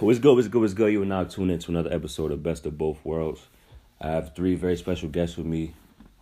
What's 0.00 0.18
good? 0.18 0.34
What's 0.34 0.48
good? 0.48 0.62
What's 0.62 0.72
good? 0.72 0.94
You 0.94 1.02
are 1.02 1.04
now 1.04 1.24
tuned 1.24 1.50
into 1.50 1.70
another 1.70 1.92
episode 1.92 2.32
of 2.32 2.42
Best 2.42 2.64
of 2.64 2.78
Both 2.78 3.04
Worlds. 3.04 3.46
I 4.00 4.08
have 4.08 4.34
three 4.34 4.54
very 4.54 4.74
special 4.78 5.10
guests 5.10 5.36
with 5.36 5.44
me. 5.44 5.74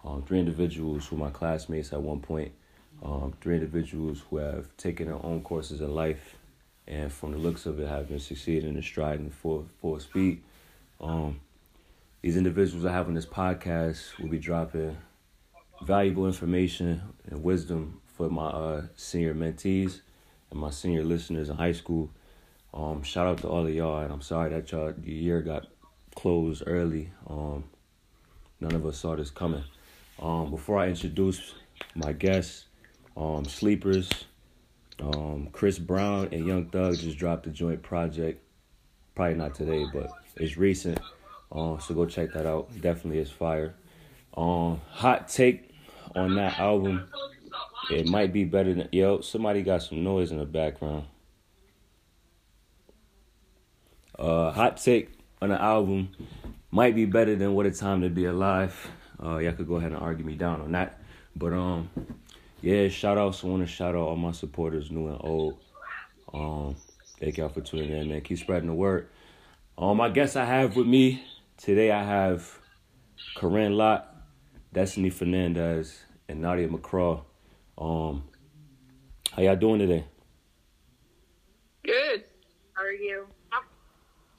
Um, 0.04 0.24
three 0.24 0.40
individuals 0.40 1.06
who 1.06 1.14
are 1.14 1.20
my 1.20 1.30
classmates 1.30 1.92
at 1.92 2.02
one 2.02 2.18
point. 2.18 2.50
Um, 3.04 3.34
three 3.40 3.54
individuals 3.54 4.20
who 4.28 4.38
have 4.38 4.76
taken 4.78 5.06
their 5.06 5.24
own 5.24 5.42
courses 5.42 5.80
in 5.80 5.94
life, 5.94 6.34
and 6.88 7.12
from 7.12 7.30
the 7.30 7.38
looks 7.38 7.66
of 7.66 7.78
it, 7.78 7.86
have 7.86 8.08
been 8.08 8.18
succeeding 8.18 8.74
and 8.74 8.82
striding 8.82 9.30
full 9.30 9.68
full 9.80 10.00
speed. 10.00 10.42
Um, 11.00 11.40
these 12.20 12.36
individuals 12.36 12.84
I 12.84 12.90
have 12.92 13.06
on 13.06 13.14
this 13.14 13.26
podcast 13.26 14.18
will 14.18 14.28
be 14.28 14.40
dropping 14.40 14.96
valuable 15.82 16.26
information 16.26 17.00
and 17.30 17.44
wisdom 17.44 18.00
for 18.06 18.28
my 18.28 18.48
uh, 18.48 18.82
senior 18.96 19.34
mentees 19.34 20.00
and 20.50 20.58
my 20.58 20.70
senior 20.70 21.04
listeners 21.04 21.48
in 21.48 21.56
high 21.56 21.70
school. 21.70 22.10
Um, 22.74 23.02
shout 23.02 23.26
out 23.26 23.38
to 23.38 23.48
all 23.48 23.66
of 23.66 23.74
y'all, 23.74 24.00
and 24.00 24.12
I'm 24.12 24.20
sorry 24.20 24.50
that 24.50 24.70
y'all 24.70 24.92
your 25.02 25.16
year 25.16 25.40
got 25.40 25.66
closed 26.14 26.62
early. 26.66 27.10
Um, 27.28 27.64
none 28.60 28.74
of 28.74 28.84
us 28.86 28.98
saw 28.98 29.16
this 29.16 29.30
coming. 29.30 29.64
Um, 30.20 30.50
before 30.50 30.78
I 30.78 30.88
introduce 30.88 31.54
my 31.94 32.12
guests, 32.12 32.66
um, 33.16 33.44
Sleepers, 33.44 34.10
um, 35.00 35.48
Chris 35.52 35.78
Brown 35.78 36.28
and 36.32 36.46
Young 36.46 36.66
Thug 36.66 36.96
just 36.98 37.18
dropped 37.18 37.46
a 37.46 37.50
joint 37.50 37.82
project. 37.82 38.42
Probably 39.14 39.34
not 39.34 39.54
today, 39.54 39.84
but 39.92 40.10
it's 40.36 40.56
recent. 40.56 41.00
Um, 41.50 41.80
so 41.80 41.94
go 41.94 42.04
check 42.06 42.32
that 42.34 42.46
out. 42.46 42.68
Definitely 42.80 43.18
is 43.18 43.30
fire. 43.30 43.74
Um, 44.36 44.80
hot 44.90 45.28
take 45.28 45.70
on 46.14 46.34
that 46.36 46.58
album. 46.58 47.08
It 47.90 48.06
might 48.06 48.32
be 48.32 48.44
better 48.44 48.74
than 48.74 48.88
yo. 48.92 49.20
Somebody 49.20 49.62
got 49.62 49.82
some 49.82 50.04
noise 50.04 50.30
in 50.30 50.38
the 50.38 50.44
background. 50.44 51.06
Uh, 54.18 54.50
hot 54.50 54.78
take 54.78 55.10
on 55.40 55.50
the 55.50 55.62
album 55.62 56.08
might 56.70 56.94
be 56.94 57.04
better 57.04 57.36
than 57.36 57.54
What 57.54 57.66
a 57.66 57.70
Time 57.70 58.02
to 58.02 58.08
Be 58.08 58.24
Alive. 58.24 58.90
Uh, 59.22 59.38
y'all 59.38 59.52
could 59.52 59.68
go 59.68 59.76
ahead 59.76 59.92
and 59.92 60.00
argue 60.00 60.24
me 60.24 60.34
down 60.34 60.60
on 60.60 60.72
that. 60.72 61.00
But 61.36 61.52
um, 61.52 61.88
yeah, 62.60 62.88
shout 62.88 63.16
outs. 63.16 63.44
I 63.44 63.46
want 63.46 63.62
to 63.62 63.72
shout 63.72 63.94
out 63.94 64.00
all 64.00 64.16
my 64.16 64.32
supporters, 64.32 64.90
new 64.90 65.06
and 65.08 65.18
old. 65.20 65.60
Um, 66.34 66.76
thank 67.20 67.38
y'all 67.38 67.48
for 67.48 67.60
tuning 67.60 67.90
in, 67.90 68.08
man. 68.08 68.20
Keep 68.22 68.38
spreading 68.38 68.68
the 68.68 68.74
word. 68.74 69.08
Um, 69.76 70.00
I 70.00 70.08
guess 70.08 70.34
I 70.34 70.44
have 70.44 70.74
with 70.74 70.86
me 70.86 71.22
today. 71.56 71.92
I 71.92 72.02
have 72.02 72.58
Corinne 73.36 73.76
Lott, 73.76 74.16
Destiny 74.72 75.10
Fernandez, 75.10 76.02
and 76.28 76.42
Nadia 76.42 76.68
McCraw. 76.68 77.22
Um, 77.78 78.24
how 79.30 79.42
y'all 79.42 79.54
doing 79.54 79.78
today? 79.78 80.04
Good. 81.84 82.24
How 82.74 82.82
are 82.82 82.92
you? 82.92 83.28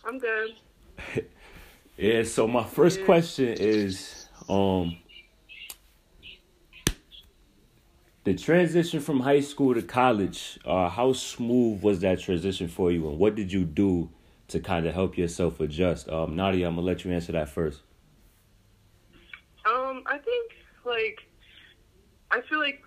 I'm 0.10 0.18
good. 0.18 0.56
yeah. 1.98 2.24
So 2.24 2.48
my 2.48 2.64
first 2.64 3.06
question 3.06 3.50
is, 3.60 4.28
um, 4.50 4.98
the 8.24 8.34
transition 8.34 9.02
from 9.02 9.20
high 9.20 9.42
school 9.42 9.76
to 9.76 9.84
college. 9.84 10.60
Uh, 10.66 10.90
how 10.90 11.14
smooth 11.14 11.84
was 11.84 12.00
that 12.00 12.20
transition 12.20 12.68
for 12.68 12.92
you, 12.92 13.08
and 13.08 13.20
what 13.20 13.36
did 13.36 13.54
you 13.54 13.64
do 13.64 14.10
to 14.48 14.60
kind 14.60 14.88
of 14.88 14.96
help 14.96 15.16
yourself 15.16 15.60
adjust? 15.60 16.10
Um, 16.10 16.36
Nadia, 16.36 16.68
I'm 16.68 16.74
gonna 16.74 16.88
let 16.88 17.06
you 17.06 17.12
answer 17.12 17.32
that 17.34 17.50
first. 17.50 17.82
Um, 19.68 20.02
I 20.08 20.18
think 20.18 20.54
like 20.86 21.20
I 22.32 22.42
feel 22.50 22.58
like 22.58 22.82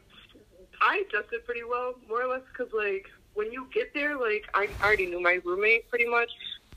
I 0.81 1.05
adjusted 1.07 1.45
pretty 1.45 1.63
well, 1.63 1.95
more 2.09 2.25
or 2.25 2.27
less, 2.27 2.43
because 2.51 2.73
like 2.73 3.07
when 3.35 3.53
you 3.53 3.69
get 3.73 3.95
there, 3.95 4.19
like 4.19 4.45
I 4.55 4.69
already 4.83 5.07
knew 5.07 5.23
my 5.23 5.39
roommate 5.45 5.89
pretty 5.89 6.07
much, 6.07 6.31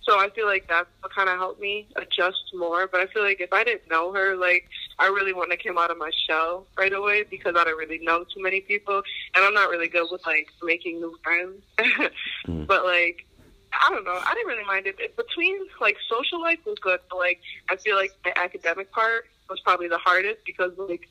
so 0.06 0.20
I 0.20 0.30
feel 0.30 0.46
like 0.46 0.68
that's 0.68 0.88
what 1.02 1.14
kind 1.14 1.30
of 1.30 1.38
helped 1.38 1.60
me 1.60 1.88
adjust 1.96 2.52
more. 2.54 2.88
But 2.88 3.02
I 3.02 3.08
feel 3.08 3.24
like 3.24 3.42
if 3.42 3.52
I 3.52 3.64
didn't 3.64 3.90
know 3.90 4.14
her, 4.14 4.36
like 4.36 4.70
I 5.00 5.08
really 5.08 5.34
wouldn't 5.34 5.52
have 5.52 5.60
came 5.60 5.78
out 5.78 5.90
of 5.90 5.98
my 5.98 6.12
shell 6.28 6.68
right 6.78 6.94
away 6.94 7.24
because 7.24 7.56
I 7.58 7.64
don't 7.64 7.78
really 7.78 8.00
know 8.00 8.24
too 8.24 8.42
many 8.42 8.62
people, 8.62 9.02
and 9.36 9.46
I'm 9.46 9.54
not 9.54 9.70
really 9.70 9.88
good 9.88 10.08
with 10.12 10.26
like 10.26 10.48
making 10.62 11.00
new 11.00 11.18
friends. 11.24 11.62
mm. 12.48 12.68
But 12.68 12.86
like 12.86 13.26
I 13.74 13.90
don't 13.90 14.06
know. 14.06 14.20
I 14.24 14.34
didn't 14.36 14.48
really 14.48 14.66
mind 14.66 14.88
it. 14.88 14.96
it. 15.00 15.18
Between 15.18 15.58
like 15.82 15.98
social 16.08 16.40
life 16.42 16.60
was 16.66 16.78
good, 16.80 17.00
but 17.10 17.18
like 17.18 17.42
I 17.70 17.76
feel 17.76 17.96
like 17.96 18.12
the 18.24 18.38
academic 18.38 18.92
part 18.92 19.26
was 19.50 19.60
probably 19.62 19.88
the 19.88 19.98
hardest 19.98 20.40
because 20.46 20.72
like 20.78 21.08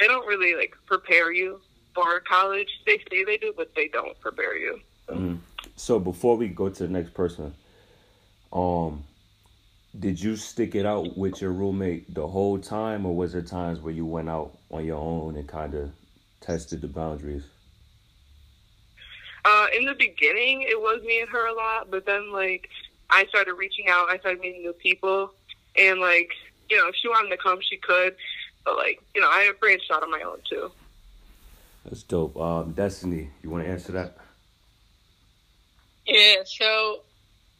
they 0.00 0.08
don't 0.08 0.26
really 0.26 0.56
like 0.56 0.74
prepare 0.86 1.32
you 1.32 1.60
for 1.94 2.20
college. 2.20 2.68
They 2.86 2.98
say 3.10 3.24
they 3.24 3.36
do, 3.36 3.54
but 3.56 3.74
they 3.76 3.88
don't 3.88 4.18
prepare 4.20 4.56
you. 4.56 4.80
Mm. 5.08 5.40
so 5.74 5.98
before 5.98 6.36
we 6.36 6.46
go 6.48 6.68
to 6.70 6.84
the 6.84 6.88
next 6.88 7.12
person, 7.12 7.52
um, 8.52 9.04
did 9.98 10.20
you 10.20 10.36
stick 10.36 10.74
it 10.74 10.86
out 10.86 11.16
with 11.16 11.40
your 11.40 11.52
roommate 11.52 12.14
the 12.14 12.26
whole 12.26 12.58
time, 12.58 13.04
or 13.04 13.14
was 13.14 13.32
there 13.32 13.42
times 13.42 13.80
where 13.80 13.92
you 13.92 14.06
went 14.06 14.28
out 14.28 14.56
on 14.70 14.84
your 14.84 14.98
own 14.98 15.36
and 15.36 15.46
kind 15.46 15.74
of 15.74 15.90
tested 16.40 16.80
the 16.80 16.88
boundaries? 16.88 17.44
Uh, 19.44 19.66
in 19.76 19.84
the 19.84 19.94
beginning, 19.94 20.62
it 20.62 20.80
was 20.80 21.02
me 21.02 21.20
and 21.20 21.28
her 21.28 21.46
a 21.46 21.54
lot, 21.54 21.90
but 21.90 22.06
then 22.06 22.32
like 22.32 22.68
I 23.10 23.26
started 23.26 23.54
reaching 23.54 23.88
out, 23.88 24.08
I 24.08 24.18
started 24.18 24.40
meeting 24.40 24.62
new 24.62 24.72
people, 24.72 25.32
and 25.76 26.00
like 26.00 26.30
you 26.70 26.76
know, 26.76 26.88
if 26.88 26.94
she 26.94 27.08
wanted 27.08 27.30
to 27.30 27.36
come, 27.36 27.58
she 27.60 27.76
could, 27.76 28.14
but 28.64 28.76
like 28.76 29.02
you 29.14 29.20
know, 29.20 29.28
I 29.28 29.50
branched 29.60 29.90
out 29.90 30.02
on 30.02 30.10
my 30.10 30.22
own 30.22 30.38
too. 30.48 30.70
That's 31.84 32.02
dope. 32.04 32.36
Um, 32.36 32.72
Destiny, 32.72 33.30
you 33.42 33.50
want 33.50 33.64
to 33.64 33.70
answer 33.70 33.92
that? 33.92 34.16
Yeah. 36.06 36.36
So, 36.44 37.00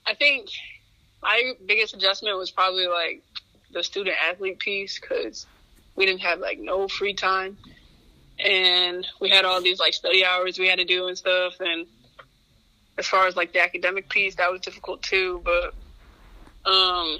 I 0.06 0.14
think 0.14 0.50
my 1.22 1.52
biggest 1.66 1.94
adjustment 1.94 2.36
was 2.36 2.50
probably 2.50 2.86
like 2.86 3.22
the 3.72 3.82
student 3.82 4.16
athlete 4.28 4.58
piece 4.58 4.98
because 4.98 5.46
we 5.94 6.04
didn't 6.04 6.20
have 6.22 6.40
like 6.40 6.58
no 6.58 6.88
free 6.88 7.14
time. 7.14 7.56
And 8.38 9.06
we 9.20 9.30
had 9.30 9.44
all 9.44 9.60
these 9.62 9.78
like 9.78 9.94
study 9.94 10.24
hours 10.24 10.58
we 10.58 10.68
had 10.68 10.78
to 10.78 10.84
do 10.84 11.06
and 11.06 11.16
stuff. 11.16 11.54
And 11.60 11.86
as 12.98 13.06
far 13.06 13.26
as 13.26 13.36
like 13.36 13.52
the 13.52 13.62
academic 13.62 14.08
piece 14.08 14.34
that 14.36 14.50
was 14.50 14.60
difficult 14.60 15.02
too. 15.02 15.42
But 15.44 15.74
um 16.68 17.18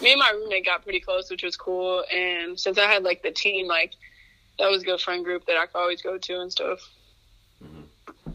me 0.00 0.12
and 0.12 0.18
my 0.18 0.30
roommate 0.30 0.66
got 0.66 0.82
pretty 0.82 1.00
close 1.00 1.30
which 1.30 1.42
was 1.42 1.56
cool. 1.56 2.04
And 2.14 2.58
since 2.60 2.78
i 2.78 2.86
had 2.86 3.02
like 3.02 3.22
the 3.22 3.30
team 3.30 3.66
like 3.66 3.92
that 4.58 4.70
was 4.70 4.82
a 4.82 4.84
good 4.84 5.00
friend 5.00 5.24
group 5.24 5.46
that 5.46 5.56
i 5.56 5.66
could 5.66 5.78
always 5.78 6.02
go 6.02 6.18
to 6.18 6.40
and 6.40 6.52
stuff. 6.52 6.80
Mm-hmm. 7.62 8.30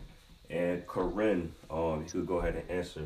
and 0.50 0.88
corinne 0.88 1.52
um 1.70 2.04
you 2.04 2.12
could 2.12 2.28
go 2.28 2.40
ahead 2.40 2.56
and 2.56 2.70
answer 2.70 3.02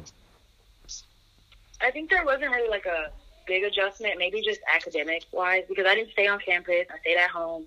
I 1.84 1.92
think 1.92 2.10
there 2.10 2.26
wasn't 2.26 2.52
really 2.52 2.70
like 2.70 2.86
a 2.86 3.12
big 3.46 3.64
adjustment, 3.64 4.16
maybe 4.18 4.42
just 4.42 4.62
academic 4.74 5.24
wise, 5.32 5.64
because 5.68 5.86
I 5.86 5.96
didn't 5.96 6.12
stay 6.12 6.28
on 6.28 6.40
campus. 6.40 6.86
I 6.90 7.00
stayed 7.00 7.18
at 7.18 7.30
home. 7.30 7.66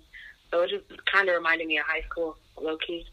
So 0.51 0.61
it 0.61 0.69
just 0.69 0.85
kind 1.11 1.29
of 1.29 1.35
reminded 1.35 1.67
me 1.67 1.77
of 1.77 1.85
high 1.85 2.01
school, 2.09 2.37
low 2.59 2.77
key. 2.77 3.05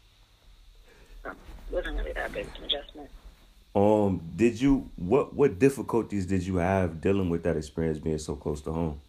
So 1.23 1.31
it 1.31 1.35
wasn't 1.69 1.97
really 1.97 2.13
that 2.13 2.33
big 2.33 2.47
of 2.47 2.53
an 2.55 2.63
adjustment. 2.63 3.09
Um, 3.75 4.21
did 4.35 4.59
you 4.59 4.89
what 4.95 5.33
what 5.35 5.59
difficulties 5.59 6.25
did 6.25 6.43
you 6.43 6.55
have 6.55 7.01
dealing 7.01 7.29
with 7.29 7.43
that 7.43 7.57
experience 7.57 7.99
being 7.99 8.17
so 8.17 8.35
close 8.35 8.61
to 8.61 8.71
home? 8.71 9.01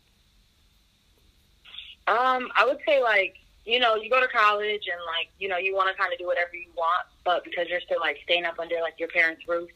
Um, 2.08 2.48
I 2.56 2.64
would 2.66 2.78
say 2.84 3.00
like 3.00 3.36
you 3.64 3.78
know 3.78 3.94
you 3.94 4.10
go 4.10 4.20
to 4.20 4.26
college 4.26 4.82
and 4.92 5.00
like 5.06 5.28
you 5.38 5.48
know 5.48 5.56
you 5.56 5.72
want 5.74 5.88
to 5.88 5.94
kind 5.94 6.12
of 6.12 6.18
do 6.18 6.26
whatever 6.26 6.50
you 6.54 6.72
want, 6.76 7.06
but 7.24 7.44
because 7.44 7.68
you're 7.68 7.80
still 7.80 8.00
like 8.00 8.18
staying 8.24 8.44
up 8.44 8.58
under 8.58 8.80
like 8.80 8.94
your 8.98 9.08
parents' 9.08 9.42
roof, 9.46 9.70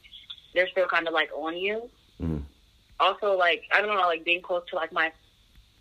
they're 0.54 0.68
still 0.68 0.88
kind 0.88 1.06
of 1.06 1.14
like 1.14 1.30
on 1.36 1.56
you. 1.56 1.88
Also, 3.00 3.36
like 3.36 3.64
I 3.72 3.80
don't 3.80 3.94
know, 3.94 4.02
like 4.02 4.24
being 4.24 4.42
close 4.42 4.62
to 4.70 4.76
like 4.76 4.92
my 4.92 5.12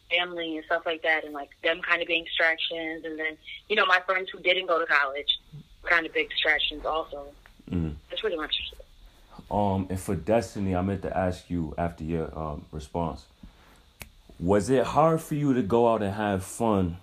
family 0.09 0.55
and 0.57 0.65
stuff 0.65 0.83
like 0.85 1.03
that, 1.03 1.23
and 1.25 1.33
like 1.33 1.49
them 1.63 1.81
kind 1.81 2.01
of 2.01 2.07
being 2.07 2.23
distractions, 2.23 3.05
and 3.05 3.19
then 3.19 3.37
you 3.67 3.75
know 3.75 3.85
my 3.85 3.99
friends 4.05 4.29
who 4.31 4.39
didn't 4.39 4.67
go 4.67 4.79
to 4.79 4.85
college, 4.85 5.39
kind 5.83 6.05
of 6.05 6.13
big 6.13 6.29
distractions 6.29 6.85
also. 6.85 7.27
Mm. 7.69 7.95
That's 8.09 8.21
pretty 8.21 8.37
much. 8.37 8.55
Um, 9.51 9.87
and 9.89 9.99
for 9.99 10.15
Destiny, 10.15 10.75
I 10.75 10.81
meant 10.81 11.01
to 11.03 11.15
ask 11.15 11.49
you 11.49 11.73
after 11.77 12.03
your 12.03 12.37
um, 12.37 12.65
response. 12.71 13.25
Was 14.39 14.69
it 14.69 14.85
hard 14.85 15.21
for 15.21 15.35
you 15.35 15.53
to 15.53 15.61
go 15.61 15.91
out 15.91 16.01
and 16.01 16.13
have 16.13 16.43
fun 16.43 16.97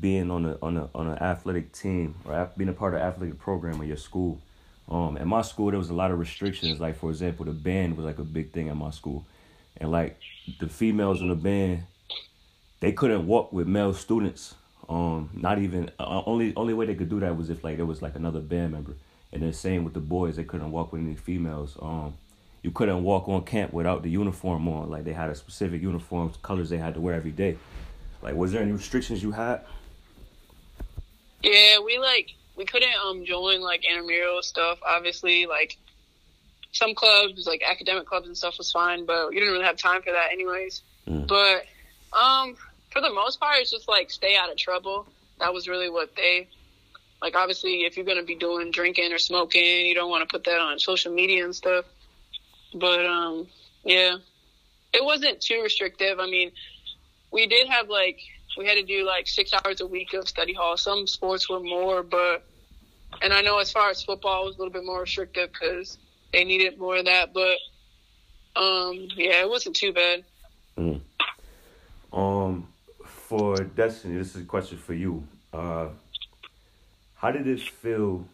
being 0.00 0.30
on 0.30 0.46
a 0.46 0.58
on 0.62 0.76
a 0.76 0.88
on 0.94 1.08
an 1.08 1.18
athletic 1.18 1.72
team 1.72 2.14
or 2.24 2.50
being 2.56 2.70
a 2.70 2.72
part 2.72 2.94
of 2.94 3.00
athletic 3.00 3.38
program 3.38 3.80
at 3.80 3.86
your 3.86 3.96
school? 3.96 4.40
Um, 4.88 5.16
at 5.16 5.26
my 5.26 5.42
school, 5.42 5.70
there 5.70 5.78
was 5.78 5.90
a 5.90 5.94
lot 5.94 6.10
of 6.10 6.18
restrictions. 6.18 6.80
Like 6.80 6.96
for 6.96 7.10
example, 7.10 7.44
the 7.44 7.52
band 7.52 7.96
was 7.96 8.06
like 8.06 8.18
a 8.18 8.24
big 8.24 8.52
thing 8.52 8.68
at 8.68 8.76
my 8.76 8.90
school, 8.90 9.24
and 9.76 9.90
like 9.90 10.18
the 10.58 10.68
females 10.68 11.20
in 11.20 11.28
the 11.28 11.34
band, 11.34 11.84
they 12.80 12.92
couldn't 12.92 13.26
walk 13.26 13.52
with 13.52 13.66
male 13.66 13.94
students. 13.94 14.54
Um, 14.88 15.30
not 15.32 15.58
even 15.58 15.90
uh, 16.00 16.22
only 16.26 16.52
only 16.56 16.74
way 16.74 16.86
they 16.86 16.94
could 16.94 17.08
do 17.08 17.20
that 17.20 17.36
was 17.36 17.48
if 17.48 17.62
like 17.62 17.76
there 17.76 17.86
was 17.86 18.02
like 18.02 18.16
another 18.16 18.40
band 18.40 18.72
member. 18.72 18.94
And 19.32 19.42
then 19.42 19.52
same 19.52 19.84
with 19.84 19.94
the 19.94 20.00
boys, 20.00 20.36
they 20.36 20.44
couldn't 20.44 20.72
walk 20.72 20.92
with 20.92 21.02
any 21.02 21.14
females. 21.14 21.76
Um, 21.80 22.14
you 22.62 22.70
couldn't 22.70 23.04
walk 23.04 23.28
on 23.28 23.44
camp 23.44 23.72
without 23.72 24.02
the 24.02 24.10
uniform 24.10 24.68
on. 24.68 24.90
Like 24.90 25.04
they 25.04 25.12
had 25.12 25.30
a 25.30 25.34
specific 25.34 25.80
uniform 25.80 26.32
colors 26.42 26.68
they 26.70 26.78
had 26.78 26.94
to 26.94 27.00
wear 27.00 27.14
every 27.14 27.30
day. 27.30 27.56
Like, 28.22 28.34
was 28.34 28.52
there 28.52 28.62
any 28.62 28.72
restrictions 28.72 29.22
you 29.22 29.30
had? 29.30 29.62
Yeah, 31.42 31.78
we 31.80 31.98
like 31.98 32.34
we 32.56 32.64
couldn't 32.64 32.94
um 33.04 33.24
join 33.24 33.60
like 33.60 33.84
intramural 33.84 34.42
stuff. 34.42 34.78
Obviously, 34.86 35.46
like 35.46 35.78
some 36.72 36.94
clubs, 36.94 37.46
like 37.46 37.62
academic 37.68 38.06
clubs 38.06 38.26
and 38.26 38.36
stuff, 38.36 38.58
was 38.58 38.70
fine, 38.70 39.06
but 39.06 39.30
you 39.32 39.40
didn't 39.40 39.52
really 39.52 39.64
have 39.64 39.76
time 39.76 40.02
for 40.02 40.12
that, 40.12 40.32
anyways. 40.32 40.82
Mm. 41.06 41.26
But 41.26 41.64
um, 42.16 42.56
for 42.90 43.00
the 43.00 43.12
most 43.12 43.40
part, 43.40 43.56
it's 43.58 43.70
just 43.70 43.88
like 43.88 44.10
stay 44.10 44.36
out 44.36 44.50
of 44.50 44.56
trouble. 44.56 45.06
That 45.38 45.52
was 45.52 45.68
really 45.68 45.90
what 45.90 46.14
they 46.16 46.48
like. 47.22 47.34
Obviously, 47.34 47.84
if 47.84 47.96
you're 47.96 48.06
gonna 48.06 48.22
be 48.22 48.36
doing 48.36 48.70
drinking 48.70 49.12
or 49.12 49.18
smoking, 49.18 49.86
you 49.86 49.94
don't 49.94 50.10
want 50.10 50.28
to 50.28 50.32
put 50.32 50.44
that 50.44 50.58
on 50.58 50.78
social 50.78 51.12
media 51.12 51.44
and 51.44 51.54
stuff. 51.54 51.84
But 52.74 53.06
um, 53.06 53.48
yeah, 53.84 54.16
it 54.92 55.04
wasn't 55.04 55.40
too 55.40 55.60
restrictive. 55.62 56.18
I 56.20 56.26
mean, 56.26 56.52
we 57.32 57.46
did 57.46 57.68
have 57.68 57.88
like 57.88 58.20
we 58.58 58.66
had 58.66 58.74
to 58.74 58.82
do 58.82 59.06
like 59.06 59.26
six 59.26 59.52
hours 59.52 59.80
a 59.80 59.86
week 59.86 60.12
of 60.12 60.28
study 60.28 60.52
hall. 60.52 60.76
Some 60.76 61.06
sports 61.06 61.48
were 61.48 61.60
more, 61.60 62.02
but 62.02 62.44
and 63.22 63.32
I 63.32 63.40
know 63.40 63.58
as 63.58 63.72
far 63.72 63.90
as 63.90 64.02
football 64.02 64.44
was 64.44 64.56
a 64.56 64.58
little 64.58 64.72
bit 64.72 64.84
more 64.84 65.00
restrictive 65.00 65.50
because 65.52 65.98
they 66.32 66.44
needed 66.44 66.78
more 66.78 66.96
of 66.96 67.04
that. 67.06 67.32
But 67.34 67.56
um, 68.60 69.08
yeah, 69.16 69.42
it 69.42 69.50
wasn't 69.50 69.76
too 69.76 69.92
bad. 69.92 70.24
Mm. 70.76 71.00
Um, 72.12 72.68
for 73.04 73.56
Destiny, 73.62 74.16
this 74.16 74.34
is 74.34 74.42
a 74.42 74.44
question 74.46 74.78
for 74.78 74.94
you. 74.94 75.26
Uh, 75.52 75.88
how 77.14 77.30
did 77.30 77.46
it 77.46 77.60
feel 77.60 78.24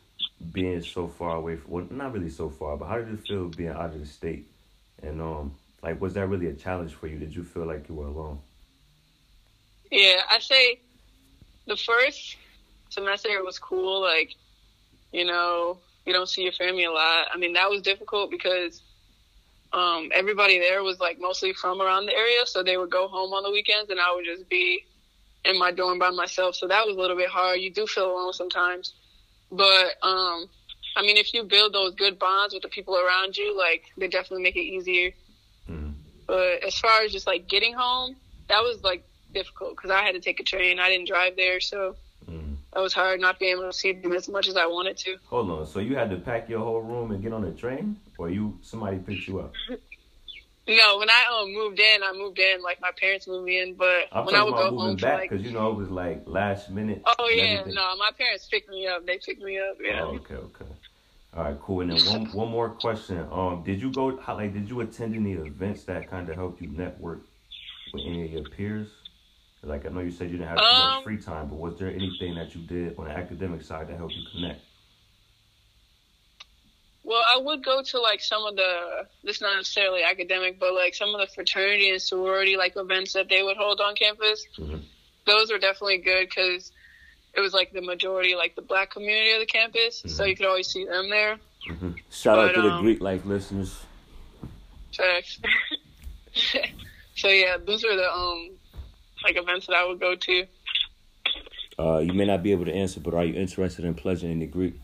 being 0.52 0.82
so 0.82 1.08
far 1.08 1.36
away 1.36 1.56
from? 1.56 1.70
Well, 1.70 1.86
not 1.90 2.12
really 2.12 2.30
so 2.30 2.48
far, 2.48 2.76
but 2.76 2.86
how 2.86 2.98
did 2.98 3.12
it 3.12 3.26
feel 3.26 3.48
being 3.48 3.70
out 3.70 3.94
of 3.94 4.00
the 4.00 4.06
state? 4.06 4.46
And 5.02 5.20
um, 5.20 5.54
like, 5.82 6.00
was 6.00 6.14
that 6.14 6.26
really 6.26 6.46
a 6.46 6.54
challenge 6.54 6.94
for 6.94 7.06
you? 7.06 7.18
Did 7.18 7.34
you 7.34 7.44
feel 7.44 7.66
like 7.66 7.88
you 7.88 7.94
were 7.94 8.06
alone? 8.06 8.38
Yeah, 9.90 10.20
I 10.30 10.38
say 10.40 10.80
the 11.66 11.76
first 11.76 12.36
semester 12.88 13.28
was 13.44 13.58
cool. 13.58 14.00
Like, 14.00 14.34
you 15.12 15.24
know, 15.24 15.78
you 16.06 16.12
don't 16.12 16.28
see 16.28 16.42
your 16.42 16.52
family 16.52 16.84
a 16.84 16.90
lot. 16.90 17.26
I 17.32 17.36
mean, 17.36 17.54
that 17.54 17.68
was 17.68 17.82
difficult 17.82 18.30
because 18.30 18.80
um, 19.72 20.10
everybody 20.14 20.58
there 20.58 20.82
was 20.82 21.00
like 21.00 21.18
mostly 21.20 21.52
from 21.52 21.82
around 21.82 22.06
the 22.06 22.12
area, 22.12 22.40
so 22.46 22.62
they 22.62 22.76
would 22.76 22.90
go 22.90 23.08
home 23.08 23.32
on 23.32 23.42
the 23.42 23.50
weekends, 23.50 23.90
and 23.90 24.00
I 24.00 24.14
would 24.14 24.24
just 24.24 24.48
be 24.48 24.86
in 25.44 25.58
my 25.58 25.72
dorm 25.72 25.98
by 25.98 26.10
myself. 26.10 26.54
So 26.54 26.68
that 26.68 26.86
was 26.86 26.96
a 26.96 27.00
little 27.00 27.16
bit 27.16 27.28
hard. 27.28 27.60
You 27.60 27.72
do 27.72 27.86
feel 27.86 28.10
alone 28.10 28.32
sometimes, 28.32 28.94
but 29.50 29.94
um, 30.02 30.48
I 30.96 31.02
mean, 31.02 31.16
if 31.16 31.34
you 31.34 31.42
build 31.42 31.74
those 31.74 31.94
good 31.94 32.18
bonds 32.18 32.54
with 32.54 32.62
the 32.62 32.68
people 32.68 32.96
around 32.96 33.36
you, 33.36 33.56
like 33.56 33.84
they 33.98 34.08
definitely 34.08 34.44
make 34.44 34.56
it 34.56 34.60
easier. 34.60 35.10
Mm-hmm. 35.68 35.90
But 36.26 36.64
as 36.64 36.78
far 36.78 37.02
as 37.02 37.12
just 37.12 37.26
like 37.26 37.48
getting 37.48 37.74
home, 37.74 38.16
that 38.48 38.60
was 38.60 38.82
like 38.82 39.04
difficult 39.34 39.76
because 39.76 39.90
I 39.90 40.02
had 40.02 40.14
to 40.14 40.20
take 40.20 40.40
a 40.40 40.44
train. 40.44 40.78
I 40.78 40.88
didn't 40.88 41.08
drive 41.08 41.36
there, 41.36 41.60
so 41.60 41.96
that 42.76 42.82
was 42.82 42.92
hard 42.92 43.20
not 43.20 43.38
being 43.38 43.52
able 43.52 43.62
to 43.62 43.72
see 43.72 43.92
them 43.92 44.12
as 44.12 44.28
much 44.28 44.48
as 44.48 44.56
I 44.56 44.66
wanted 44.66 44.98
to. 44.98 45.16
Hold 45.28 45.50
on, 45.50 45.66
so 45.66 45.78
you 45.80 45.96
had 45.96 46.10
to 46.10 46.18
pack 46.18 46.46
your 46.46 46.60
whole 46.60 46.82
room 46.82 47.10
and 47.10 47.22
get 47.22 47.32
on 47.32 47.42
a 47.44 47.50
train, 47.50 47.98
or 48.18 48.28
you 48.28 48.58
somebody 48.60 48.98
picked 48.98 49.26
you 49.26 49.40
up? 49.40 49.54
no, 50.68 50.98
when 50.98 51.08
I 51.08 51.24
um 51.40 51.54
moved 51.54 51.80
in, 51.80 52.02
I 52.02 52.12
moved 52.12 52.38
in 52.38 52.62
like 52.62 52.78
my 52.82 52.90
parents 53.00 53.26
moved 53.26 53.46
me 53.46 53.62
in, 53.62 53.76
but 53.76 54.08
I'm 54.12 54.26
when 54.26 54.34
I 54.34 54.44
would 54.44 54.54
go 54.54 54.76
home 54.76 54.96
back 54.96 55.22
because 55.22 55.38
like, 55.38 55.46
you 55.46 55.58
know 55.58 55.70
it 55.70 55.76
was 55.76 55.88
like 55.88 56.24
last 56.26 56.68
minute. 56.68 57.02
Oh 57.18 57.28
yeah, 57.30 57.64
no, 57.66 57.96
my 57.96 58.10
parents 58.18 58.46
picked 58.46 58.68
me 58.68 58.86
up. 58.86 59.06
They 59.06 59.18
picked 59.24 59.40
me 59.40 59.58
up. 59.58 59.78
Yeah. 59.82 60.02
Oh, 60.02 60.16
okay, 60.16 60.34
okay. 60.34 60.66
All 61.34 61.44
right, 61.44 61.58
cool. 61.62 61.80
And 61.80 61.90
then 61.92 62.04
one 62.04 62.26
one 62.26 62.50
more 62.50 62.68
question. 62.68 63.26
Um, 63.32 63.62
did 63.64 63.80
you 63.80 63.90
go? 63.90 64.18
How, 64.18 64.34
like, 64.34 64.52
did 64.52 64.68
you 64.68 64.82
attend 64.82 65.16
any 65.16 65.32
events 65.32 65.84
that 65.84 66.10
kind 66.10 66.28
of 66.28 66.36
helped 66.36 66.60
you 66.60 66.68
network 66.68 67.22
with 67.94 68.04
any 68.04 68.26
of 68.26 68.32
your 68.32 68.42
peers? 68.42 68.88
Like 69.66 69.84
I 69.84 69.88
know 69.88 70.00
you 70.00 70.10
said 70.10 70.30
you 70.30 70.38
didn't 70.38 70.48
have 70.48 70.58
too 70.58 70.64
um, 70.64 70.94
much 70.94 71.04
free 71.04 71.18
time, 71.18 71.48
but 71.48 71.58
was 71.58 71.76
there 71.78 71.88
anything 71.88 72.34
that 72.36 72.54
you 72.54 72.62
did 72.62 72.98
on 72.98 73.06
the 73.06 73.10
academic 73.10 73.62
side 73.62 73.88
that 73.88 73.96
helped 73.96 74.14
you 74.14 74.22
connect? 74.32 74.60
Well, 77.02 77.22
I 77.32 77.38
would 77.38 77.64
go 77.64 77.82
to 77.82 78.00
like 78.00 78.20
some 78.20 78.44
of 78.44 78.56
the 78.56 79.06
this 79.22 79.40
not 79.40 79.56
necessarily 79.56 80.02
academic, 80.02 80.58
but 80.58 80.74
like 80.74 80.94
some 80.94 81.14
of 81.14 81.20
the 81.20 81.32
fraternity 81.32 81.90
and 81.90 82.02
sorority 82.02 82.56
like 82.56 82.76
events 82.76 83.12
that 83.12 83.28
they 83.28 83.42
would 83.42 83.56
hold 83.56 83.80
on 83.80 83.94
campus. 83.94 84.44
Mm-hmm. 84.58 84.78
Those 85.24 85.50
were 85.50 85.58
definitely 85.58 85.98
good 85.98 86.28
because 86.28 86.72
it 87.34 87.40
was 87.40 87.52
like 87.52 87.72
the 87.72 87.80
majority, 87.80 88.34
like 88.34 88.56
the 88.56 88.62
black 88.62 88.90
community 88.90 89.32
of 89.32 89.40
the 89.40 89.46
campus, 89.46 89.98
mm-hmm. 89.98 90.08
so 90.08 90.24
you 90.24 90.36
could 90.36 90.46
always 90.46 90.68
see 90.68 90.84
them 90.84 91.10
there. 91.10 91.38
Mm-hmm. 91.70 91.92
Shout 92.10 92.36
but, 92.36 92.48
out 92.48 92.54
to 92.54 92.60
um, 92.60 92.76
the 92.76 92.82
Greek 92.82 93.00
life 93.00 93.24
listeners. 93.24 93.84
Facts. 94.96 95.38
so 97.16 97.28
yeah, 97.28 97.56
those 97.64 97.84
were 97.84 97.94
the 97.94 98.10
um 98.10 98.55
like 99.26 99.36
events 99.36 99.66
that 99.66 99.74
I 99.74 99.84
would 99.84 99.98
go 99.98 100.14
to. 100.14 100.46
Uh, 101.78 101.98
you 101.98 102.12
may 102.12 102.24
not 102.24 102.42
be 102.42 102.52
able 102.52 102.64
to 102.64 102.72
answer, 102.72 103.00
but 103.00 103.12
are 103.12 103.24
you 103.24 103.34
interested 103.34 103.84
in 103.84 103.94
pledging 103.94 104.30
any 104.30 104.46
Greek? 104.46 104.74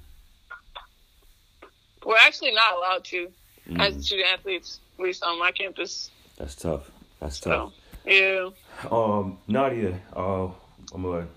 We're 2.05 2.17
actually 2.17 2.53
not 2.53 2.77
allowed 2.77 3.05
to 3.05 3.29
mm. 3.71 3.81
as 3.81 4.05
student 4.05 4.29
athletes, 4.33 4.81
at 4.99 5.05
least 5.05 5.23
on 5.23 5.39
my 5.39 5.53
campus. 5.53 6.11
That's 6.37 6.57
tough. 6.57 6.91
That's 7.21 7.39
tough. 7.39 7.73
So, 8.05 8.11
yeah. 8.11 8.51
Um, 8.91 9.39
Nadia, 9.47 10.01
uh, 10.15 10.47
I'm 10.93 11.03
gonna 11.03 11.29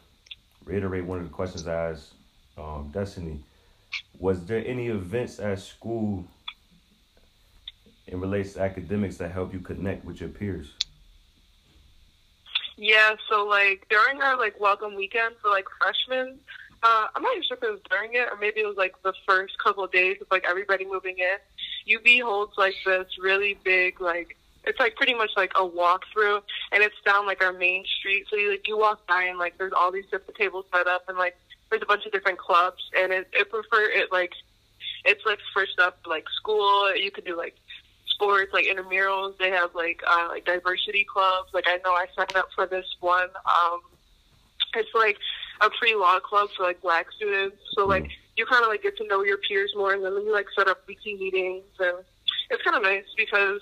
reiterate 0.65 1.05
one 1.05 1.19
of 1.19 1.25
the 1.25 1.29
questions 1.29 1.67
I 1.67 1.91
asked 1.91 2.13
um, 2.57 2.89
Destiny. 2.91 3.39
Was 4.17 4.43
there 4.45 4.65
any 4.65 4.87
events 4.87 5.39
at 5.39 5.59
school 5.59 6.25
in 8.07 8.19
relation 8.19 8.53
to 8.53 8.61
academics 8.61 9.17
that 9.17 9.31
help 9.31 9.53
you 9.53 9.59
connect 9.59 10.03
with 10.03 10.19
your 10.19 10.29
peers? 10.29 10.73
Yeah, 12.77 13.15
so 13.29 13.45
like 13.45 13.87
during 13.89 14.21
our 14.21 14.37
like 14.37 14.59
welcome 14.59 14.95
weekend 14.95 15.35
for 15.41 15.49
like 15.49 15.65
freshmen, 15.79 16.39
uh, 16.83 17.07
I'm 17.15 17.23
not 17.23 17.31
even 17.31 17.43
sure 17.43 17.57
if 17.57 17.63
it 17.63 17.71
was 17.71 17.79
during 17.89 18.13
it 18.13 18.27
or 18.31 18.37
maybe 18.39 18.59
it 18.59 18.67
was 18.67 18.77
like 18.77 18.95
the 19.03 19.13
first 19.27 19.57
couple 19.63 19.83
of 19.83 19.91
days 19.91 20.17
of 20.21 20.27
like 20.29 20.45
everybody 20.47 20.85
moving 20.85 21.15
in. 21.17 21.95
UB 21.95 22.25
holds 22.25 22.53
like 22.57 22.75
this 22.85 23.07
really 23.21 23.57
big 23.63 24.01
like 24.01 24.37
it's 24.65 24.79
like 24.79 24.95
pretty 24.95 25.13
much 25.13 25.29
like 25.37 25.51
a 25.55 25.61
walkthrough 25.61 26.41
and 26.71 26.83
it's 26.83 26.95
down 27.05 27.25
like 27.25 27.43
our 27.43 27.53
main 27.53 27.85
street. 27.99 28.25
So 28.29 28.35
you 28.35 28.51
like 28.51 28.67
you 28.67 28.77
walk 28.77 29.07
by 29.07 29.23
and 29.23 29.37
like 29.37 29.57
there's 29.57 29.73
all 29.73 29.91
these 29.91 30.05
different 30.11 30.35
tables 30.35 30.65
set 30.73 30.87
up 30.87 31.07
and 31.07 31.17
like 31.17 31.37
there's 31.69 31.81
a 31.81 31.85
bunch 31.85 32.05
of 32.05 32.11
different 32.11 32.39
clubs 32.39 32.83
and 32.97 33.11
it, 33.13 33.27
it 33.33 33.49
prefer 33.49 33.89
it 33.89 34.11
like 34.11 34.33
it's 35.05 35.25
like 35.25 35.39
first 35.53 35.79
up 35.79 35.99
like 36.05 36.25
school. 36.35 36.93
You 36.95 37.11
could 37.11 37.25
do 37.25 37.37
like 37.37 37.55
sports, 38.15 38.51
like 38.53 38.65
intramurals. 38.65 39.37
They 39.37 39.51
have 39.51 39.75
like 39.75 40.01
uh, 40.07 40.27
like 40.29 40.45
diversity 40.45 41.05
clubs. 41.05 41.49
Like 41.53 41.65
I 41.67 41.77
know 41.85 41.91
I 41.91 42.05
signed 42.15 42.35
up 42.35 42.47
for 42.55 42.65
this 42.65 42.85
one. 42.99 43.29
Um, 43.45 43.81
it's 44.75 44.89
like 44.95 45.17
a 45.61 45.69
pre-law 45.69 46.19
club 46.19 46.49
for 46.57 46.63
like 46.63 46.81
black 46.81 47.11
students. 47.15 47.57
So 47.73 47.85
like 47.85 48.09
you 48.35 48.45
kind 48.45 48.63
of 48.63 48.69
like 48.69 48.83
get 48.83 48.97
to 48.97 49.07
know 49.07 49.23
your 49.23 49.37
peers 49.37 49.71
more, 49.75 49.93
and 49.93 50.03
then 50.03 50.13
you 50.13 50.33
like 50.33 50.47
set 50.57 50.67
up 50.67 50.87
weekly 50.87 51.15
meetings, 51.15 51.63
and 51.79 51.97
it's 52.49 52.63
kind 52.63 52.75
of 52.75 52.83
nice 52.83 53.05
because 53.15 53.61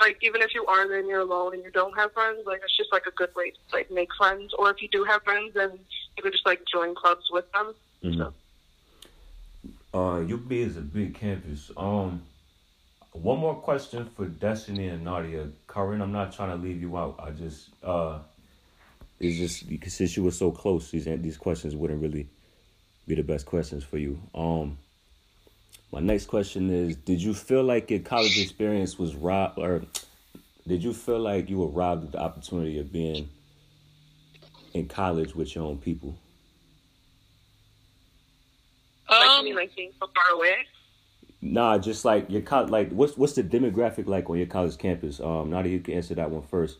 like 0.00 0.18
even 0.22 0.42
if 0.42 0.54
you 0.54 0.66
are 0.66 0.88
then 0.88 1.08
you're 1.08 1.20
alone 1.20 1.54
and 1.54 1.64
you 1.64 1.70
don't 1.70 1.96
have 1.96 2.12
friends, 2.12 2.40
like 2.46 2.60
it's 2.62 2.76
just 2.76 2.92
like 2.92 3.06
a 3.06 3.12
good 3.12 3.34
way 3.34 3.50
to 3.50 3.56
like 3.72 3.90
make 3.90 4.08
friends. 4.16 4.52
Or 4.58 4.70
if 4.70 4.80
you 4.82 4.88
do 4.88 5.04
have 5.04 5.22
friends, 5.22 5.54
then 5.54 5.70
you 6.16 6.22
could 6.22 6.32
just 6.32 6.46
like 6.46 6.62
join 6.70 6.94
clubs 6.94 7.30
with 7.30 7.50
them. 7.52 7.74
Mm-hmm. 8.02 8.18
So. 8.20 8.32
Uh, 9.94 10.18
UB 10.20 10.50
is 10.50 10.76
a 10.76 10.80
big 10.80 11.14
campus. 11.14 11.70
Um, 11.76 12.22
one 13.14 13.38
more 13.38 13.54
question 13.54 14.10
for 14.16 14.26
Destiny 14.26 14.88
and 14.88 15.04
Nadia. 15.04 15.48
Corinne, 15.66 16.02
I'm 16.02 16.12
not 16.12 16.32
trying 16.34 16.50
to 16.50 16.56
leave 16.56 16.80
you 16.80 16.96
out. 16.96 17.18
I 17.18 17.30
just 17.30 17.70
uh 17.82 18.18
it's 19.20 19.38
just 19.38 19.68
because 19.68 19.94
since 19.94 20.16
you 20.16 20.24
were 20.24 20.32
so 20.32 20.50
close, 20.50 20.90
these 20.90 21.04
these 21.04 21.36
questions 21.36 21.74
wouldn't 21.74 22.02
really 22.02 22.28
be 23.06 23.14
the 23.14 23.22
best 23.22 23.46
questions 23.46 23.84
for 23.84 23.98
you. 23.98 24.20
Um 24.34 24.78
my 25.92 26.00
next 26.00 26.26
question 26.26 26.70
is 26.70 26.96
did 26.96 27.22
you 27.22 27.34
feel 27.34 27.62
like 27.62 27.90
your 27.90 28.00
college 28.00 28.38
experience 28.38 28.98
was 28.98 29.14
robbed 29.14 29.58
or 29.58 29.84
did 30.66 30.82
you 30.82 30.92
feel 30.92 31.20
like 31.20 31.48
you 31.48 31.58
were 31.58 31.68
robbed 31.68 32.04
of 32.04 32.12
the 32.12 32.20
opportunity 32.20 32.78
of 32.78 32.92
being 32.92 33.28
in 34.72 34.88
college 34.88 35.34
with 35.36 35.54
your 35.54 35.64
own 35.64 35.78
people? 35.78 36.16
Um, 39.08 39.18
like, 39.18 39.38
you 39.38 39.44
mean 39.44 39.54
like 39.54 39.76
being 39.76 39.92
so 40.00 40.10
far 40.14 40.36
away? 40.36 40.56
Nah, 41.44 41.76
just 41.76 42.06
like 42.06 42.30
your 42.30 42.40
co- 42.40 42.64
like 42.64 42.90
what's 42.90 43.18
what's 43.18 43.34
the 43.34 43.42
demographic 43.42 44.06
like 44.06 44.30
on 44.30 44.38
your 44.38 44.46
college 44.46 44.78
campus? 44.78 45.20
Um, 45.20 45.50
that 45.50 45.66
you 45.66 45.78
can 45.78 45.92
answer 45.92 46.14
that 46.14 46.30
one 46.30 46.42
first. 46.42 46.78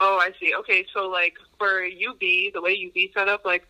Oh, 0.00 0.18
I 0.18 0.32
see. 0.40 0.52
Okay, 0.52 0.84
so 0.92 1.08
like 1.08 1.34
for 1.56 1.84
UB, 1.84 2.18
the 2.18 2.60
way 2.60 2.74
UB 2.74 3.12
set 3.14 3.28
up, 3.28 3.44
like 3.44 3.68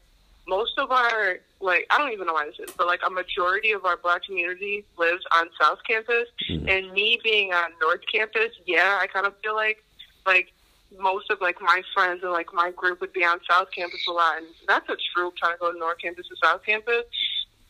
most 0.48 0.78
of 0.78 0.90
our 0.90 1.40
like 1.60 1.86
I 1.90 1.98
don't 1.98 2.12
even 2.12 2.26
know 2.26 2.32
why 2.32 2.46
this 2.46 2.58
is, 2.58 2.74
but 2.74 2.86
like 2.86 3.00
a 3.06 3.10
majority 3.10 3.72
of 3.72 3.84
our 3.84 3.98
black 3.98 4.24
community 4.24 4.86
lives 4.96 5.22
on 5.36 5.50
South 5.60 5.78
Campus, 5.86 6.26
mm-hmm. 6.48 6.66
and 6.66 6.90
me 6.92 7.20
being 7.22 7.52
on 7.52 7.70
North 7.82 8.00
Campus, 8.10 8.50
yeah, 8.64 8.98
I 8.98 9.06
kind 9.08 9.26
of 9.26 9.34
feel 9.44 9.54
like 9.54 9.84
like 10.24 10.54
most 10.98 11.30
of 11.30 11.42
like 11.42 11.60
my 11.60 11.82
friends 11.92 12.22
and 12.22 12.32
like 12.32 12.54
my 12.54 12.70
group 12.70 13.02
would 13.02 13.12
be 13.12 13.24
on 13.24 13.40
South 13.48 13.68
Campus 13.76 14.06
a 14.08 14.12
lot, 14.12 14.38
and 14.38 14.46
that's 14.66 14.88
a 14.88 14.96
troop 15.12 15.36
trying 15.36 15.52
to 15.52 15.58
go 15.58 15.70
to 15.70 15.78
North 15.78 15.98
Campus 15.98 16.26
to 16.28 16.36
South 16.42 16.64
Campus. 16.64 17.04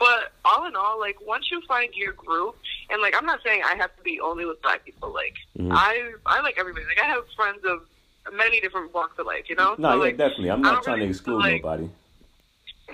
But 0.05 0.33
all 0.45 0.67
in 0.67 0.77
all, 0.77 1.01
like 1.01 1.17
once 1.27 1.51
you 1.51 1.63
find 1.63 1.95
your 1.95 2.13
group, 2.13 2.57
and 2.91 3.01
like 3.01 3.15
I'm 3.17 3.25
not 3.25 3.41
saying 3.43 3.63
I 3.65 3.75
have 3.77 3.97
to 3.97 4.03
be 4.03 4.21
only 4.21 4.45
with 4.45 4.61
black 4.61 4.85
people. 4.85 5.11
Like 5.11 5.35
mm-hmm. 5.59 5.73
I, 5.73 6.13
I 6.27 6.43
like 6.43 6.59
everybody. 6.59 6.85
Like 6.85 7.03
I 7.03 7.07
have 7.07 7.25
friends 7.35 7.61
of 7.65 7.87
many 8.37 8.61
different 8.61 8.93
walks 8.93 9.19
of 9.19 9.25
life. 9.25 9.49
You 9.49 9.57
know? 9.57 9.77
No, 9.79 9.89
so, 9.89 9.95
yeah, 9.95 10.03
like, 10.03 10.19
definitely. 10.19 10.51
I'm 10.51 10.61
not 10.61 10.83
trying 10.83 10.97
really, 10.97 11.07
to 11.07 11.11
exclude 11.11 11.39
like, 11.39 11.63
nobody. 11.63 11.89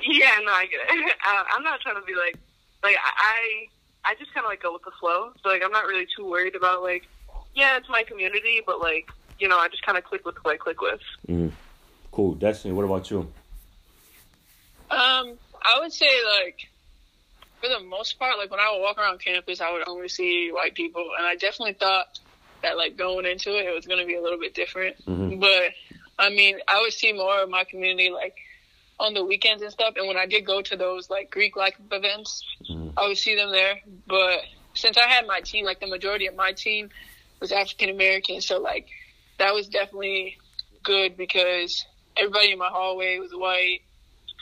Yeah, 0.07 0.39
no, 0.45 0.53
I 0.53 0.67
get 0.67 0.81
it. 0.89 1.17
Uh, 1.27 1.43
I'm 1.53 1.65
not 1.65 1.81
trying 1.81 1.97
to 1.97 2.03
be 2.03 2.15
like, 2.15 2.37
like 2.85 2.97
I, 3.05 3.67
I 4.05 4.15
just 4.15 4.33
kind 4.33 4.47
of 4.47 4.51
like 4.51 4.63
go 4.63 4.73
with 4.73 4.85
the 4.85 4.93
flow. 5.01 5.33
So 5.43 5.49
like 5.49 5.63
I'm 5.65 5.73
not 5.73 5.87
really 5.87 6.07
too 6.17 6.31
worried 6.31 6.55
about 6.55 6.81
like, 6.81 7.09
yeah, 7.57 7.77
it's 7.77 7.89
my 7.89 8.05
community, 8.05 8.61
but 8.65 8.79
like 8.79 9.11
you 9.41 9.49
know, 9.49 9.59
I 9.59 9.67
just 9.67 9.85
kind 9.85 9.99
of 9.99 10.05
click 10.05 10.25
with 10.25 10.37
who 10.37 10.49
I 10.49 10.57
click 10.57 10.81
with. 10.81 11.01
Mm-hmm. 11.29 11.49
Cool, 12.13 12.35
Destiny. 12.35 12.73
What 12.73 12.85
about 12.85 13.11
you? 13.11 13.19
Um, 14.93 15.37
I 15.63 15.79
would 15.81 15.93
say 15.93 16.09
like 16.39 16.70
for 17.61 17.69
the 17.69 17.81
most 17.81 18.19
part, 18.19 18.39
like 18.39 18.51
when 18.51 18.61
I 18.61 18.73
would 18.73 18.83
walk 18.83 18.99
around 18.99 19.21
campus, 19.21 19.61
I 19.61 19.73
would 19.73 19.87
only 19.87 20.09
see 20.09 20.51
white 20.53 20.75
people, 20.75 21.05
and 21.17 21.27
I 21.27 21.37
definitely 21.37 21.75
thought 21.75 22.19
that 22.63 22.77
like 22.77 22.97
going 22.97 23.27
into 23.27 23.57
it, 23.57 23.67
it 23.67 23.75
was 23.75 23.87
going 23.87 24.01
to 24.01 24.07
be 24.07 24.17
a 24.17 24.23
little 24.23 24.39
bit 24.39 24.55
different. 24.55 24.97
Mm-hmm. 25.07 25.41
But 25.41 25.73
I 26.19 26.31
mean, 26.31 26.59
I 26.69 26.81
would 26.81 26.93
see 26.93 27.13
more 27.13 27.43
of 27.43 27.51
my 27.51 27.65
community 27.65 28.11
like 28.11 28.37
on 28.99 29.15
the 29.15 29.25
weekends 29.25 29.63
and 29.63 29.73
stuff. 29.73 29.95
And 29.97 30.07
when 30.07 30.17
I 30.17 30.27
did 30.27 30.47
go 30.47 30.61
to 30.63 30.77
those 30.77 31.09
like 31.11 31.31
Greek 31.31 31.57
like 31.57 31.77
events, 31.91 32.45
mm-hmm. 32.71 32.91
I 32.97 33.09
would 33.09 33.19
see 33.19 33.37
them 33.37 33.51
there. 33.51 33.81
But 34.07 34.43
since 34.75 34.97
I 34.97 35.09
had 35.09 35.27
my 35.27 35.41
team, 35.41 35.65
like 35.65 35.81
the 35.81 35.87
majority 35.87 36.27
of 36.27 36.37
my 36.37 36.53
team 36.53 36.91
was 37.41 37.53
African 37.53 37.91
American, 37.91 38.41
so 38.41 38.61
like 38.61 38.89
that 39.39 39.55
was 39.55 39.69
definitely 39.69 40.39
good 40.83 41.17
because 41.17 41.87
everybody 42.17 42.53
in 42.53 42.59
my 42.59 42.69
hallway 42.69 43.19
was 43.19 43.33
white. 43.33 43.81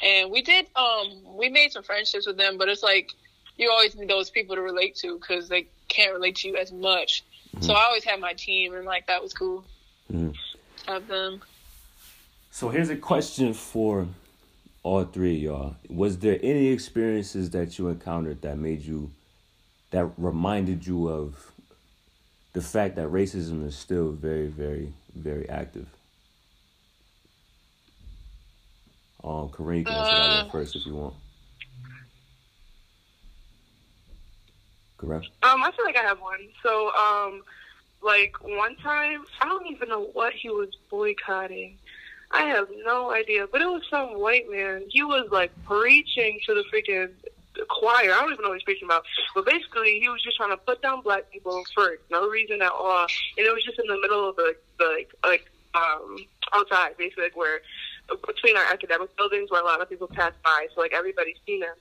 And 0.02 0.30
we 0.30 0.42
did, 0.42 0.66
um, 0.76 1.36
we 1.36 1.48
made 1.48 1.72
some 1.72 1.82
friendships 1.82 2.26
with 2.26 2.36
them, 2.36 2.56
but 2.56 2.68
it's 2.68 2.82
like 2.82 3.10
you 3.56 3.70
always 3.70 3.96
need 3.96 4.08
those 4.08 4.30
people 4.30 4.54
to 4.54 4.62
relate 4.62 4.94
to 4.96 5.18
because 5.18 5.48
they 5.48 5.66
can't 5.88 6.12
relate 6.12 6.36
to 6.36 6.48
you 6.48 6.56
as 6.56 6.72
much. 6.72 7.24
Mm-hmm. 7.48 7.64
So 7.64 7.74
I 7.74 7.84
always 7.84 8.04
had 8.04 8.20
my 8.20 8.32
team, 8.34 8.74
and 8.74 8.84
like 8.84 9.06
that 9.06 9.22
was 9.22 9.32
cool. 9.32 9.64
Mm-hmm. 10.12 10.30
Have 10.86 11.08
them. 11.08 11.42
So 12.50 12.68
here's 12.68 12.90
a 12.90 12.96
question 12.96 13.52
for 13.52 14.06
all 14.82 15.04
three 15.04 15.36
of 15.36 15.42
y'all. 15.42 15.76
Was 15.88 16.18
there 16.18 16.38
any 16.42 16.68
experiences 16.68 17.50
that 17.50 17.78
you 17.78 17.88
encountered 17.88 18.42
that 18.42 18.56
made 18.58 18.82
you, 18.82 19.10
that 19.90 20.08
reminded 20.16 20.86
you 20.86 21.08
of 21.08 21.52
the 22.52 22.62
fact 22.62 22.96
that 22.96 23.08
racism 23.08 23.66
is 23.66 23.76
still 23.76 24.12
very, 24.12 24.46
very, 24.46 24.92
very 25.14 25.48
active? 25.48 25.88
Um, 29.24 29.48
Kareem, 29.48 29.84
can 29.84 29.94
answer 29.94 30.14
that 30.14 30.28
one 30.28 30.46
uh. 30.46 30.50
first 30.50 30.76
if 30.76 30.86
you 30.86 30.94
want. 30.94 31.14
Correct. 34.96 35.26
Um, 35.42 35.62
I 35.62 35.70
feel 35.76 35.84
like 35.84 35.96
I 35.96 36.02
have 36.02 36.20
one. 36.20 36.48
So, 36.62 36.92
um, 36.92 37.42
like 38.02 38.36
one 38.42 38.76
time, 38.76 39.24
I 39.40 39.46
don't 39.46 39.66
even 39.68 39.88
know 39.88 40.10
what 40.12 40.32
he 40.32 40.50
was 40.50 40.70
boycotting. 40.90 41.78
I 42.30 42.42
have 42.42 42.68
no 42.84 43.12
idea, 43.12 43.46
but 43.50 43.62
it 43.62 43.66
was 43.66 43.82
some 43.88 44.20
white 44.20 44.50
man. 44.50 44.84
He 44.88 45.02
was 45.02 45.28
like 45.30 45.50
preaching 45.64 46.40
to 46.46 46.54
the 46.54 46.64
freaking 46.72 47.10
choir. 47.68 48.12
I 48.12 48.20
don't 48.20 48.32
even 48.32 48.42
know 48.42 48.50
what 48.50 48.58
he's 48.58 48.64
preaching 48.64 48.86
about. 48.86 49.04
But 49.34 49.46
basically, 49.46 49.98
he 50.00 50.08
was 50.08 50.22
just 50.22 50.36
trying 50.36 50.50
to 50.50 50.56
put 50.56 50.82
down 50.82 51.00
black 51.02 51.30
people 51.30 51.62
for 51.74 51.98
no 52.10 52.28
reason 52.28 52.60
at 52.60 52.72
all. 52.72 53.06
And 53.36 53.46
it 53.46 53.52
was 53.52 53.64
just 53.64 53.78
in 53.78 53.86
the 53.86 54.00
middle 54.00 54.28
of 54.28 54.36
the, 54.36 54.54
the 54.78 54.84
like, 54.84 55.14
like 55.24 55.50
um, 55.74 56.18
outside, 56.52 56.96
basically, 56.98 57.24
like 57.24 57.36
where 57.36 57.60
between 58.26 58.56
our 58.56 58.64
academic 58.64 59.14
buildings 59.16 59.50
where 59.50 59.62
a 59.62 59.64
lot 59.64 59.80
of 59.80 59.88
people 59.88 60.08
pass 60.08 60.32
by. 60.44 60.66
So 60.74 60.80
like 60.80 60.92
everybody's 60.92 61.36
seen 61.46 61.62
him. 61.62 61.74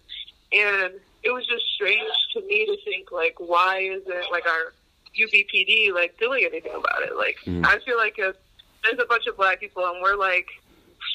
And 0.52 0.94
it 1.24 1.32
was 1.32 1.46
just 1.46 1.66
strange 1.76 2.12
to 2.34 2.42
me 2.42 2.66
to 2.66 2.78
think 2.86 3.12
like, 3.12 3.36
why 3.40 3.80
isn't 3.80 4.32
like 4.32 4.46
our 4.46 4.74
UBPD 5.20 5.94
like 5.94 6.18
doing 6.18 6.46
anything 6.46 6.74
about 6.74 7.04
it? 7.04 7.16
Like, 7.16 7.38
mm. 7.46 7.66
I 7.66 7.80
feel 7.80 7.98
like 7.98 8.16
if 8.18 8.36
there's 8.84 9.00
a 9.02 9.06
bunch 9.06 9.28
of 9.28 9.36
black 9.38 9.60
people 9.60 9.86
and 9.86 10.02
we're 10.02 10.16
like 10.16 10.48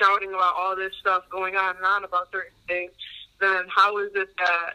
shouting 0.00 0.31
about 0.31 0.54
all 0.57 0.76
this 0.76 0.92
stuff 1.00 1.25
going 1.31 1.57
on 1.57 1.76
and 1.76 1.85
on 1.85 2.04
about 2.04 2.31
certain 2.31 2.52
things, 2.66 2.92
then 3.40 3.64
how 3.69 3.99
is 3.99 4.11
it 4.14 4.28
that 4.38 4.75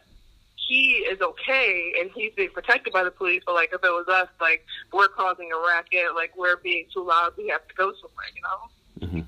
he 0.55 1.05
is 1.09 1.21
okay 1.21 1.93
and 1.99 2.11
he's 2.13 2.33
being 2.33 2.49
protected 2.49 2.91
by 2.91 3.03
the 3.03 3.11
police, 3.11 3.41
but 3.45 3.53
like 3.55 3.69
if 3.73 3.83
it 3.83 3.89
was 3.89 4.07
us, 4.07 4.27
like 4.41 4.65
we're 4.91 5.07
causing 5.07 5.51
a 5.51 5.67
racket, 5.67 6.13
like 6.15 6.35
we're 6.37 6.57
being 6.57 6.85
too 6.93 7.03
loud, 7.03 7.33
we 7.37 7.47
have 7.47 7.65
to 7.67 7.75
go 7.75 7.93
somewhere, 7.93 8.25
you 8.35 8.41
know? 8.41 9.07
Mm-hmm. 9.07 9.19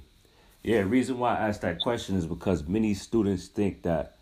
Yeah, 0.64 0.82
the 0.82 0.88
reason 0.88 1.18
why 1.18 1.36
I 1.36 1.48
asked 1.48 1.62
that 1.62 1.80
question 1.80 2.16
is 2.18 2.26
because 2.26 2.68
many 2.68 2.94
students 2.94 3.48
think 3.48 3.84
that 3.84 4.18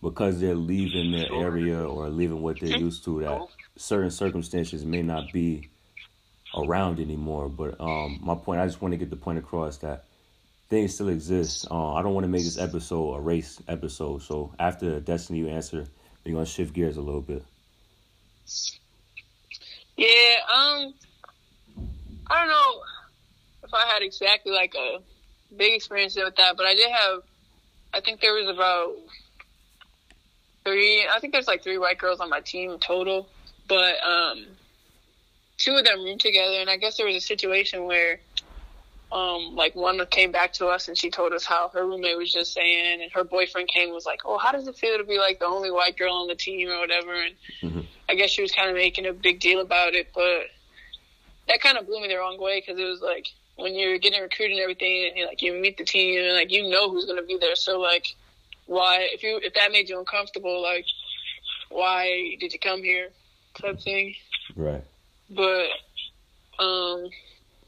because 0.00 0.40
they're 0.40 0.54
leaving 0.54 1.12
their 1.12 1.32
area 1.32 1.82
or 1.84 2.08
leaving 2.08 2.40
what 2.42 2.60
they're 2.60 2.78
used 2.78 3.04
to, 3.04 3.20
that 3.20 3.42
certain 3.76 4.10
circumstances 4.10 4.84
may 4.84 5.02
not 5.02 5.32
be 5.32 5.68
around 6.56 7.00
anymore. 7.00 7.48
But 7.48 7.80
um, 7.80 8.20
my 8.22 8.36
point, 8.36 8.60
I 8.60 8.66
just 8.66 8.80
want 8.80 8.92
to 8.92 8.98
get 8.98 9.10
the 9.10 9.16
point 9.16 9.38
across 9.38 9.78
that 9.78 10.04
things 10.68 10.94
still 10.94 11.08
exist. 11.08 11.66
Uh, 11.70 11.94
I 11.94 12.02
don't 12.02 12.14
want 12.14 12.24
to 12.24 12.28
make 12.28 12.44
this 12.44 12.58
episode 12.58 13.14
a 13.14 13.20
race 13.20 13.60
episode. 13.68 14.22
So 14.22 14.52
after 14.58 15.00
Destiny, 15.00 15.40
you 15.40 15.48
answer, 15.48 15.86
we're 16.24 16.32
gonna 16.32 16.46
shift 16.46 16.74
gears 16.74 16.96
a 16.96 17.02
little 17.02 17.22
bit. 17.22 17.44
Yeah. 19.96 20.36
Um. 20.54 20.94
I 22.30 22.40
don't 22.40 22.48
know 22.48 22.82
if 23.64 23.72
I 23.72 23.86
had 23.86 24.02
exactly 24.02 24.52
like 24.52 24.74
a 24.74 24.98
big 25.56 25.74
experience 25.74 26.16
with 26.16 26.36
that, 26.36 26.56
but 26.56 26.66
I 26.66 26.74
did 26.74 26.90
have. 26.90 27.22
I 27.92 28.00
think 28.00 28.20
there 28.20 28.34
was 28.34 28.48
about 28.48 28.96
three. 30.64 31.06
I 31.10 31.18
think 31.20 31.32
there's 31.32 31.48
like 31.48 31.62
three 31.62 31.78
white 31.78 31.98
girls 31.98 32.20
on 32.20 32.28
my 32.28 32.40
team 32.40 32.78
total, 32.78 33.28
but 33.68 33.94
um, 34.06 34.46
two 35.56 35.74
of 35.74 35.84
them 35.84 36.04
roomed 36.04 36.20
together, 36.20 36.56
and 36.60 36.68
I 36.68 36.76
guess 36.76 36.96
there 36.96 37.06
was 37.06 37.16
a 37.16 37.20
situation 37.20 37.84
where. 37.84 38.20
Um, 39.10 39.56
like 39.56 39.74
one 39.74 40.04
came 40.10 40.32
back 40.32 40.52
to 40.52 40.66
us 40.66 40.86
and 40.86 40.98
she 40.98 41.08
told 41.08 41.32
us 41.32 41.42
how 41.42 41.70
her 41.70 41.86
roommate 41.86 42.18
was 42.18 42.30
just 42.30 42.52
saying, 42.52 43.00
and 43.00 43.10
her 43.12 43.24
boyfriend 43.24 43.68
came 43.68 43.84
and 43.84 43.94
was 43.94 44.04
like, 44.04 44.20
"Oh, 44.26 44.36
how 44.36 44.52
does 44.52 44.68
it 44.68 44.76
feel 44.76 44.98
to 44.98 45.04
be 45.04 45.16
like 45.16 45.38
the 45.38 45.46
only 45.46 45.70
white 45.70 45.96
girl 45.96 46.12
on 46.12 46.28
the 46.28 46.34
team 46.34 46.68
or 46.68 46.78
whatever?" 46.78 47.14
And 47.14 47.34
mm-hmm. 47.62 47.80
I 48.06 48.16
guess 48.16 48.28
she 48.28 48.42
was 48.42 48.52
kind 48.52 48.68
of 48.68 48.76
making 48.76 49.06
a 49.06 49.14
big 49.14 49.40
deal 49.40 49.60
about 49.60 49.94
it, 49.94 50.08
but 50.14 50.48
that 51.48 51.62
kind 51.62 51.78
of 51.78 51.86
blew 51.86 52.00
me 52.00 52.08
the 52.08 52.16
wrong 52.16 52.38
way 52.38 52.60
because 52.60 52.78
it 52.78 52.84
was 52.84 53.00
like 53.00 53.28
when 53.58 53.74
you're 53.74 53.98
getting 53.98 54.22
recruited 54.22 54.56
and 54.56 54.62
everything, 54.62 55.08
and 55.08 55.16
you 55.16 55.26
like 55.26 55.42
you 55.42 55.52
meet 55.52 55.76
the 55.76 55.84
team 55.84 56.22
and 56.22 56.34
like 56.34 56.52
you 56.52 56.68
know 56.70 56.90
who's 56.90 57.06
gonna 57.06 57.22
be 57.22 57.36
there. 57.38 57.56
So 57.56 57.80
like, 57.80 58.14
why 58.66 59.08
if 59.12 59.22
you 59.22 59.40
if 59.42 59.54
that 59.54 59.72
made 59.72 59.88
you 59.88 59.98
uncomfortable, 59.98 60.62
like, 60.62 60.86
why 61.68 62.36
did 62.38 62.52
you 62.52 62.58
come 62.58 62.82
here? 62.82 63.10
Type 63.54 63.80
thing. 63.80 64.14
Right. 64.54 64.84
But, 65.30 65.66
um, 66.58 67.10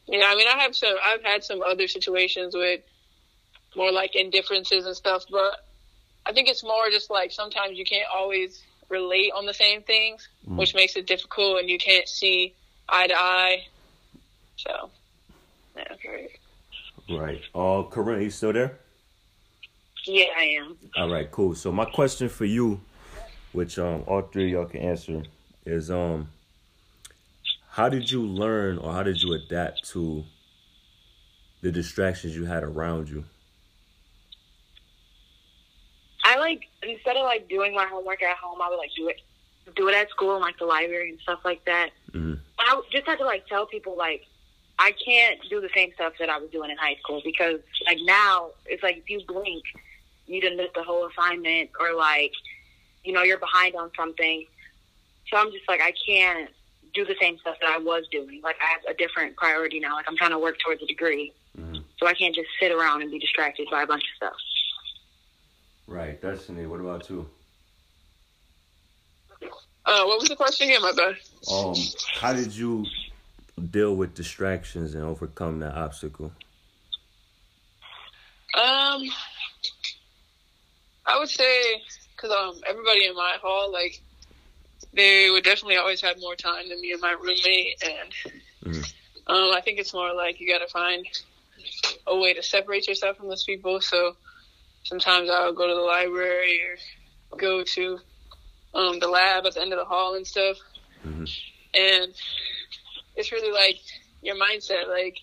yeah, 0.07 0.27
I 0.27 0.35
mean, 0.37 0.47
I 0.49 0.59
have 0.63 0.75
some. 0.77 0.95
I've 1.05 1.23
had 1.23 1.45
some 1.45 1.63
other 1.63 1.89
situations 1.89 2.55
with 2.55 2.81
more 3.77 3.93
like 3.93 4.15
indifferences 4.15 4.87
and 4.87 4.97
stuff, 4.97 5.25
but 5.31 5.67
I 6.25 6.33
think 6.33 6.49
it's 6.49 6.63
more 6.63 6.89
just 6.91 7.11
like 7.11 7.33
sometimes 7.33 7.77
you 7.77 7.85
can't 7.85 8.09
always 8.15 8.63
relate 8.89 9.33
on 9.37 9.47
the 9.47 9.55
same 9.55 9.83
things, 9.83 10.29
mm. 10.49 10.57
which 10.57 10.75
makes 10.75 10.97
it 10.97 11.07
difficult, 11.07 11.61
and 11.61 11.69
you 11.69 11.79
can't 11.79 12.09
see 12.09 12.55
eye 12.89 13.09
to 13.09 13.15
eye. 13.15 13.67
So 14.57 14.91
right. 16.09 16.31
Right. 17.09 17.43
Uh, 17.55 17.83
Corinne, 17.89 18.23
you 18.23 18.31
still 18.31 18.53
there? 18.53 18.79
Yeah, 20.07 20.27
I 20.37 20.43
am. 20.45 20.77
All 20.97 21.11
right, 21.11 21.31
cool. 21.31 21.55
So 21.55 21.73
my 21.73 21.85
question 21.85 22.29
for 22.29 22.45
you, 22.45 22.81
which 23.53 23.79
um 23.79 24.05
all 24.07 24.23
three 24.23 24.45
of 24.47 24.51
y'all 24.51 24.67
can 24.67 24.81
answer, 24.81 25.23
is 25.67 25.91
um 25.91 26.29
how 27.71 27.89
did 27.89 28.11
you 28.11 28.23
learn 28.23 28.79
or 28.79 28.93
how 28.93 29.03
did 29.03 29.21
you 29.21 29.33
adapt 29.35 29.89
to 29.91 30.25
the 31.63 31.71
distractions 31.71 32.35
you 32.35 32.45
had 32.45 32.63
around 32.63 33.09
you? 33.09 33.25
I 36.25 36.39
like 36.39 36.63
instead 36.83 37.17
of 37.17 37.25
like 37.25 37.49
doing 37.49 37.75
my 37.75 37.87
homework 37.87 38.23
at 38.23 38.37
home, 38.37 38.61
I 38.63 38.69
would 38.69 38.77
like 38.77 38.91
do 38.97 39.09
it 39.09 39.21
do 39.77 39.89
it 39.89 39.95
at 39.95 40.11
school 40.11 40.35
and 40.35 40.41
like 40.41 40.59
the 40.59 40.65
library 40.65 41.11
and 41.11 41.21
stuff 41.21 41.41
like 41.45 41.65
that. 41.67 41.91
Mm-hmm. 42.13 42.35
I 42.59 42.83
just 42.91 43.07
had 43.07 43.19
to 43.19 43.25
like 43.25 43.47
tell 43.47 43.67
people 43.67 43.97
like 43.97 44.27
I 44.81 44.93
can't 44.93 45.39
do 45.51 45.61
the 45.61 45.69
same 45.75 45.93
stuff 45.93 46.15
that 46.19 46.31
I 46.31 46.39
was 46.39 46.49
doing 46.51 46.71
in 46.71 46.79
high 46.79 46.97
school 47.03 47.21
because 47.23 47.61
like 47.87 47.99
now 48.05 48.49
it's 48.65 48.83
like 48.83 48.97
if 48.97 49.11
you 49.11 49.21
blink, 49.29 49.63
you 50.27 50.41
didn't 50.41 50.57
miss 50.57 50.71
the 50.75 50.83
whole 50.83 51.07
assignment 51.07 51.69
or 51.79 51.95
like, 51.95 52.33
you 53.05 53.13
know, 53.13 53.23
you're 53.23 53.39
behind 53.39 53.77
on 53.77 53.91
something. 53.95 54.47
So 55.29 55.37
I'm 55.37 55.53
just 55.53 55.69
like 55.69 55.83
I 55.83 55.93
can't 56.07 56.49
do 56.95 57.05
the 57.05 57.15
same 57.21 57.39
stuff 57.41 57.57
that 57.61 57.69
I 57.69 57.77
was 57.77 58.05
doing. 58.11 58.41
Like 58.43 58.57
I 58.59 58.71
have 58.71 58.81
a 58.89 58.97
different 58.97 59.37
priority 59.37 59.81
now. 59.81 59.97
Like 59.97 60.07
I'm 60.09 60.17
trying 60.17 60.31
to 60.31 60.39
work 60.39 60.57
towards 60.65 60.83
a 60.83 60.87
degree. 60.87 61.35
Mm-hmm. 61.59 61.83
So 61.99 62.07
I 62.07 62.15
can't 62.15 62.35
just 62.35 62.49
sit 62.59 62.73
around 62.73 63.03
and 63.03 63.11
be 63.11 63.19
distracted 63.19 63.69
by 63.71 63.83
a 63.83 63.87
bunch 63.87 64.03
of 64.03 64.17
stuff. 64.17 64.41
Right. 65.87 66.19
Destiny, 66.23 66.65
what 66.65 66.81
about 66.81 67.11
you? 67.11 67.29
Uh, 69.43 70.05
what 70.05 70.21
was 70.21 70.29
the 70.29 70.37
question 70.37 70.69
again, 70.69 70.81
my 70.81 70.93
bad? 70.93 71.17
Um, 71.53 71.75
how 72.15 72.33
did 72.33 72.57
you 72.57 72.87
deal 73.61 73.95
with 73.95 74.15
distractions 74.15 74.95
and 74.95 75.05
overcome 75.05 75.61
that 75.61 75.75
obstacle? 75.75 76.33
Um, 78.55 79.03
I 81.07 81.19
would 81.19 81.29
say 81.29 81.83
because 82.17 82.31
um 82.31 82.61
everybody 82.69 83.07
in 83.07 83.15
my 83.15 83.37
hall 83.41 83.73
like 83.73 84.01
they 84.93 85.31
would 85.31 85.45
definitely 85.45 85.77
always 85.77 86.01
have 86.01 86.21
more 86.21 86.35
time 86.35 86.69
than 86.69 86.81
me 86.81 86.93
and 86.93 87.01
my 87.01 87.13
roommate, 87.13 87.83
and 87.85 88.35
mm-hmm. 88.65 89.33
um 89.33 89.55
I 89.55 89.61
think 89.61 89.79
it's 89.79 89.95
more 89.95 90.13
like 90.15 90.41
you 90.41 90.49
got 90.49 90.59
to 90.65 90.73
find 90.73 91.07
a 92.07 92.19
way 92.19 92.35
to 92.35 92.43
separate 92.43 92.89
yourself 92.89 93.17
from 93.17 93.29
those 93.29 93.45
people. 93.45 93.81
So 93.81 94.17
sometimes 94.83 95.31
I'll 95.31 95.53
go 95.53 95.67
to 95.69 95.75
the 95.75 95.81
library 95.81 96.61
or 97.31 97.39
go 97.39 97.63
to 97.63 97.99
um, 98.75 98.99
the 98.99 99.09
lab 99.09 99.47
at 99.47 99.55
the 99.55 99.61
end 99.61 99.73
of 99.73 99.79
the 99.79 99.85
hall 99.85 100.15
and 100.15 100.27
stuff. 100.27 100.57
Mm-hmm. 101.07 101.25
And 101.75 102.15
it's 103.17 103.33
really 103.33 103.53
like 103.53 103.81
your 104.23 104.37
mindset. 104.37 104.89
Like 104.89 105.19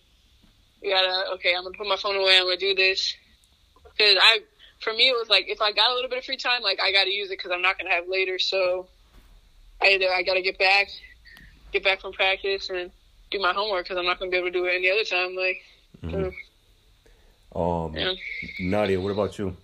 you 0.82 0.92
gotta 0.92 1.34
okay, 1.36 1.54
I'm 1.56 1.64
gonna 1.64 1.78
put 1.78 1.88
my 1.88 1.98
phone 1.98 2.16
away. 2.16 2.38
I'm 2.38 2.46
gonna 2.46 2.58
do 2.58 2.76
this 2.76 3.16
because 3.84 4.18
I 4.22 4.40
for 4.82 4.94
me 4.94 5.10
it 5.10 5.14
was 5.14 5.30
like 5.30 5.46
if 5.48 5.62
I 5.62 5.72
got 5.72 5.92
a 5.92 5.94
little 5.94 6.10
bit 6.10 6.20
of 6.20 6.26
free 6.26 6.38
time, 6.38 6.62
like 6.62 6.80
I 6.82 6.92
gotta 6.92 7.12
use 7.12 7.30
it 7.30 7.38
because 7.38 7.52
I'm 7.52 7.62
not 7.62 7.78
gonna 7.78 7.92
have 7.92 8.08
later. 8.08 8.40
So 8.40 8.88
either 9.82 10.08
I 10.14 10.24
gotta 10.24 10.42
get 10.42 10.58
back, 10.58 10.88
get 11.72 11.84
back 11.84 12.02
from 12.02 12.14
practice 12.14 12.70
and 12.70 12.92
do 13.32 13.40
my 13.40 13.54
homework 13.54 13.86
because 13.86 13.98
I'm 13.98 14.06
not 14.06 14.20
gonna 14.20 14.32
be 14.32 14.38
able 14.38 14.48
to 14.48 14.54
do 14.54 14.66
it 14.66 14.76
any 14.76 14.90
other 14.92 15.04
time. 15.04 15.36
Like. 15.36 15.62
Mm-hmm. 16.04 16.30
Um, 17.56 17.96
yeah. 17.96 18.14
Nadia, 18.60 19.02
what 19.02 19.12
about 19.12 19.40
you? 19.40 19.56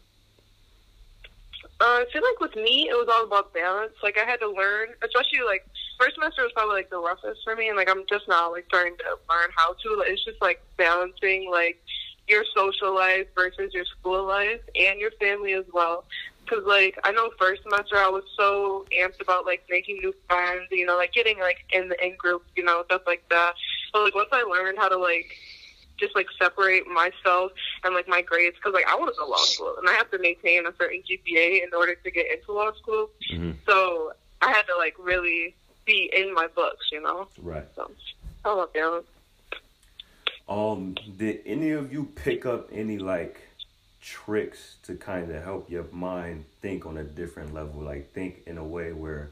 Uh, 1.80 2.02
I 2.02 2.06
feel 2.12 2.24
like 2.24 2.40
with 2.40 2.56
me, 2.56 2.88
it 2.90 2.94
was 2.94 3.08
all 3.12 3.26
about 3.26 3.54
balance. 3.54 3.94
Like 4.02 4.18
I 4.18 4.24
had 4.24 4.40
to 4.40 4.50
learn, 4.50 4.90
especially 5.04 5.42
like 5.46 5.66
first 6.04 6.16
semester 6.16 6.44
was 6.44 6.52
probably 6.54 6.76
like 6.76 6.90
the 6.90 7.00
roughest 7.00 7.42
for 7.44 7.56
me, 7.56 7.70
and 7.70 7.78
like 7.78 7.90
I'm 7.90 8.04
just 8.10 8.28
now 8.28 8.52
like 8.52 8.66
starting 8.68 8.98
to 8.98 9.18
learn 9.30 9.50
how 9.56 9.74
to. 9.74 9.96
Like, 9.98 10.10
it's 10.10 10.26
just 10.26 10.42
like 10.42 10.62
balancing 10.78 11.50
like 11.50 11.82
your 12.28 12.44
social 12.56 12.94
life 12.94 13.28
versus 13.36 13.74
your 13.74 13.86
school 13.86 14.26
life 14.26 14.62
and 14.76 15.00
your 15.00 15.12
family 15.12 15.54
as 15.54 15.66
well. 15.74 16.06
Because 16.44 16.66
like 16.66 17.00
I 17.04 17.12
know 17.12 17.30
first 17.40 17.64
semester 17.64 17.96
I 17.98 18.10
was 18.10 18.24
so 18.38 18.86
amped 18.98 19.22
about 19.22 19.46
like 19.46 19.64
making 19.70 20.00
new 20.00 20.14
friends, 20.28 20.68
you 20.72 20.86
know, 20.86 20.98
like 20.98 21.14
getting 21.14 21.40
like 21.40 21.66
in 21.72 21.90
the 21.90 22.06
in 22.06 22.16
group, 22.18 22.44
you 22.56 22.64
know, 22.64 22.84
stuff 22.86 23.04
like 23.08 23.28
that. 23.30 23.54
But 23.94 24.04
like 24.04 24.16
once 24.16 24.30
I 24.32 24.44
learned 24.44 24.78
how 24.78 24.90
to 24.90 24.98
like 24.98 25.34
just 25.98 26.16
like 26.16 26.28
separate 26.42 26.86
myself 26.88 27.52
and 27.84 27.94
like 27.94 28.08
my 28.08 28.22
grades 28.22 28.58
because 28.58 28.74
like 28.74 28.88
I 28.90 28.96
want 28.96 29.14
to 29.14 29.18
go 29.18 29.30
law 29.30 29.38
school 29.38 29.76
and 29.78 29.88
I 29.88 29.94
have 29.94 30.10
to 30.12 30.20
maintain 30.20 30.66
a 30.66 30.74
certain 30.78 31.02
GPA 31.02 31.64
in 31.64 31.70
order 31.74 31.96
to 31.96 32.12
get 32.12 32.26
into 32.32 32.52
law 32.52 32.74
school. 32.74 33.10
Mm-hmm. 33.32 33.52
So 33.66 34.12
I 34.42 34.52
had 34.52 34.64
to 34.64 34.76
like 34.78 34.96
really 35.00 35.56
be 35.86 36.10
in 36.16 36.34
my 36.34 36.48
books, 36.48 36.88
you 36.92 37.02
know. 37.02 37.28
Right. 37.42 37.66
So 37.76 37.92
I 38.46 38.54
love 38.54 38.74
balance. 38.74 39.06
Um, 40.48 40.96
did 41.18 41.42
any 41.46 41.72
of 41.72 41.94
you 41.94 42.06
pick 42.16 42.46
up 42.46 42.70
any 42.72 42.98
like 42.98 43.48
tricks 44.02 44.76
to 44.84 44.96
kind 44.96 45.32
of 45.32 45.42
help 45.42 45.70
your 45.70 45.86
mind 45.92 46.46
think 46.62 46.86
on 46.86 46.98
a 46.98 47.04
different 47.04 47.54
level? 47.54 47.82
Like 47.82 48.12
think 48.14 48.44
in 48.46 48.58
a 48.58 48.64
way 48.64 48.92
where 48.92 49.32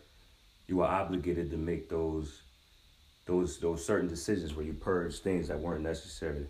you 0.68 0.82
are 0.82 0.88
obligated 0.88 1.52
to 1.52 1.58
make 1.58 1.90
those 1.90 2.42
those 3.26 3.60
those 3.60 3.86
certain 3.86 4.08
decisions 4.08 4.56
where 4.56 4.66
you 4.66 4.74
purge 4.74 5.20
things 5.20 5.50
that 5.50 5.60
weren't 5.60 5.84
necessary. 5.84 6.48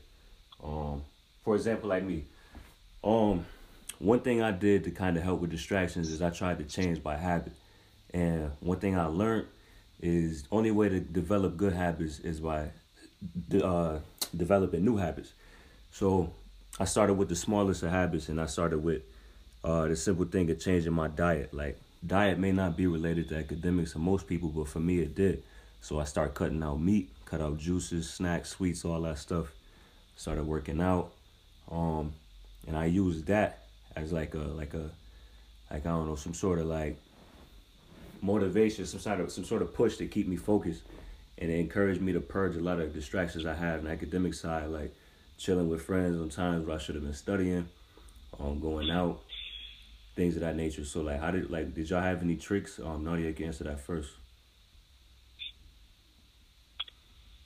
Um, 0.64 1.02
for 1.44 1.56
example, 1.56 1.90
like 1.90 2.04
me, 2.04 2.26
um, 3.04 3.46
one 3.98 4.20
thing 4.20 4.42
I 4.42 4.52
did 4.52 4.84
to 4.84 4.92
kind 4.92 5.18
of 5.18 5.24
help 5.24 5.42
with 5.42 5.50
distractions 5.50 6.10
is 6.10 6.22
I 6.22 6.30
tried 6.30 6.60
to 6.60 6.64
change 6.64 7.02
by 7.02 7.18
habit, 7.18 7.54
and 8.14 8.52
one 8.60 8.80
thing 8.80 8.96
I 8.96 9.06
learned 9.06 9.48
is 10.02 10.44
only 10.52 10.72
way 10.72 10.90
to 10.90 11.00
develop 11.00 11.58
good 11.58 11.74
habits 11.74 12.20
is 12.20 12.40
by 12.40 12.70
uh, 13.64 14.00
developing 14.36 14.84
new 14.84 14.98
habits. 14.98 15.34
So 15.92 16.32
I 16.80 16.86
started 16.86 17.14
with 17.16 17.30
the 17.30 17.36
smallest 17.36 17.84
of 17.84 17.92
habits, 17.92 18.30
and 18.30 18.40
I 18.42 18.48
started 18.48 18.80
with 18.80 19.04
uh, 19.64 19.88
the 19.88 19.96
simple 19.96 20.26
thing 20.26 20.50
of 20.50 20.60
changing 20.60 20.94
my 20.94 21.08
diet. 21.08 21.54
Like 21.54 21.80
diet 22.06 22.40
may 22.40 22.52
not 22.52 22.76
be 22.76 22.88
related 22.88 23.30
to 23.30 23.38
academics 23.38 23.94
for 23.94 24.00
most 24.00 24.28
people, 24.28 24.50
but 24.50 24.68
for 24.68 24.80
me 24.80 25.00
it 25.00 25.16
did. 25.16 25.44
So 25.82 26.00
I 26.00 26.06
started 26.06 26.34
cutting 26.34 26.64
out 26.64 26.80
meat, 26.80 27.10
cut 27.26 27.42
out 27.42 27.58
juices, 27.58 28.10
snacks, 28.10 28.50
sweets, 28.50 28.86
all 28.86 29.02
that 29.02 29.18
stuff. 29.18 29.54
Started 30.16 30.46
working 30.46 30.82
out, 30.82 31.12
um, 31.72 32.14
and 32.68 32.78
I 32.78 32.86
used 32.86 33.26
that 33.28 33.64
as 33.96 34.12
like 34.12 34.36
a 34.36 34.40
like 34.40 34.74
a 34.74 34.90
like 35.72 35.86
I 35.86 35.90
don't 35.90 36.08
know 36.08 36.16
some 36.16 36.34
sort 36.34 36.60
of 36.60 36.68
like 36.68 36.98
motivation, 38.22 38.86
some 38.86 39.00
sort 39.00 39.20
of 39.20 39.32
some 39.32 39.44
sort 39.44 39.62
of 39.62 39.74
push 39.74 39.98
to 39.98 40.08
keep 40.08 40.28
me 40.28 40.36
focused, 40.36 40.84
and 41.38 41.52
it 41.52 41.60
encouraged 41.60 42.02
me 42.02 42.14
to 42.14 42.22
purge 42.22 42.56
a 42.56 42.60
lot 42.60 42.80
of 42.80 42.94
distractions 42.94 43.46
I 43.46 43.54
had 43.54 43.80
on 43.80 43.86
the 43.86 43.92
academic 43.92 44.34
side, 44.34 44.70
like 44.70 44.94
chilling 45.38 45.70
with 45.70 45.82
friends 45.82 46.20
on 46.20 46.30
times 46.30 46.66
where 46.66 46.76
I 46.76 46.80
should 46.80 46.96
have 46.96 47.04
been 47.04 47.14
studying, 47.14 47.68
um, 48.40 48.60
going 48.60 48.92
out, 48.92 49.22
things 50.16 50.36
of 50.36 50.42
that 50.42 50.56
nature. 50.56 50.86
So 50.86 51.02
like, 51.02 51.20
how 51.20 51.32
did 51.32 51.50
like 51.50 51.74
did 51.74 51.90
y'all 51.90 52.02
have 52.02 52.22
any 52.22 52.36
tricks? 52.36 52.80
Um, 52.80 53.04
Nadia 53.04 53.34
can 53.34 53.48
answer 53.48 53.64
that 53.66 53.80
first. 53.80 54.12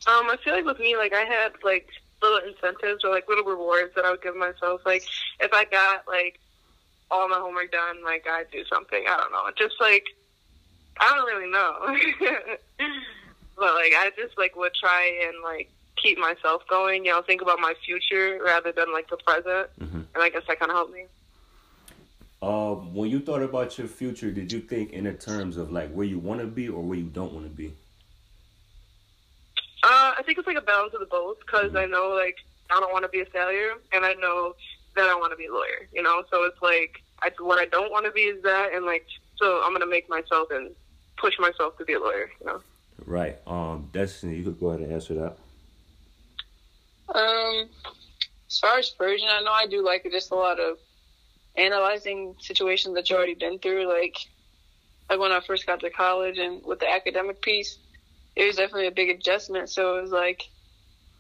Um, 0.07 0.29
I 0.29 0.37
feel 0.43 0.53
like 0.53 0.65
with 0.65 0.79
me, 0.79 0.95
like 0.95 1.13
I 1.13 1.23
had 1.23 1.53
like 1.63 1.87
little 2.21 2.39
incentives 2.39 3.03
or 3.03 3.11
like 3.11 3.27
little 3.27 3.43
rewards 3.43 3.93
that 3.95 4.05
I 4.05 4.11
would 4.11 4.21
give 4.21 4.35
myself. 4.35 4.81
Like 4.85 5.03
if 5.39 5.51
I 5.53 5.65
got 5.65 6.07
like 6.07 6.39
all 7.09 7.27
my 7.29 7.37
homework 7.37 7.71
done, 7.71 8.03
like 8.03 8.25
I'd 8.29 8.51
do 8.51 8.63
something. 8.71 9.03
I 9.07 9.17
don't 9.17 9.31
know. 9.31 9.49
Just 9.57 9.75
like 9.79 10.03
I 10.99 11.13
don't 11.15 11.27
really 11.27 11.51
know. 11.51 11.75
but 13.55 13.73
like 13.73 13.93
I 13.97 14.11
just 14.17 14.37
like 14.37 14.55
would 14.55 14.73
try 14.73 15.27
and 15.27 15.43
like 15.43 15.69
keep 15.95 16.17
myself 16.17 16.63
going, 16.69 17.05
you 17.05 17.11
know, 17.11 17.21
think 17.21 17.41
about 17.41 17.59
my 17.59 17.73
future 17.85 18.39
rather 18.43 18.71
than 18.71 18.91
like 18.91 19.09
the 19.09 19.17
present. 19.17 19.69
Mm-hmm. 19.79 20.01
And 20.13 20.23
I 20.23 20.29
guess 20.29 20.43
that 20.47 20.59
kinda 20.59 20.73
helped 20.73 20.93
me. 20.93 21.05
Um, 22.41 22.93
when 22.93 23.09
you 23.09 23.19
thought 23.19 23.41
about 23.41 23.77
your 23.77 23.87
future, 23.87 24.29
did 24.29 24.51
you 24.51 24.59
think 24.59 24.91
in 24.91 25.05
the 25.05 25.13
terms 25.13 25.57
of 25.57 25.71
like 25.71 25.91
where 25.91 26.05
you 26.05 26.19
want 26.19 26.41
to 26.41 26.47
be 26.47 26.69
or 26.69 26.81
where 26.81 26.97
you 26.97 27.05
don't 27.05 27.33
want 27.33 27.45
to 27.45 27.51
be? 27.51 27.73
Uh, 29.83 30.13
I 30.17 30.21
think 30.25 30.37
it's 30.37 30.47
like 30.47 30.57
a 30.57 30.61
balance 30.61 30.93
of 30.93 30.99
the 30.99 31.05
both 31.05 31.39
because 31.39 31.69
mm-hmm. 31.69 31.77
I 31.77 31.85
know 31.85 32.09
like 32.09 32.37
I 32.69 32.79
don't 32.79 32.91
want 32.91 33.03
to 33.03 33.09
be 33.09 33.21
a 33.21 33.25
failure, 33.25 33.73
and 33.93 34.05
I 34.05 34.13
know 34.13 34.55
that 34.95 35.07
I 35.07 35.15
want 35.15 35.31
to 35.31 35.37
be 35.37 35.45
a 35.45 35.53
lawyer. 35.53 35.87
You 35.93 36.03
know, 36.03 36.23
so 36.31 36.43
it's 36.43 36.61
like 36.61 37.01
I, 37.21 37.31
what 37.39 37.59
I 37.59 37.65
don't 37.65 37.91
want 37.91 38.05
to 38.05 38.11
be 38.11 38.21
is 38.21 38.41
that, 38.43 38.73
and 38.73 38.85
like 38.85 39.05
so 39.37 39.61
I'm 39.63 39.73
gonna 39.73 39.85
make 39.85 40.09
myself 40.09 40.49
and 40.51 40.71
push 41.17 41.33
myself 41.39 41.77
to 41.77 41.85
be 41.85 41.93
a 41.93 41.99
lawyer. 41.99 42.29
You 42.39 42.45
know. 42.45 42.61
Right. 43.05 43.37
Um, 43.45 43.89
Destiny, 43.91 44.37
you 44.37 44.43
could 44.43 44.59
go 44.59 44.69
ahead 44.69 44.81
and 44.81 44.91
answer 44.91 45.13
that. 45.15 45.37
Um, 47.13 47.69
as 48.49 48.59
far 48.59 48.79
as 48.79 48.89
Persian, 48.89 49.27
I 49.29 49.41
know 49.41 49.51
I 49.51 49.67
do 49.67 49.83
like 49.83 50.07
just 50.11 50.31
a 50.31 50.35
lot 50.35 50.59
of 50.59 50.77
analyzing 51.55 52.35
situations 52.39 52.95
that 52.95 53.09
you 53.09 53.15
already 53.15 53.35
been 53.35 53.59
through. 53.59 53.87
Like, 53.87 54.17
like 55.09 55.19
when 55.19 55.31
I 55.31 55.39
first 55.41 55.67
got 55.67 55.79
to 55.81 55.89
college 55.89 56.37
and 56.37 56.63
with 56.65 56.79
the 56.79 56.89
academic 56.89 57.41
piece, 57.41 57.77
it 58.35 58.45
was 58.45 58.55
definitely 58.55 58.87
a 58.87 58.91
big 58.91 59.09
adjustment. 59.09 59.69
So 59.69 59.97
it 59.97 60.01
was 60.03 60.11
like 60.11 60.43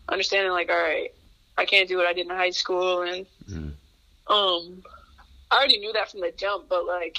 understanding, 0.09 0.51
like, 0.51 0.69
all 0.69 0.75
right, 0.75 1.11
I 1.57 1.65
can't 1.65 1.87
do 1.87 1.97
what 1.97 2.07
I 2.07 2.13
did 2.13 2.25
in 2.25 2.35
high 2.35 2.49
school, 2.49 3.01
and 3.03 3.25
mm. 3.49 3.71
um, 4.27 4.83
I 5.51 5.57
already 5.57 5.79
knew 5.79 5.93
that 5.93 6.11
from 6.11 6.21
the 6.21 6.31
jump. 6.35 6.67
But 6.67 6.85
like, 6.85 7.17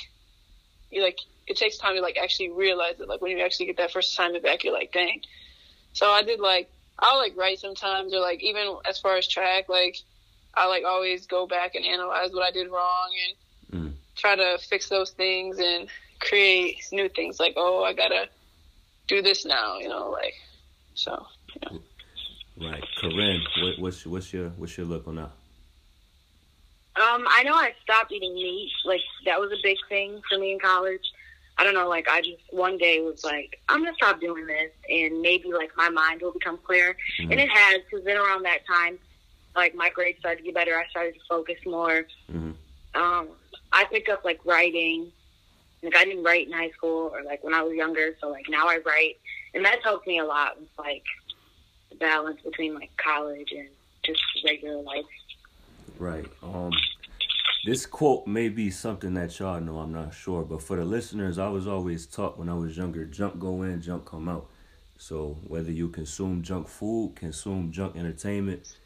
you 0.91 1.03
like 1.03 1.19
it 1.47 1.57
takes 1.57 1.79
time 1.79 1.95
to 1.95 2.01
like 2.01 2.19
actually 2.23 2.51
realize 2.51 3.01
it. 3.01 3.09
Like 3.09 3.21
when 3.21 3.37
you 3.37 3.45
actually 3.45 3.67
get 3.67 3.77
that 3.79 3.93
first 3.93 4.13
assignment 4.13 4.45
back, 4.45 4.65
you're 4.65 4.73
like, 4.73 4.93
dang. 4.93 5.23
So 5.93 6.11
I 6.11 6.23
did 6.23 6.41
like 6.41 6.71
I'll 6.99 7.19
like 7.19 7.37
write 7.37 7.59
sometimes, 7.59 8.15
or 8.15 8.21
like 8.21 8.43
even 8.43 8.77
as 8.89 8.99
far 8.99 9.17
as 9.17 9.29
track, 9.29 9.69
like 9.69 9.97
I 10.55 10.67
like 10.67 10.85
always 10.85 11.27
go 11.27 11.47
back 11.47 11.75
and 11.75 11.85
analyze 11.85 12.33
what 12.33 12.43
I 12.43 12.51
did 12.51 12.71
wrong 12.71 13.11
and 13.73 13.83
mm. 13.83 13.93
try 14.17 14.37
to 14.37 14.59
fix 14.59 14.89
those 14.89 15.11
things 15.11 15.59
and 15.59 15.89
create 16.21 16.83
new 16.93 17.09
things. 17.09 17.39
Like, 17.39 17.55
oh, 17.57 17.85
I 17.85 17.93
gotta 17.93 18.29
do 19.07 19.21
this 19.23 19.45
now, 19.45 19.79
you 19.79 19.89
know, 19.89 20.11
like 20.11 20.35
so. 20.95 21.27
Yeah. 21.63 21.79
Right, 22.59 22.85
Corinne, 22.99 23.43
what, 23.61 23.79
what's 23.79 24.07
what's 24.07 24.33
your 24.33 24.49
what's 24.51 24.77
your 24.79 24.87
look 24.87 25.07
on 25.07 25.17
that? 25.17 25.31
Um, 26.97 27.27
I 27.29 27.43
know 27.43 27.53
I 27.53 27.75
stopped 27.83 28.11
eating 28.11 28.35
meat. 28.35 28.73
Like 28.87 29.03
that 29.27 29.39
was 29.39 29.53
a 29.53 29.63
big 29.63 29.77
thing 29.91 30.23
for 30.31 30.39
me 30.39 30.53
in 30.53 30.59
college. 30.59 31.03
I 31.59 31.65
don't 31.65 31.75
know, 31.75 31.89
like 31.89 32.07
I 32.09 32.21
just 32.21 32.43
one 32.51 32.77
day 32.77 33.01
was 33.01 33.25
like, 33.25 33.61
I'm 33.69 33.83
gonna 33.83 33.95
stop 33.95 34.21
doing 34.21 34.47
this, 34.47 34.73
and 34.91 35.23
maybe 35.23 35.53
like 35.53 35.71
my 35.77 35.89
mind 35.89 36.21
will 36.21 36.33
become 36.33 36.59
clear, 36.59 36.97
mm-hmm. 37.21 37.33
and 37.33 37.41
it 37.41 37.49
has. 37.49 37.81
Because 37.89 38.05
then 38.05 38.17
around 38.17 38.45
that 38.45 38.67
time, 38.67 38.99
like 39.55 39.75
my 39.75 39.89
grades 39.91 40.19
started 40.19 40.39
to 40.39 40.45
get 40.45 40.55
better. 40.55 40.79
I 40.79 40.87
started 40.89 41.15
to 41.15 41.21
focus 41.29 41.57
more. 41.65 42.07
Mm-hmm. 42.31 43.01
Um, 43.01 43.29
I 43.73 43.85
picked 43.85 44.09
up 44.09 44.25
like 44.25 44.41
writing. 44.45 45.13
Like 45.83 45.97
I 45.97 46.05
didn't 46.05 46.25
write 46.25 46.47
in 46.47 46.53
high 46.53 46.71
school 46.71 47.11
or 47.15 47.23
like 47.23 47.45
when 47.45 47.55
I 47.55 47.63
was 47.63 47.75
younger, 47.75 48.17
so 48.21 48.29
like 48.29 48.47
now 48.49 48.67
I 48.69 48.79
write, 48.85 49.19
and 49.55 49.65
that's 49.65 49.83
helped 49.83 50.07
me 50.07 50.19
a 50.19 50.25
lot 50.25 50.59
with 50.59 50.69
like 50.79 51.05
the 51.91 51.97
balance 51.97 52.41
between 52.43 52.75
like 52.75 52.91
college 52.97 53.53
and 53.53 53.69
just 54.05 54.21
regular 54.45 54.83
life. 54.83 55.05
Right. 55.99 56.27
Um, 56.43 56.73
this 57.67 57.85
quote 57.85 58.29
may 58.29 58.49
be 58.49 58.71
something 58.71 59.15
that 59.15 59.37
y'all 59.41 59.61
know. 59.61 59.79
I'm 59.79 59.93
not 59.93 60.15
sure, 60.15 60.45
but 60.45 60.63
for 60.63 60.77
the 60.77 60.85
listeners, 60.85 61.37
I 61.37 61.49
was 61.49 61.67
always 61.67 62.07
taught 62.07 62.39
when 62.39 62.49
I 62.49 62.55
was 62.55 62.77
younger: 62.77 63.05
junk 63.05 63.41
go 63.41 63.63
in, 63.63 63.83
junk 63.83 64.07
come 64.07 64.29
out. 64.29 64.49
So 64.99 65.37
whether 65.43 65.73
you 65.73 65.89
consume 65.89 66.43
junk 66.43 66.69
food, 66.69 67.17
consume 67.17 67.73
junk 67.73 67.97
entertainment, 67.97 68.77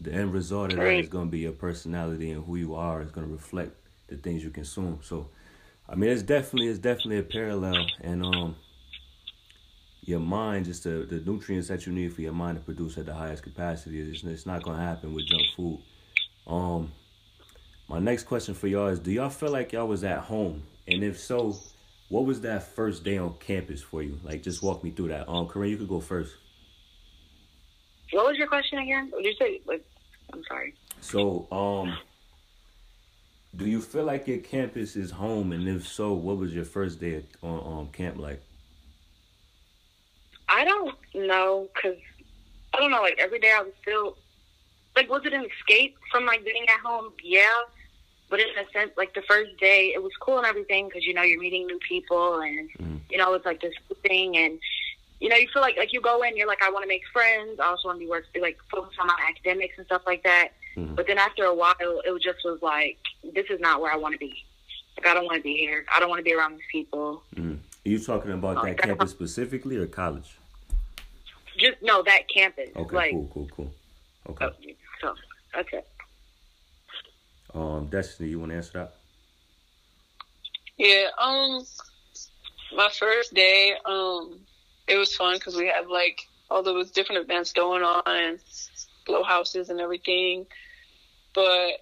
the 0.00 0.12
end 0.12 0.32
result 0.32 0.72
of 0.72 0.78
that 0.78 0.94
is 0.94 1.08
going 1.08 1.26
to 1.26 1.30
be 1.30 1.40
your 1.40 1.52
personality 1.52 2.30
and 2.30 2.44
who 2.44 2.54
you 2.54 2.76
are 2.76 3.02
is 3.02 3.10
going 3.10 3.26
to 3.26 3.32
reflect 3.32 3.72
the 4.06 4.16
things 4.16 4.44
you 4.44 4.50
consume. 4.50 5.00
So, 5.02 5.28
I 5.88 5.96
mean, 5.96 6.10
it's 6.10 6.22
definitely 6.22 6.68
it's 6.68 6.78
definitely 6.78 7.18
a 7.18 7.24
parallel, 7.24 7.84
and 8.00 8.24
um, 8.24 8.56
your 10.02 10.20
mind 10.20 10.66
just 10.66 10.84
the 10.84 11.04
the 11.10 11.18
nutrients 11.18 11.66
that 11.66 11.84
you 11.84 11.92
need 11.92 12.14
for 12.14 12.20
your 12.20 12.32
mind 12.32 12.58
to 12.58 12.64
produce 12.64 12.96
at 12.96 13.06
the 13.06 13.14
highest 13.14 13.42
capacity. 13.42 14.00
It's, 14.00 14.22
it's 14.22 14.46
not 14.46 14.62
going 14.62 14.78
to 14.78 14.84
happen 14.84 15.12
with 15.14 15.26
junk 15.26 15.42
food. 15.56 15.80
Um, 16.46 16.92
my 17.88 17.98
next 17.98 18.24
question 18.24 18.54
for 18.54 18.68
y'all 18.68 18.88
is: 18.88 18.98
Do 18.98 19.10
y'all 19.10 19.30
feel 19.30 19.50
like 19.50 19.72
y'all 19.72 19.88
was 19.88 20.04
at 20.04 20.20
home, 20.20 20.62
and 20.86 21.02
if 21.02 21.18
so, 21.18 21.56
what 22.08 22.24
was 22.24 22.42
that 22.42 22.62
first 22.74 23.02
day 23.02 23.18
on 23.18 23.34
campus 23.40 23.82
for 23.82 24.02
you? 24.02 24.18
Like, 24.22 24.42
just 24.42 24.62
walk 24.62 24.84
me 24.84 24.90
through 24.90 25.08
that. 25.08 25.28
Um, 25.28 25.46
Corinne, 25.46 25.70
you 25.70 25.76
could 25.78 25.88
go 25.88 26.00
first. 26.00 26.34
What 28.12 28.26
was 28.26 28.36
your 28.36 28.48
question 28.48 28.78
again? 28.78 29.08
What 29.10 29.22
did 29.22 29.30
you 29.30 29.36
say? 29.38 29.60
Like, 29.66 29.84
I'm 30.32 30.42
sorry. 30.48 30.74
So, 31.00 31.46
um, 31.50 31.96
do 33.56 33.66
you 33.66 33.80
feel 33.80 34.04
like 34.04 34.26
your 34.26 34.38
campus 34.38 34.96
is 34.96 35.10
home? 35.10 35.52
And 35.52 35.68
if 35.68 35.86
so, 35.86 36.12
what 36.12 36.36
was 36.36 36.54
your 36.54 36.64
first 36.64 37.00
day 37.00 37.24
on 37.42 37.78
um, 37.80 37.88
camp 37.88 38.18
like? 38.18 38.42
I 40.48 40.64
don't 40.64 40.94
know, 41.14 41.68
cause 41.80 41.96
I 42.72 42.78
don't 42.78 42.90
know. 42.90 43.02
Like 43.02 43.18
every 43.18 43.38
day, 43.38 43.52
I 43.54 43.62
was 43.62 43.72
still 43.82 44.16
like, 44.96 45.10
was 45.10 45.22
it 45.24 45.32
an 45.32 45.44
escape 45.44 45.96
from 46.10 46.24
like 46.24 46.44
being 46.44 46.64
at 46.68 46.80
home? 46.80 47.12
Yeah, 47.22 47.42
but 48.30 48.40
in 48.40 48.46
a 48.48 48.70
sense, 48.72 48.90
like 48.96 49.14
the 49.14 49.22
first 49.22 49.56
day, 49.58 49.92
it 49.94 50.02
was 50.02 50.12
cool 50.20 50.38
and 50.38 50.46
everything, 50.46 50.90
cause 50.90 51.02
you 51.04 51.14
know 51.14 51.22
you're 51.22 51.40
meeting 51.40 51.66
new 51.66 51.78
people, 51.78 52.40
and 52.40 52.68
mm. 52.78 53.00
you 53.10 53.18
know 53.18 53.34
it's 53.34 53.46
like 53.46 53.60
this 53.60 53.74
thing, 54.02 54.36
and 54.36 54.58
you 55.20 55.28
know 55.28 55.36
you 55.36 55.48
feel 55.52 55.62
like 55.62 55.76
like 55.76 55.92
you 55.92 56.00
go 56.00 56.22
in, 56.22 56.36
you're 56.36 56.46
like, 56.46 56.62
I 56.62 56.70
want 56.70 56.82
to 56.82 56.88
make 56.88 57.02
friends. 57.12 57.58
I 57.60 57.66
also 57.66 57.88
want 57.88 57.98
to 57.98 58.04
be 58.04 58.10
work 58.10 58.24
like 58.40 58.58
focus 58.70 58.94
on 59.00 59.06
my 59.06 59.18
academics 59.28 59.78
and 59.78 59.86
stuff 59.86 60.02
like 60.06 60.22
that. 60.24 60.50
Mm. 60.76 60.94
But 60.94 61.06
then 61.06 61.18
after 61.18 61.44
a 61.44 61.54
while, 61.54 61.74
it 61.80 62.22
just 62.22 62.44
was 62.44 62.60
like, 62.62 62.98
this 63.34 63.46
is 63.50 63.60
not 63.60 63.80
where 63.80 63.92
I 63.92 63.96
want 63.96 64.12
to 64.12 64.18
be. 64.18 64.44
Like 64.96 65.06
I 65.06 65.14
don't 65.14 65.24
want 65.24 65.36
to 65.36 65.42
be 65.42 65.56
here. 65.56 65.86
I 65.94 66.00
don't 66.00 66.08
want 66.08 66.20
to 66.20 66.24
be 66.24 66.34
around 66.34 66.52
these 66.52 66.68
people. 66.70 67.22
Mm. 67.34 67.58
Are 67.86 67.88
you 67.88 67.98
talking 67.98 68.32
about 68.32 68.62
that 68.64 68.78
campus 68.78 69.10
specifically 69.10 69.76
or 69.76 69.86
college? 69.86 70.36
Just 71.56 71.82
no, 71.82 72.02
that 72.02 72.28
campus. 72.32 72.70
Okay, 72.76 72.96
like, 72.96 73.12
cool, 73.12 73.30
cool, 73.32 73.48
cool. 73.56 73.72
Okay. 74.30 74.44
Oh, 74.44 74.52
so 75.00 75.14
that's 75.54 75.68
it. 75.72 75.86
Um, 77.54 77.86
Destiny, 77.86 78.30
you 78.30 78.40
want 78.40 78.52
to 78.52 78.56
answer 78.56 78.78
that? 78.78 78.94
Yeah. 80.76 81.08
Um, 81.18 81.64
my 82.76 82.88
first 82.98 83.34
day, 83.34 83.74
um, 83.84 84.40
it 84.86 84.96
was 84.96 85.14
fun 85.14 85.34
because 85.34 85.56
we 85.56 85.66
had 85.66 85.86
like 85.88 86.20
all 86.50 86.62
those 86.62 86.90
different 86.90 87.22
events 87.22 87.52
going 87.52 87.82
on 87.82 88.38
blow 89.06 89.22
houses 89.22 89.70
and 89.70 89.80
everything. 89.80 90.46
But 91.34 91.72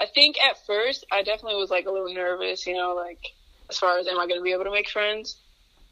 I 0.00 0.06
think 0.14 0.36
at 0.40 0.64
first 0.66 1.04
I 1.12 1.22
definitely 1.22 1.60
was 1.60 1.70
like 1.70 1.86
a 1.86 1.90
little 1.90 2.12
nervous, 2.12 2.66
you 2.66 2.74
know, 2.74 2.94
like 2.94 3.20
as 3.68 3.78
far 3.78 3.98
as 3.98 4.06
am 4.06 4.18
I 4.18 4.26
going 4.26 4.40
to 4.40 4.44
be 4.44 4.52
able 4.52 4.64
to 4.64 4.70
make 4.70 4.88
friends? 4.88 5.36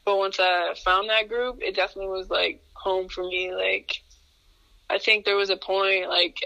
But 0.05 0.17
once 0.17 0.39
I 0.41 0.75
found 0.85 1.11
that 1.11 1.29
group, 1.29 1.59
it 1.61 1.77
definitely 1.77 2.11
was 2.11 2.31
like 2.31 2.63
home 2.73 3.09
for 3.09 3.23
me. 3.23 3.55
Like, 3.55 4.03
I 4.89 4.99
think 4.99 5.25
there 5.25 5.37
was 5.37 5.51
a 5.51 5.57
point, 5.57 6.09
like, 6.09 6.39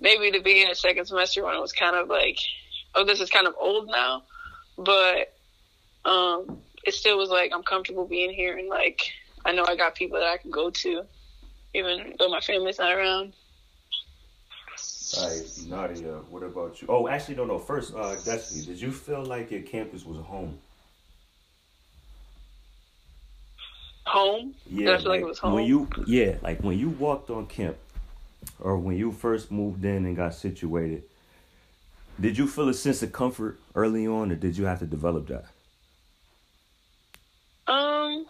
maybe 0.00 0.30
the 0.30 0.40
beginning 0.40 0.70
of 0.70 0.78
second 0.78 1.06
semester 1.06 1.44
when 1.44 1.54
it 1.54 1.60
was 1.60 1.72
kind 1.72 1.96
of 1.96 2.08
like, 2.08 2.38
oh, 2.94 3.04
this 3.04 3.20
is 3.20 3.30
kind 3.30 3.46
of 3.46 3.54
old 3.58 3.88
now. 3.88 4.22
But, 4.78 5.34
um, 6.04 6.60
it 6.84 6.94
still 6.94 7.18
was 7.18 7.30
like, 7.30 7.52
I'm 7.54 7.62
comfortable 7.62 8.06
being 8.06 8.30
here 8.30 8.56
and 8.56 8.68
like, 8.68 9.02
I 9.44 9.52
know 9.52 9.64
I 9.66 9.76
got 9.76 9.94
people 9.94 10.18
that 10.18 10.28
I 10.28 10.36
can 10.36 10.50
go 10.50 10.70
to, 10.70 11.02
even 11.74 12.14
though 12.18 12.28
my 12.28 12.40
family's 12.40 12.78
not 12.78 12.92
around. 12.92 13.32
All 15.16 15.28
right, 15.28 15.42
Nadia, 15.68 16.12
what 16.30 16.42
about 16.42 16.82
you? 16.82 16.88
Oh, 16.90 17.08
actually, 17.08 17.36
no, 17.36 17.44
no. 17.44 17.58
First, 17.58 17.94
uh, 17.94 18.16
Destiny, 18.16 18.66
did 18.66 18.80
you 18.80 18.90
feel 18.90 19.24
like 19.24 19.50
your 19.50 19.62
campus 19.62 20.04
was 20.04 20.18
home? 20.18 20.58
home. 24.06 24.54
Yeah, 24.66 24.92
like, 24.92 25.04
like, 25.04 25.20
it 25.20 25.26
was 25.26 25.38
home. 25.38 25.54
When 25.54 25.64
you 25.64 25.88
yeah, 26.06 26.36
like 26.42 26.60
when 26.62 26.78
you 26.78 26.90
walked 26.90 27.30
on 27.30 27.46
camp, 27.46 27.76
or 28.60 28.78
when 28.78 28.96
you 28.96 29.12
first 29.12 29.50
moved 29.50 29.84
in 29.84 30.06
and 30.06 30.16
got 30.16 30.34
situated, 30.34 31.04
did 32.20 32.38
you 32.38 32.46
feel 32.46 32.68
a 32.68 32.74
sense 32.74 33.02
of 33.02 33.12
comfort 33.12 33.58
early 33.74 34.06
on, 34.06 34.32
or 34.32 34.36
did 34.36 34.56
you 34.56 34.64
have 34.64 34.78
to 34.78 34.86
develop 34.86 35.26
that? 35.28 35.44
Um, 37.66 38.26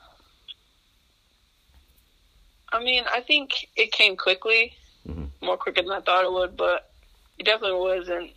I 2.73 2.83
mean, 2.83 3.05
I 3.13 3.21
think 3.21 3.69
it 3.77 3.93
came 3.93 4.17
quickly, 4.17 4.73
mm-hmm. 5.09 5.25
more 5.45 5.57
quicker 5.57 5.83
than 5.83 5.93
I 5.93 6.01
thought 6.01 6.25
it 6.25 6.33
would, 6.33 6.57
but 6.57 6.91
it 7.39 7.45
definitely 7.45 7.79
wasn't 7.79 8.31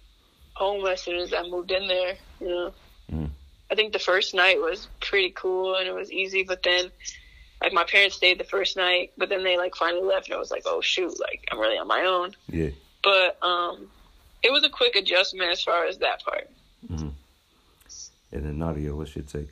home 0.54 0.86
as 0.86 1.02
soon 1.02 1.18
as 1.18 1.34
I 1.34 1.44
moved 1.48 1.72
in 1.72 1.88
there. 1.88 2.16
You 2.40 2.48
know. 2.48 2.74
Mm. 3.12 3.30
I 3.72 3.76
think 3.76 3.94
the 3.94 4.00
first 4.00 4.34
night 4.34 4.60
was 4.60 4.88
pretty 5.00 5.32
cool 5.32 5.76
and 5.76 5.88
it 5.88 5.94
was 5.94 6.12
easy, 6.12 6.44
but 6.44 6.64
then 6.64 6.92
like 7.62 7.74
my 7.74 7.84
parents 7.84 8.16
stayed 8.16 8.40
the 8.40 8.46
first 8.46 8.78
night, 8.78 9.12
but 9.18 9.30
then 9.30 9.44
they 9.44 9.58
like 9.58 9.76
finally 9.76 10.04
left, 10.04 10.28
and 10.28 10.36
I 10.36 10.40
was 10.40 10.52
like, 10.52 10.64
oh 10.66 10.82
shoot, 10.82 11.20
like 11.20 11.48
I'm 11.52 11.60
really 11.60 11.78
on 11.78 11.88
my 11.88 12.06
own. 12.06 12.36
Yeah. 12.48 12.70
But 13.04 13.38
um, 13.44 13.88
it 14.44 14.52
was 14.52 14.64
a 14.64 14.70
quick 14.70 14.96
adjustment 14.96 15.52
as 15.52 15.62
far 15.62 15.86
as 15.86 15.98
that 15.98 16.24
part. 16.24 16.50
Mm-hmm. 16.90 17.10
And 18.32 18.46
then 18.46 18.60
Nadia, 18.60 18.96
what's 18.96 19.16
your 19.16 19.26
take? 19.26 19.50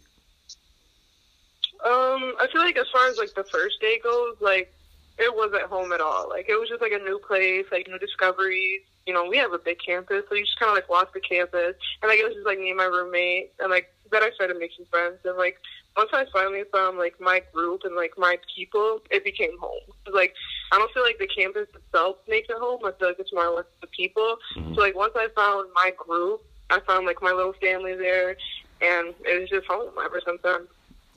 Um, 1.85 2.33
I 2.39 2.47
feel 2.51 2.61
like 2.61 2.77
as 2.77 2.87
far 2.91 3.07
as 3.07 3.17
like 3.17 3.33
the 3.35 3.43
first 3.43 3.79
day 3.81 3.99
goes, 4.03 4.35
like 4.39 4.73
it 5.17 5.35
wasn't 5.35 5.63
home 5.63 5.91
at 5.91 6.01
all. 6.01 6.29
Like 6.29 6.47
it 6.49 6.59
was 6.59 6.69
just 6.69 6.81
like 6.81 6.91
a 6.91 6.99
new 6.99 7.19
place, 7.19 7.65
like 7.71 7.87
new 7.87 7.99
discoveries. 7.99 8.81
You 9.05 9.13
know, 9.13 9.25
we 9.25 9.37
have 9.37 9.53
a 9.53 9.57
big 9.57 9.77
campus, 9.85 10.23
so 10.27 10.35
you 10.35 10.43
just 10.43 10.59
kind 10.59 10.69
of 10.69 10.75
like 10.75 10.89
walk 10.89 11.13
the 11.13 11.21
campus, 11.21 11.75
and 12.01 12.09
like 12.09 12.19
it 12.19 12.25
was 12.25 12.33
just 12.33 12.45
like 12.45 12.59
me 12.59 12.69
and 12.69 12.77
my 12.77 12.85
roommate, 12.85 13.53
and 13.59 13.69
like 13.69 13.93
then 14.11 14.23
I 14.23 14.31
started 14.31 14.57
making 14.57 14.85
friends, 14.85 15.19
and 15.23 15.37
like 15.37 15.59
once 15.97 16.11
I 16.13 16.25
finally 16.31 16.63
found 16.71 16.97
like 16.97 17.19
my 17.19 17.41
group 17.51 17.81
and 17.83 17.95
like 17.95 18.13
my 18.17 18.37
people, 18.55 19.01
it 19.09 19.23
became 19.23 19.57
home. 19.59 19.81
Like 20.13 20.33
I 20.71 20.77
don't 20.77 20.91
feel 20.93 21.03
like 21.03 21.17
the 21.17 21.27
campus 21.27 21.67
itself 21.73 22.17
makes 22.27 22.49
it 22.49 22.57
home. 22.57 22.79
I 22.85 22.91
feel 22.99 23.09
like 23.09 23.19
it's 23.19 23.33
more 23.33 23.47
or 23.47 23.55
less 23.57 23.65
the 23.81 23.87
people. 23.87 24.37
Mm-hmm. 24.55 24.75
So 24.75 24.81
like 24.81 24.95
once 24.95 25.13
I 25.15 25.27
found 25.35 25.69
my 25.73 25.91
group, 25.97 26.41
I 26.69 26.79
found 26.81 27.07
like 27.07 27.21
my 27.21 27.31
little 27.31 27.53
family 27.53 27.95
there, 27.95 28.37
and 28.81 29.13
it 29.25 29.41
was 29.41 29.49
just 29.49 29.65
home 29.67 29.91
ever 30.03 30.21
since 30.23 30.39
then. 30.43 30.67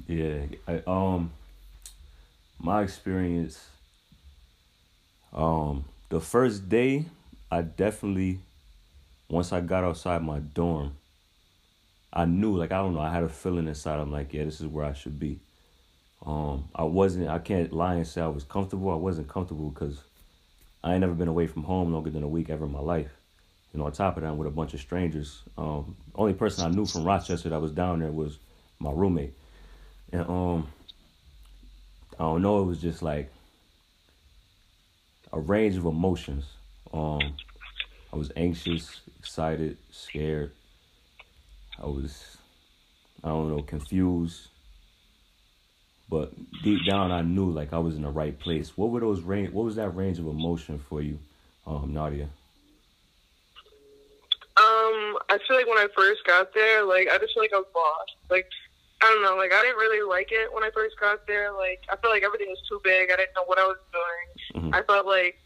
Yeah, 0.07 0.47
I, 0.67 0.83
um, 0.87 1.33
my 2.59 2.83
experience. 2.83 3.67
Um, 5.33 5.85
the 6.09 6.21
first 6.21 6.69
day, 6.69 7.05
I 7.53 7.63
definitely, 7.63 8.41
once 9.29 9.53
I 9.53 9.61
got 9.61 9.85
outside 9.85 10.23
my 10.23 10.39
dorm, 10.39 10.97
I 12.13 12.25
knew, 12.25 12.57
like 12.57 12.73
I 12.73 12.79
don't 12.79 12.95
know, 12.95 13.01
I 13.01 13.13
had 13.13 13.23
a 13.23 13.29
feeling 13.29 13.69
inside. 13.69 14.01
I'm 14.01 14.11
like, 14.11 14.33
yeah, 14.33 14.45
this 14.45 14.61
is 14.61 14.67
where 14.67 14.85
I 14.85 14.93
should 14.93 15.19
be. 15.19 15.41
Um, 16.25 16.69
I 16.75 16.83
wasn't. 16.83 17.29
I 17.29 17.39
can't 17.39 17.73
lie 17.73 17.95
and 17.95 18.07
say 18.07 18.21
I 18.21 18.27
was 18.27 18.45
comfortable. 18.45 18.91
I 18.91 18.97
wasn't 18.97 19.29
comfortable 19.29 19.71
because 19.71 20.03
I 20.83 20.93
ain't 20.93 21.01
never 21.01 21.15
been 21.15 21.29
away 21.29 21.47
from 21.47 21.65
home 21.65 21.93
longer 21.93 22.11
than 22.11 22.23
a 22.23 22.29
week 22.29 22.51
ever 22.51 22.67
in 22.67 22.73
my 22.73 22.81
life. 22.81 23.11
You 23.73 23.79
know, 23.79 23.87
on 23.87 23.93
top 23.93 24.17
of 24.17 24.23
that, 24.23 24.29
I'm 24.29 24.37
with 24.37 24.49
a 24.49 24.51
bunch 24.51 24.75
of 24.75 24.81
strangers. 24.81 25.43
Um, 25.57 25.97
only 26.15 26.35
person 26.35 26.67
I 26.67 26.75
knew 26.75 26.85
from 26.85 27.05
Rochester 27.05 27.49
that 27.49 27.61
was 27.61 27.73
down 27.73 28.01
there 28.01 28.11
was 28.11 28.39
my 28.81 28.91
roommate, 28.91 29.35
and 30.13 30.23
um, 30.23 30.69
I 32.19 32.25
don't 32.25 32.43
know. 32.43 32.61
It 32.61 32.67
was 32.67 32.81
just 32.81 33.03
like 33.03 33.31
a 35.33 35.39
range 35.39 35.77
of 35.77 35.87
emotions. 35.87 36.45
Um, 36.93 37.37
I 38.13 38.17
was 38.17 38.33
anxious, 38.37 39.01
excited, 39.21 39.79
scared, 39.93 40.51
I 41.81 41.87
was, 41.87 42.37
I 43.25 43.29
don't 43.29 43.51
know, 43.51 43.63
confused. 43.63 44.49
But 46.09 46.33
deep 46.63 46.81
down, 46.89 47.13
I 47.13 47.23
knew 47.23 47.51
like 47.51 47.73
I 47.73 47.79
was 47.79 47.95
in 47.97 48.03
the 48.03 48.11
right 48.11 48.37
place. 48.39 48.77
What 48.77 48.91
were 48.91 49.01
those 49.01 49.23
range? 49.23 49.53
What 49.53 49.65
was 49.65 49.77
that 49.77 49.91
range 49.91 50.19
of 50.19 50.27
emotion 50.27 50.81
for 50.89 51.01
you, 51.01 51.19
um, 51.67 51.93
Nadia? 51.95 52.29
Um, 54.57 55.17
I 55.31 55.39
feel 55.47 55.57
like 55.57 55.69
when 55.69 55.79
I 55.79 55.87
first 55.97 56.27
got 56.27 56.53
there, 56.53 56.85
like 56.85 57.09
I 57.09 57.17
just 57.19 57.33
feel 57.33 57.45
like 57.45 57.53
I 57.55 57.59
was 57.59 57.67
lost. 57.75 58.17
Like 58.29 58.47
I 59.01 59.07
don't 59.07 59.23
know, 59.23 59.37
like 59.37 59.55
I 59.55 59.63
didn't 59.63 59.77
really 59.77 60.07
like 60.07 60.29
it 60.33 60.53
when 60.53 60.65
I 60.65 60.71
first 60.75 60.99
got 61.01 61.27
there. 61.27 61.53
Like 61.53 61.81
I 61.89 61.97
felt 61.97 62.13
like 62.13 62.25
everything 62.25 62.49
was 62.49 62.61
too 62.69 62.81
big. 62.83 63.11
I 63.11 63.17
didn't 63.17 63.35
know 63.37 63.45
what 63.47 63.59
I 63.59 63.67
was 63.67 63.79
doing. 63.93 64.65
Mm-hmm. 64.65 64.75
I 64.75 64.83
felt 64.83 65.07
like 65.07 65.39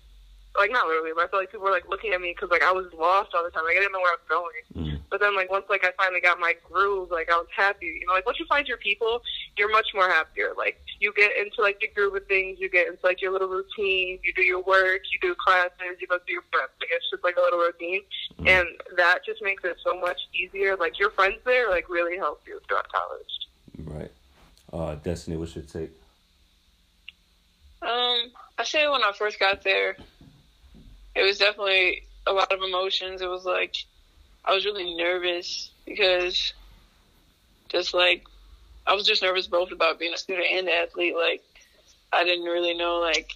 like 0.57 0.71
not 0.71 0.87
literally, 0.87 1.11
but 1.15 1.25
I 1.25 1.29
felt 1.29 1.43
like 1.43 1.51
people 1.51 1.65
were 1.65 1.73
like 1.73 1.89
looking 1.89 2.13
at 2.13 2.21
me 2.21 2.33
because 2.35 2.51
like 2.51 2.63
I 2.63 2.73
was 2.73 2.87
lost 2.93 3.35
all 3.35 3.43
the 3.43 3.51
time. 3.51 3.65
Like 3.65 3.77
I 3.77 3.81
didn't 3.81 3.93
know 3.93 4.01
where 4.01 4.15
I 4.15 4.19
was 4.23 4.29
going. 4.29 4.63
Mm. 4.75 5.01
But 5.11 5.21
then 5.21 5.35
like 5.35 5.51
once 5.51 5.67
like 5.69 5.85
I 5.85 5.91
finally 5.97 6.21
got 6.21 6.39
my 6.39 6.55
groove, 6.71 7.11
like 7.11 7.31
I 7.31 7.37
was 7.37 7.49
happy. 7.55 7.99
You 8.01 8.07
know, 8.07 8.15
like 8.15 8.27
once 8.27 8.39
you 8.39 8.47
find 8.47 8.67
your 8.67 8.79
people, 8.79 9.23
you're 9.57 9.71
much 9.71 9.89
more 9.95 10.09
happier. 10.09 10.53
Like 10.57 10.81
you 11.01 11.13
get 11.15 11.37
into 11.37 11.61
like 11.61 11.81
the 11.81 11.89
groove 11.89 12.15
of 12.15 12.27
things. 12.27 12.59
You 12.61 12.71
get 12.71 12.87
into 12.87 13.01
like 13.03 13.21
your 13.21 13.33
little 13.33 13.49
routine. 13.49 14.19
You 14.23 14.33
do 14.35 14.43
your 14.43 14.63
work. 14.63 15.03
You 15.13 15.19
do 15.21 15.35
classes. 15.35 15.99
You 16.01 16.07
go 16.07 16.19
through 16.19 16.35
your 16.35 16.45
prep. 16.53 16.71
Like 16.81 16.91
it's 16.93 17.11
just 17.11 17.25
like 17.25 17.37
a 17.37 17.41
little 17.41 17.59
routine, 17.59 18.03
mm. 18.41 18.49
and 18.49 18.69
that 18.97 19.25
just 19.27 19.43
makes 19.43 19.65
it 19.65 19.77
so 19.85 19.99
much 20.01 20.19
easier. 20.35 20.77
Like 20.77 20.99
your 20.99 21.11
friends 21.11 21.39
there 21.45 21.69
like 21.71 21.89
really 21.89 22.17
help 22.17 22.43
you 22.47 22.61
throughout 22.69 22.87
college. 22.93 23.35
Right. 23.85 24.13
Uh, 24.73 24.95
Destiny, 24.97 25.37
what's 25.37 25.55
your 25.55 25.65
take? 25.65 25.91
Um, 27.83 28.33
I 28.59 28.65
say 28.65 28.89
when 28.89 29.03
I 29.03 29.13
first 29.17 29.39
got 29.39 29.63
there, 29.63 29.97
it 31.15 31.23
was 31.23 31.39
definitely 31.39 32.03
a 32.27 32.33
lot 32.33 32.53
of 32.53 32.61
emotions. 32.63 33.23
It 33.23 33.29
was 33.29 33.45
like 33.45 33.77
I 34.45 34.55
was 34.55 34.65
really 34.65 34.95
nervous 34.95 35.71
because 35.87 36.53
just 37.69 37.95
like 37.95 38.25
I 38.87 38.95
was 38.95 39.07
just 39.07 39.23
nervous 39.23 39.47
both 39.47 39.73
about 39.73 39.99
being 39.99 40.15
a 40.15 40.19
student 40.19 40.47
and 40.51 40.69
an 40.69 40.75
athlete. 40.75 41.15
Like 41.15 41.43
I 42.13 42.25
didn't 42.25 42.45
really 42.45 42.75
know 42.77 42.97
like 42.97 43.33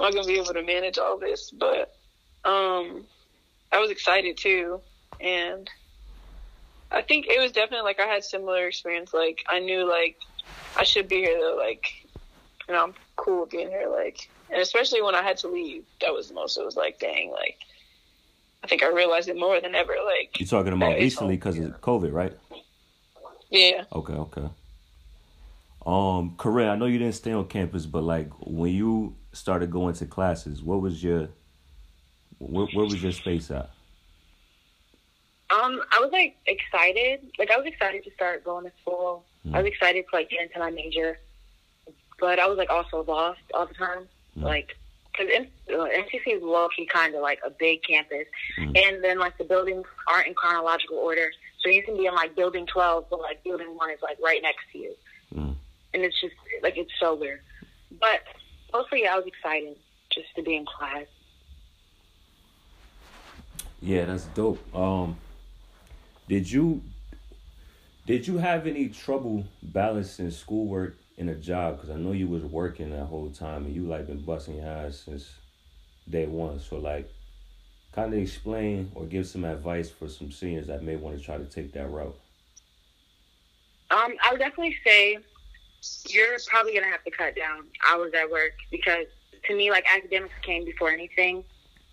am 0.00 0.06
I 0.06 0.10
gonna 0.10 0.26
be 0.26 0.38
able 0.38 0.54
to 0.54 0.62
manage 0.62 0.98
all 0.98 1.18
this, 1.18 1.50
but 1.50 1.96
um 2.44 3.04
I 3.72 3.80
was 3.80 3.90
excited 3.90 4.36
too 4.36 4.80
and 5.20 5.68
I 6.90 7.02
think 7.02 7.26
it 7.26 7.40
was 7.40 7.52
definitely 7.52 7.84
like 7.84 8.00
I 8.00 8.06
had 8.06 8.24
similar 8.24 8.68
experience. 8.68 9.12
Like 9.12 9.44
I 9.48 9.58
knew 9.58 9.88
like 9.88 10.16
I 10.76 10.84
should 10.84 11.08
be 11.08 11.16
here 11.16 11.38
though. 11.38 11.56
Like 11.56 11.86
you 12.68 12.74
know 12.74 12.92
cool 13.16 13.46
being 13.46 13.68
here. 13.68 13.88
Like 13.90 14.28
and 14.50 14.60
especially 14.60 15.02
when 15.02 15.14
I 15.14 15.22
had 15.22 15.38
to 15.38 15.48
leave, 15.48 15.84
that 16.00 16.12
was 16.12 16.28
the 16.28 16.34
most. 16.34 16.56
It 16.58 16.64
was 16.64 16.76
like 16.76 16.98
dang, 16.98 17.30
like 17.30 17.58
I 18.62 18.66
think 18.66 18.82
I 18.82 18.88
realized 18.88 19.28
it 19.28 19.38
more 19.38 19.60
than 19.60 19.74
ever. 19.74 19.94
Like 20.04 20.38
you're 20.38 20.46
talking 20.46 20.72
about 20.72 20.96
recently 20.96 21.36
because 21.36 21.58
of 21.58 21.80
COVID, 21.80 22.12
right? 22.12 22.36
Yeah. 23.50 23.84
Okay. 23.92 24.14
Okay. 24.14 24.48
Um, 25.86 26.34
Corinne, 26.36 26.68
I 26.68 26.74
know 26.74 26.86
you 26.86 26.98
didn't 26.98 27.14
stay 27.14 27.32
on 27.32 27.46
campus, 27.46 27.86
but 27.86 28.02
like 28.02 28.28
when 28.40 28.72
you 28.72 29.14
started 29.32 29.70
going 29.70 29.94
to 29.94 30.06
classes, 30.06 30.62
what 30.62 30.80
was 30.80 31.02
your 31.02 31.28
where, 32.38 32.66
where 32.66 32.84
was 32.84 33.02
your 33.02 33.12
space 33.12 33.50
at? 33.50 33.70
Um, 35.48 35.80
I 35.92 36.00
was 36.00 36.10
like 36.12 36.36
excited. 36.46 37.20
Like 37.38 37.52
I 37.52 37.56
was 37.56 37.66
excited 37.66 38.02
to 38.04 38.10
start 38.12 38.44
going 38.44 38.64
to 38.64 38.72
school. 38.82 39.24
Mm. 39.46 39.54
I 39.54 39.58
was 39.58 39.66
excited 39.68 40.04
to 40.10 40.16
like 40.16 40.30
get 40.30 40.42
into 40.42 40.58
my 40.58 40.70
major, 40.70 41.18
but 42.18 42.38
I 42.38 42.46
was 42.46 42.58
like 42.58 42.70
also 42.70 43.04
lost 43.04 43.40
all 43.54 43.66
the 43.66 43.74
time. 43.74 44.08
Mm. 44.38 44.42
Like, 44.42 44.76
because 45.12 45.32
uh, 45.70 45.84
MCC 45.84 46.36
is 46.36 46.42
low 46.42 46.68
key 46.76 46.86
kind 46.86 47.14
of 47.14 47.22
like 47.22 47.40
a 47.44 47.50
big 47.50 47.82
campus, 47.82 48.26
mm. 48.58 48.76
and 48.76 49.02
then 49.02 49.18
like 49.18 49.38
the 49.38 49.44
buildings 49.44 49.86
aren't 50.08 50.26
in 50.26 50.34
chronological 50.34 50.98
order, 50.98 51.30
so 51.62 51.70
you 51.70 51.82
can 51.82 51.96
be 51.96 52.06
in 52.06 52.14
like 52.14 52.36
building 52.36 52.66
twelve, 52.66 53.06
but 53.10 53.20
like 53.20 53.42
building 53.44 53.76
one 53.76 53.90
is 53.90 53.98
like 54.02 54.18
right 54.22 54.40
next 54.42 54.64
to 54.72 54.78
you, 54.78 54.94
mm. 55.34 55.54
and 55.94 56.02
it's 56.02 56.20
just 56.20 56.34
like 56.62 56.76
it's 56.76 56.92
so 57.00 57.14
weird. 57.14 57.40
But 57.98 58.24
mostly, 58.72 59.06
I 59.06 59.16
was 59.16 59.26
excited 59.26 59.76
just 60.10 60.34
to 60.36 60.42
be 60.42 60.56
in 60.56 60.66
class. 60.66 61.06
Yeah, 63.80 64.06
that's 64.06 64.24
dope. 64.24 64.58
Um, 64.74 65.16
did 66.28 66.50
you 66.50 66.82
did 68.06 68.26
you 68.26 68.38
have 68.38 68.66
any 68.66 68.88
trouble 68.88 69.44
balancing 69.62 70.30
schoolwork 70.30 70.96
and 71.18 71.30
a 71.30 71.34
job? 71.34 71.76
Because 71.76 71.90
I 71.90 71.98
know 71.98 72.12
you 72.12 72.28
was 72.28 72.42
working 72.44 72.90
that 72.90 73.06
whole 73.06 73.30
time 73.30 73.64
and 73.64 73.74
you 73.74 73.82
like 73.82 74.06
been 74.06 74.20
busting 74.20 74.56
your 74.56 74.66
ass 74.66 75.02
since 75.04 75.30
day 76.08 76.26
one. 76.26 76.60
So 76.60 76.76
like, 76.76 77.10
kind 77.92 78.12
of 78.12 78.20
explain 78.20 78.90
or 78.94 79.04
give 79.06 79.26
some 79.26 79.44
advice 79.44 79.90
for 79.90 80.08
some 80.08 80.30
seniors 80.30 80.66
that 80.66 80.82
may 80.82 80.96
want 80.96 81.18
to 81.18 81.24
try 81.24 81.38
to 81.38 81.44
take 81.44 81.72
that 81.72 81.90
route. 81.90 82.16
Um, 83.90 84.14
I 84.22 84.32
would 84.32 84.40
definitely 84.40 84.76
say 84.84 85.18
you're 86.08 86.36
probably 86.48 86.74
gonna 86.74 86.90
have 86.90 87.04
to 87.04 87.10
cut 87.10 87.36
down 87.36 87.64
hours 87.88 88.12
at 88.14 88.30
work 88.30 88.52
because 88.70 89.06
to 89.44 89.56
me, 89.56 89.70
like 89.70 89.84
academics 89.94 90.34
came 90.42 90.64
before 90.64 90.90
anything, 90.90 91.44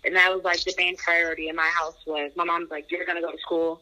and 0.04 0.16
that 0.16 0.34
was 0.34 0.42
like 0.42 0.62
the 0.64 0.74
main 0.76 0.96
priority 0.96 1.48
in 1.48 1.56
my 1.56 1.70
house. 1.72 1.94
Was 2.06 2.32
my 2.34 2.44
mom's 2.44 2.70
like, 2.70 2.90
you're 2.90 3.06
gonna 3.06 3.20
go 3.20 3.30
to 3.30 3.38
school 3.38 3.80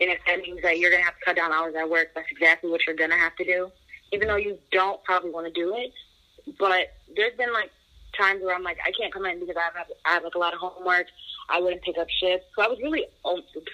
and 0.00 0.10
if 0.10 0.18
that 0.26 0.40
means 0.40 0.60
that 0.62 0.78
you're 0.78 0.90
to 0.90 0.98
have 0.98 1.14
to 1.14 1.24
cut 1.24 1.36
down 1.36 1.52
hours 1.52 1.74
at 1.78 1.88
work, 1.88 2.08
that's 2.14 2.26
exactly 2.30 2.70
what 2.70 2.80
you're 2.86 2.96
to 2.96 3.08
have 3.16 3.36
to 3.36 3.44
do. 3.44 3.70
Even 4.14 4.28
though 4.28 4.36
you 4.36 4.58
don't 4.72 5.02
probably 5.04 5.30
want 5.30 5.46
to 5.46 5.52
do 5.52 5.74
it. 5.76 5.92
But 6.58 6.94
there's 7.16 7.36
been 7.36 7.52
like 7.52 7.70
times 8.16 8.42
where 8.42 8.54
I'm 8.54 8.62
like, 8.62 8.78
I 8.84 8.92
can't 8.92 9.12
come 9.12 9.26
in 9.26 9.40
because 9.40 9.56
I 9.56 9.76
have, 9.76 9.86
I 10.04 10.12
have 10.14 10.24
like 10.24 10.34
a 10.34 10.38
lot 10.38 10.54
of 10.54 10.60
homework. 10.60 11.06
I 11.48 11.60
wouldn't 11.60 11.82
pick 11.82 11.98
up 11.98 12.06
shifts. 12.20 12.46
So 12.56 12.62
I 12.62 12.68
was 12.68 12.78
really, 12.82 13.04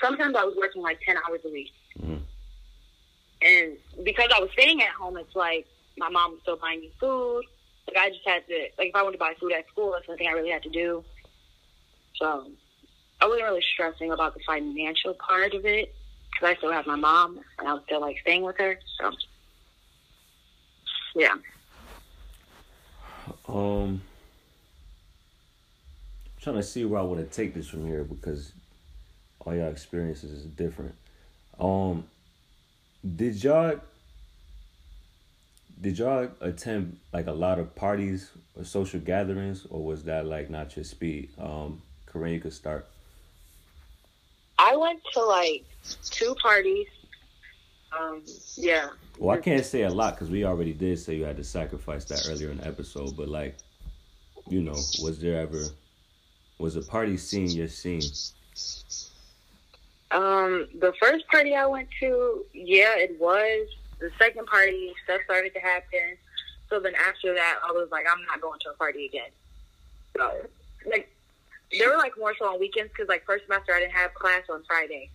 sometimes 0.02 0.34
I 0.36 0.44
was 0.44 0.56
working 0.56 0.82
like 0.82 0.98
10 1.04 1.16
hours 1.28 1.40
a 1.44 1.50
week. 1.50 1.72
Mm-hmm. 2.00 2.16
And 3.42 4.04
because 4.04 4.30
I 4.34 4.40
was 4.40 4.50
staying 4.52 4.82
at 4.82 4.90
home, 4.90 5.16
it's 5.16 5.34
like 5.34 5.66
my 5.98 6.08
mom 6.08 6.32
was 6.32 6.40
still 6.42 6.56
buying 6.56 6.80
me 6.80 6.90
food. 6.98 7.42
Like 7.86 7.96
I 7.96 8.08
just 8.10 8.26
had 8.26 8.46
to, 8.48 8.68
like 8.78 8.88
if 8.88 8.94
I 8.94 9.02
wanted 9.02 9.16
to 9.16 9.18
buy 9.18 9.34
food 9.40 9.52
at 9.52 9.68
school, 9.68 9.92
that's 9.92 10.06
something 10.06 10.26
I 10.26 10.32
really 10.32 10.50
had 10.50 10.62
to 10.64 10.70
do. 10.70 11.04
So 12.16 12.46
I 13.20 13.26
wasn't 13.26 13.44
really 13.44 13.64
stressing 13.74 14.12
about 14.12 14.34
the 14.34 14.40
financial 14.46 15.14
part 15.14 15.54
of 15.54 15.64
it 15.64 15.94
because 16.30 16.54
I 16.54 16.56
still 16.56 16.72
have 16.72 16.86
my 16.86 16.96
mom 16.96 17.40
and 17.58 17.68
I 17.68 17.74
was 17.74 17.82
still 17.86 18.00
like 18.00 18.18
staying 18.20 18.42
with 18.42 18.56
her. 18.58 18.78
So, 18.98 19.10
yeah. 21.14 21.34
Um, 23.48 24.02
I'm 26.24 26.42
trying 26.42 26.56
to 26.56 26.62
see 26.62 26.84
where 26.84 27.00
I 27.00 27.04
want 27.04 27.20
to 27.20 27.36
take 27.36 27.54
this 27.54 27.68
from 27.68 27.86
here 27.86 28.04
because 28.04 28.52
all 29.40 29.54
y'all 29.54 29.70
experiences 29.70 30.30
is 30.30 30.44
different. 30.44 30.94
Um, 31.58 32.04
did 33.16 33.42
y'all 33.42 33.80
did 35.80 35.98
y'all 35.98 36.28
attend 36.40 36.98
like 37.12 37.26
a 37.26 37.32
lot 37.32 37.58
of 37.58 37.74
parties 37.74 38.30
or 38.56 38.64
social 38.64 39.00
gatherings, 39.00 39.66
or 39.70 39.82
was 39.82 40.04
that 40.04 40.26
like 40.26 40.50
not 40.50 40.76
your 40.76 40.84
speed? 40.84 41.30
Um, 41.38 41.82
Corinne, 42.06 42.34
you 42.34 42.40
could 42.40 42.52
start. 42.52 42.86
I 44.58 44.76
went 44.76 45.00
to 45.14 45.22
like 45.22 45.64
two 46.04 46.34
parties. 46.42 46.86
Um, 47.98 48.22
yeah. 48.56 48.88
Well, 49.18 49.36
I 49.36 49.40
can't 49.40 49.64
say 49.64 49.82
a 49.82 49.90
lot 49.90 50.14
because 50.14 50.30
we 50.30 50.44
already 50.44 50.72
did 50.72 50.98
say 50.98 51.16
you 51.16 51.24
had 51.24 51.36
to 51.36 51.44
sacrifice 51.44 52.04
that 52.06 52.26
earlier 52.28 52.50
in 52.50 52.58
the 52.58 52.66
episode. 52.66 53.16
But 53.16 53.28
like, 53.28 53.56
you 54.48 54.62
know, 54.62 54.76
was 55.02 55.18
there 55.20 55.40
ever 55.40 55.64
was 56.58 56.76
a 56.76 56.82
party 56.82 57.16
scene 57.16 57.50
your 57.50 57.68
scene? 57.68 58.02
Um, 60.12 60.68
the 60.78 60.92
first 61.00 61.26
party 61.28 61.54
I 61.54 61.66
went 61.66 61.88
to, 62.00 62.44
yeah, 62.52 62.96
it 62.96 63.18
was. 63.20 63.68
The 64.00 64.10
second 64.18 64.46
party, 64.46 64.92
stuff 65.04 65.20
started 65.24 65.52
to 65.54 65.60
happen. 65.60 66.16
So 66.68 66.80
then 66.80 66.94
after 66.94 67.34
that, 67.34 67.58
I 67.66 67.72
was 67.72 67.88
like, 67.90 68.06
I'm 68.10 68.24
not 68.26 68.40
going 68.40 68.58
to 68.60 68.70
a 68.70 68.74
party 68.74 69.06
again. 69.06 69.30
So, 70.16 70.48
like, 70.86 71.10
they 71.78 71.86
were 71.86 71.96
like 71.96 72.12
more 72.18 72.34
so 72.38 72.46
on 72.46 72.60
weekends 72.60 72.90
because 72.92 73.08
like 73.08 73.24
first 73.24 73.44
semester 73.44 73.72
I 73.74 73.80
didn't 73.80 73.92
have 73.92 74.14
class 74.14 74.42
on 74.50 74.62
Friday, 74.66 75.10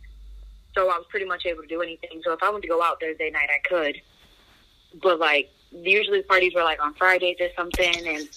so 0.75 0.89
I 0.89 0.97
was 0.97 1.05
pretty 1.09 1.25
much 1.25 1.45
able 1.45 1.63
to 1.63 1.67
do 1.67 1.81
anything. 1.81 2.21
So 2.23 2.33
if 2.33 2.43
I 2.43 2.49
wanted 2.49 2.63
to 2.63 2.67
go 2.67 2.83
out 2.83 2.99
Thursday 2.99 3.31
night, 3.31 3.49
I 3.49 3.67
could. 3.67 4.01
But 5.01 5.19
like 5.19 5.49
usually 5.71 6.19
the 6.19 6.27
parties 6.27 6.53
were 6.53 6.63
like 6.63 6.83
on 6.83 6.93
Fridays 6.93 7.37
or 7.39 7.49
something, 7.55 8.07
and 8.07 8.29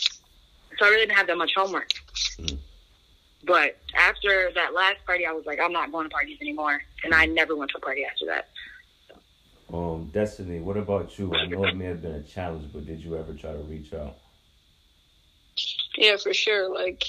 so 0.79 0.87
I 0.87 0.89
really 0.89 1.07
didn't 1.07 1.19
have 1.19 1.27
that 1.27 1.37
much 1.37 1.53
homework. 1.55 1.91
Mm-hmm. 2.39 2.57
But 3.45 3.79
after 3.97 4.51
that 4.55 4.75
last 4.75 5.05
party, 5.05 5.27
I 5.27 5.33
was 5.33 5.47
like, 5.47 5.59
I'm 5.61 5.73
not 5.73 5.93
going 5.93 6.09
to 6.09 6.11
parties 6.11 6.39
anymore, 6.41 6.81
and 7.05 7.15
I 7.15 7.27
never 7.27 7.57
went 7.57 7.71
to 7.73 7.79
a 7.79 7.81
party 7.81 8.05
after 8.05 8.27
that. 8.27 8.49
Um, 9.73 10.11
Destiny, 10.13 10.61
what 10.61 10.77
about 10.77 11.19
you? 11.19 11.33
I 11.35 11.47
know 11.47 11.65
it 11.65 11.77
may 11.77 11.87
have 11.87 12.03
been 12.03 12.15
a 12.15 12.23
challenge, 12.23 12.73
but 12.73 12.87
did 12.87 13.01
you 13.01 13.17
ever 13.17 13.35
try 13.35 13.53
to 13.53 13.59
reach 13.59 13.93
out? 13.93 14.17
Yeah, 15.97 16.17
for 16.17 16.33
sure. 16.33 16.73
Like 16.73 17.05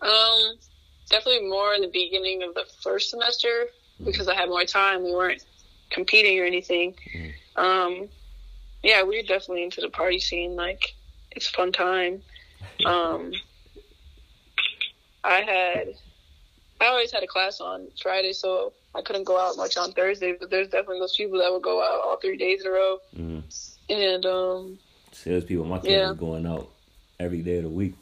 um, 0.00 0.54
definitely 1.08 1.48
more 1.48 1.74
in 1.74 1.82
the 1.82 1.90
beginning 1.92 2.42
of 2.42 2.54
the 2.54 2.64
first 2.82 3.10
semester 3.10 3.68
because 4.02 4.28
I 4.28 4.34
had 4.34 4.48
more 4.48 4.64
time. 4.64 5.04
We 5.04 5.12
weren't 5.12 5.44
competing 5.90 6.38
or 6.40 6.44
anything. 6.44 6.94
Mm-hmm. 7.14 7.60
Um, 7.60 8.08
yeah, 8.82 9.02
we 9.02 9.16
were 9.16 9.26
definitely 9.26 9.64
into 9.64 9.80
the 9.80 9.88
party 9.88 10.18
scene. 10.18 10.56
Like, 10.56 10.94
it's 11.30 11.48
fun 11.48 11.72
time. 11.72 12.22
Um, 12.84 13.32
I 15.22 15.40
had, 15.40 15.94
I 16.80 16.86
always 16.86 17.12
had 17.12 17.22
a 17.22 17.26
class 17.26 17.60
on 17.60 17.88
Friday, 18.00 18.32
so 18.32 18.72
I 18.94 19.02
couldn't 19.02 19.24
go 19.24 19.38
out 19.38 19.56
much 19.56 19.76
on 19.76 19.92
Thursday. 19.92 20.36
But 20.38 20.50
there's 20.50 20.68
definitely 20.68 21.00
those 21.00 21.16
people 21.16 21.38
that 21.38 21.52
would 21.52 21.62
go 21.62 21.82
out 21.82 22.00
all 22.04 22.16
three 22.16 22.36
days 22.36 22.62
in 22.62 22.66
a 22.66 22.70
row. 22.70 22.98
Mm-hmm. 23.16 23.92
And 23.92 24.26
um, 24.26 24.78
salespeople, 25.12 25.66
my 25.66 25.78
kids 25.78 25.90
yeah. 25.90 26.14
going 26.16 26.46
out 26.46 26.70
every 27.20 27.42
day 27.42 27.58
of 27.58 27.64
the 27.64 27.70
week. 27.70 27.94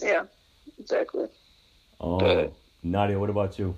Yeah 0.00 0.24
exactly. 0.82 1.26
Oh, 2.00 2.18
but, 2.18 2.52
Nadia, 2.82 3.18
what 3.18 3.30
about 3.30 3.58
you? 3.58 3.74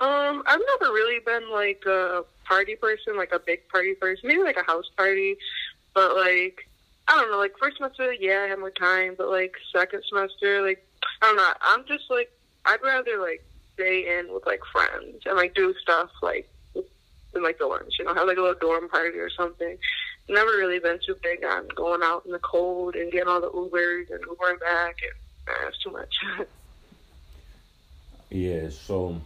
Um, 0.00 0.42
I've 0.46 0.60
never 0.80 0.92
really 0.92 1.20
been 1.24 1.50
like 1.50 1.84
a 1.86 2.24
party 2.44 2.76
person, 2.76 3.16
like 3.16 3.32
a 3.32 3.38
big 3.38 3.68
party 3.68 3.94
person. 3.94 4.28
Maybe 4.28 4.42
like 4.42 4.56
a 4.56 4.62
house 4.62 4.90
party, 4.96 5.36
but 5.94 6.16
like 6.16 6.68
I 7.08 7.16
don't 7.16 7.30
know. 7.30 7.38
Like 7.38 7.54
first 7.58 7.78
semester, 7.78 8.12
yeah, 8.12 8.44
I 8.44 8.48
had 8.48 8.58
more 8.58 8.70
time, 8.70 9.14
but 9.16 9.30
like 9.30 9.54
second 9.72 10.02
semester, 10.08 10.62
like 10.62 10.86
I 11.22 11.26
don't 11.26 11.36
know. 11.36 11.52
I'm 11.62 11.84
just 11.86 12.10
like 12.10 12.30
I'd 12.64 12.82
rather 12.82 13.20
like 13.20 13.44
stay 13.74 14.18
in 14.18 14.32
with 14.32 14.46
like 14.46 14.60
friends 14.72 15.22
and 15.24 15.36
like 15.36 15.54
do 15.54 15.74
stuff 15.80 16.10
like 16.22 16.48
in 16.74 17.42
like 17.42 17.58
the 17.58 17.64
dorms. 17.64 17.98
You 17.98 18.04
know, 18.04 18.14
have 18.14 18.26
like 18.26 18.38
a 18.38 18.42
little 18.42 18.58
dorm 18.60 18.88
party 18.88 19.18
or 19.18 19.30
something 19.30 19.78
never 20.28 20.50
really 20.50 20.78
been 20.78 20.98
too 21.04 21.16
big 21.22 21.44
on 21.44 21.68
going 21.74 22.02
out 22.02 22.24
in 22.26 22.32
the 22.32 22.38
cold 22.38 22.94
and 22.94 23.12
getting 23.12 23.28
all 23.28 23.40
the 23.40 23.50
Ubers 23.50 24.10
and 24.10 24.24
Ubering 24.24 24.60
back. 24.60 24.96
And, 25.02 25.12
nah, 25.46 25.68
it's 25.68 25.82
too 25.82 25.90
much. 25.90 26.14
yeah, 28.30 28.68
so 28.70 29.20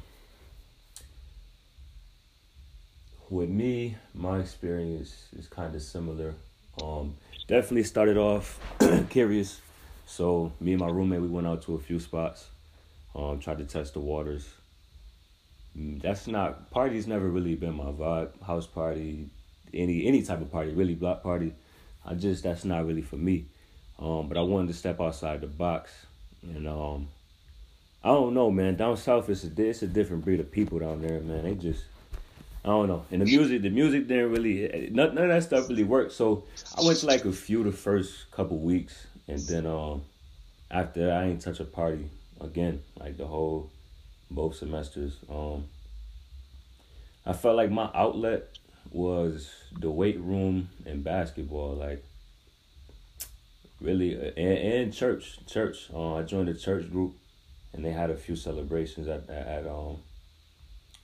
with 3.31 3.49
me, 3.49 3.97
my 4.13 4.41
experience 4.41 5.29
is 5.39 5.47
kind 5.47 5.75
of 5.75 5.83
similar. 5.83 6.35
Um, 6.83 7.15
definitely 7.47 7.85
started 7.85 8.17
off 8.17 8.59
curious. 9.11 9.61
So 10.07 10.53
me 10.61 10.73
and 10.73 10.81
my 10.81 10.89
roommate, 10.89 11.21
we 11.21 11.29
went 11.29 11.47
out 11.47 11.63
to 11.63 11.77
a 11.77 11.79
few 11.79 12.01
spots. 12.01 12.49
Um, 13.15 13.39
tried 13.39 13.59
to 13.59 13.65
test 13.65 13.95
the 13.95 14.01
waters. 14.01 14.49
Mm, 15.79 16.03
that's 16.03 16.27
not 16.27 16.71
parties. 16.71 17.07
Never 17.07 17.29
really 17.29 17.55
been 17.55 17.75
my 17.75 17.85
vibe. 17.85 18.41
House 18.43 18.67
party, 18.67 19.29
any 19.73 20.07
any 20.07 20.23
type 20.23 20.41
of 20.41 20.51
party, 20.51 20.73
really 20.73 20.95
block 20.95 21.23
party. 21.23 21.53
I 22.05 22.15
just 22.15 22.43
that's 22.43 22.65
not 22.65 22.87
really 22.87 23.03
for 23.03 23.17
me. 23.17 23.47
Um, 23.99 24.29
but 24.29 24.37
I 24.37 24.43
wanted 24.43 24.69
to 24.69 24.75
step 24.75 25.01
outside 25.01 25.43
the 25.43 25.47
box, 25.47 25.93
and 26.43 26.67
um, 26.67 27.09
I 28.03 28.09
don't 28.09 28.35
know, 28.35 28.51
man. 28.51 28.77
Down 28.77 28.97
south, 28.97 29.29
it's 29.29 29.45
a 29.45 29.69
it's 29.69 29.83
a 29.83 29.87
different 29.87 30.25
breed 30.25 30.41
of 30.41 30.51
people 30.51 30.79
down 30.79 31.03
there, 31.03 31.21
man. 31.21 31.45
They 31.45 31.55
just 31.55 31.85
I 32.65 32.69
don't 32.69 32.89
know. 32.89 33.05
And 33.11 33.23
the 33.23 33.27
music, 33.27 33.63
the 33.63 33.71
music 33.71 34.07
didn't 34.07 34.33
really 34.33 34.91
none, 34.93 35.15
none 35.15 35.25
of 35.25 35.31
that 35.31 35.43
stuff 35.43 35.69
really 35.69 35.85
worked. 35.85 36.13
So 36.13 36.45
I 36.77 36.85
went 36.85 36.99
to 36.99 37.07
like 37.07 37.25
a 37.25 37.33
few 37.33 37.65
the 37.65 37.73
first 37.73 38.31
couple 38.31 38.59
weeks, 38.59 39.07
and 39.29 39.39
then 39.41 39.67
um 39.67 40.03
after 40.71 41.11
I 41.11 41.25
ain't 41.25 41.41
touch 41.41 41.61
a 41.61 41.65
party 41.65 42.11
again, 42.41 42.83
like 42.99 43.17
the 43.17 43.27
whole 43.27 43.71
both 44.31 44.57
semesters. 44.57 45.17
Um 45.31 45.65
I 47.25 47.33
felt 47.33 47.57
like 47.57 47.71
my 47.71 47.91
outlet 47.95 48.59
was 48.91 49.51
the 49.79 49.91
weight 49.91 50.21
room 50.21 50.69
and 50.85 51.05
basketball, 51.05 51.75
like 51.77 52.05
really, 53.81 54.15
and, 54.15 54.37
and 54.37 54.93
church. 54.93 55.39
Church. 55.47 55.89
Uh, 55.95 56.17
I 56.17 56.23
joined 56.23 56.49
a 56.49 56.55
church 56.55 56.91
group, 56.91 57.15
and 57.73 57.85
they 57.85 57.93
had 57.93 58.11
a 58.11 58.17
few 58.17 58.37
celebrations 58.37 59.09
at 59.09 59.29
at 59.31 59.67
um 59.67 59.99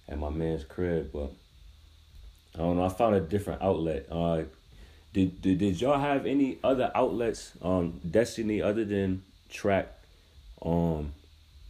at 0.08 0.18
my 0.18 0.30
man's 0.30 0.64
crib, 0.64 1.10
but 1.12 1.32
I 2.56 2.58
don't 2.58 2.76
know. 2.76 2.84
I 2.84 2.88
found 2.88 3.14
a 3.14 3.20
different 3.20 3.62
outlet. 3.62 4.06
Uh, 4.10 4.42
did 5.12 5.40
did, 5.42 5.58
did 5.58 5.80
y'all 5.80 5.98
have 5.98 6.26
any 6.26 6.58
other 6.64 6.90
outlets 6.94 7.52
um 7.62 8.00
Destiny 8.10 8.62
other 8.62 8.84
than 8.84 9.22
track? 9.50 9.88
Um, 10.62 11.12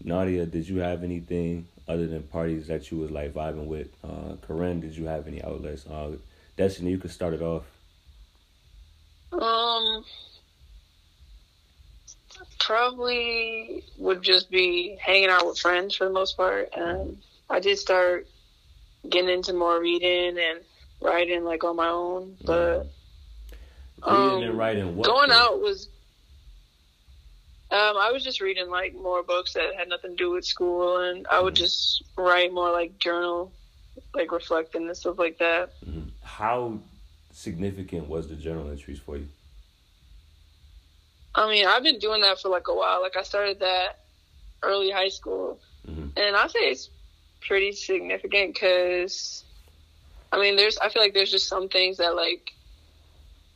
Nadia, 0.02 0.46
did 0.46 0.68
you 0.68 0.78
have 0.78 1.02
anything 1.02 1.66
other 1.88 2.06
than 2.06 2.22
parties 2.24 2.68
that 2.68 2.90
you 2.90 2.98
was 2.98 3.10
like 3.10 3.32
vibing 3.32 3.66
with? 3.66 3.88
Uh, 4.04 4.36
Corinne, 4.42 4.80
did 4.80 4.96
you 4.96 5.06
have 5.06 5.26
any 5.26 5.42
outlets? 5.42 5.86
Uh, 5.86 6.12
Destiny, 6.56 6.90
you 6.90 6.98
could 6.98 7.10
start 7.10 7.34
it 7.34 7.42
off. 7.42 7.64
Um, 9.32 10.04
probably 12.58 13.84
would 13.98 14.22
just 14.22 14.50
be 14.50 14.96
hanging 15.00 15.28
out 15.28 15.46
with 15.46 15.58
friends 15.58 15.94
for 15.94 16.04
the 16.04 16.12
most 16.12 16.36
part. 16.36 16.70
And 16.76 17.18
I 17.50 17.60
did 17.60 17.78
start 17.78 18.26
getting 19.08 19.30
into 19.30 19.52
more 19.52 19.80
reading 19.80 20.38
and 20.38 20.60
writing 21.00 21.44
like 21.44 21.64
on 21.64 21.76
my 21.76 21.88
own, 21.88 22.36
but 22.44 22.86
um, 24.02 24.34
reading 24.34 24.48
and 24.50 24.58
writing. 24.58 24.96
What 24.96 25.06
going 25.06 25.30
out 25.30 25.60
was 25.60 25.88
um, 27.70 27.96
I 27.98 28.12
was 28.12 28.22
just 28.22 28.40
reading 28.40 28.70
like 28.70 28.94
more 28.94 29.24
books 29.24 29.54
that 29.54 29.74
had 29.76 29.88
nothing 29.88 30.12
to 30.12 30.16
do 30.16 30.30
with 30.30 30.44
school, 30.44 30.98
and 30.98 31.26
I 31.28 31.40
would 31.40 31.54
mm-hmm. 31.54 31.64
just 31.64 32.04
write 32.16 32.52
more 32.52 32.70
like 32.70 32.98
journal, 32.98 33.52
like 34.14 34.30
reflecting 34.30 34.86
and 34.86 34.96
stuff 34.96 35.18
like 35.18 35.38
that. 35.38 35.72
Mm-hmm. 35.84 36.10
How 36.22 36.78
significant 37.32 38.08
was 38.08 38.28
the 38.28 38.36
journal 38.36 38.70
entries 38.70 39.00
for 39.00 39.16
you? 39.16 39.28
I 41.34 41.50
mean, 41.50 41.66
I've 41.66 41.82
been 41.82 41.98
doing 41.98 42.22
that 42.22 42.40
for 42.40 42.48
like 42.48 42.68
a 42.68 42.74
while. 42.74 43.02
Like 43.02 43.16
I 43.16 43.22
started 43.22 43.58
that 43.58 43.98
early 44.62 44.92
high 44.92 45.08
school, 45.08 45.58
mm-hmm. 45.88 46.08
and 46.16 46.36
I 46.36 46.46
say 46.46 46.60
it's 46.60 46.88
pretty 47.40 47.72
significant 47.72 48.54
because, 48.54 49.44
I 50.32 50.40
mean, 50.40 50.56
there's 50.56 50.78
I 50.78 50.88
feel 50.88 51.02
like 51.02 51.14
there's 51.14 51.30
just 51.30 51.48
some 51.48 51.68
things 51.68 51.98
that 51.98 52.14
like 52.14 52.52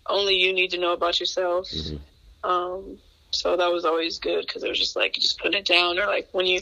only 0.06 0.36
you 0.36 0.52
need 0.52 0.70
to 0.70 0.78
know 0.78 0.92
about 0.92 1.20
yourself. 1.20 1.68
Mm-hmm. 1.68 2.48
Um, 2.48 2.98
so 3.30 3.56
that 3.56 3.70
was 3.70 3.84
always 3.84 4.18
good 4.18 4.46
because 4.46 4.64
it 4.64 4.68
was 4.68 4.78
just 4.78 4.96
like 4.96 5.14
just 5.14 5.38
put 5.38 5.54
it 5.54 5.64
down, 5.64 5.98
or 5.98 6.06
like 6.06 6.28
when 6.32 6.46
you 6.46 6.60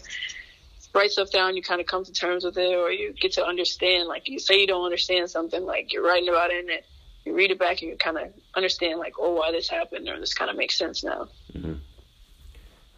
write 0.95 1.11
stuff 1.11 1.31
down, 1.31 1.57
you 1.57 1.63
kind 1.63 1.81
of 1.81 1.87
come 1.87 2.05
to 2.05 2.13
terms 2.13 2.45
with 2.45 2.59
it, 2.59 2.75
or 2.75 2.91
you 2.91 3.13
get 3.13 3.33
to 3.33 3.45
understand. 3.45 4.09
Like 4.09 4.29
you 4.29 4.39
say 4.39 4.61
you 4.61 4.67
don't 4.67 4.85
understand 4.85 5.31
something, 5.31 5.65
like 5.65 5.93
you're 5.93 6.05
writing 6.05 6.29
about 6.29 6.51
it, 6.51 6.61
and 6.61 6.71
it, 6.71 6.87
you 7.25 7.35
read 7.35 7.51
it 7.51 7.59
back, 7.59 7.83
and 7.83 7.91
you 7.91 7.97
kind 7.97 8.19
of 8.19 8.29
understand, 8.55 8.99
like, 8.99 9.15
oh, 9.19 9.33
why 9.33 9.53
this 9.53 9.69
happened, 9.69 10.09
or 10.09 10.19
this 10.19 10.35
kind 10.35 10.51
of 10.51 10.57
makes 10.57 10.77
sense 10.77 11.05
now. 11.05 11.29
Mm-hmm. 11.55 11.75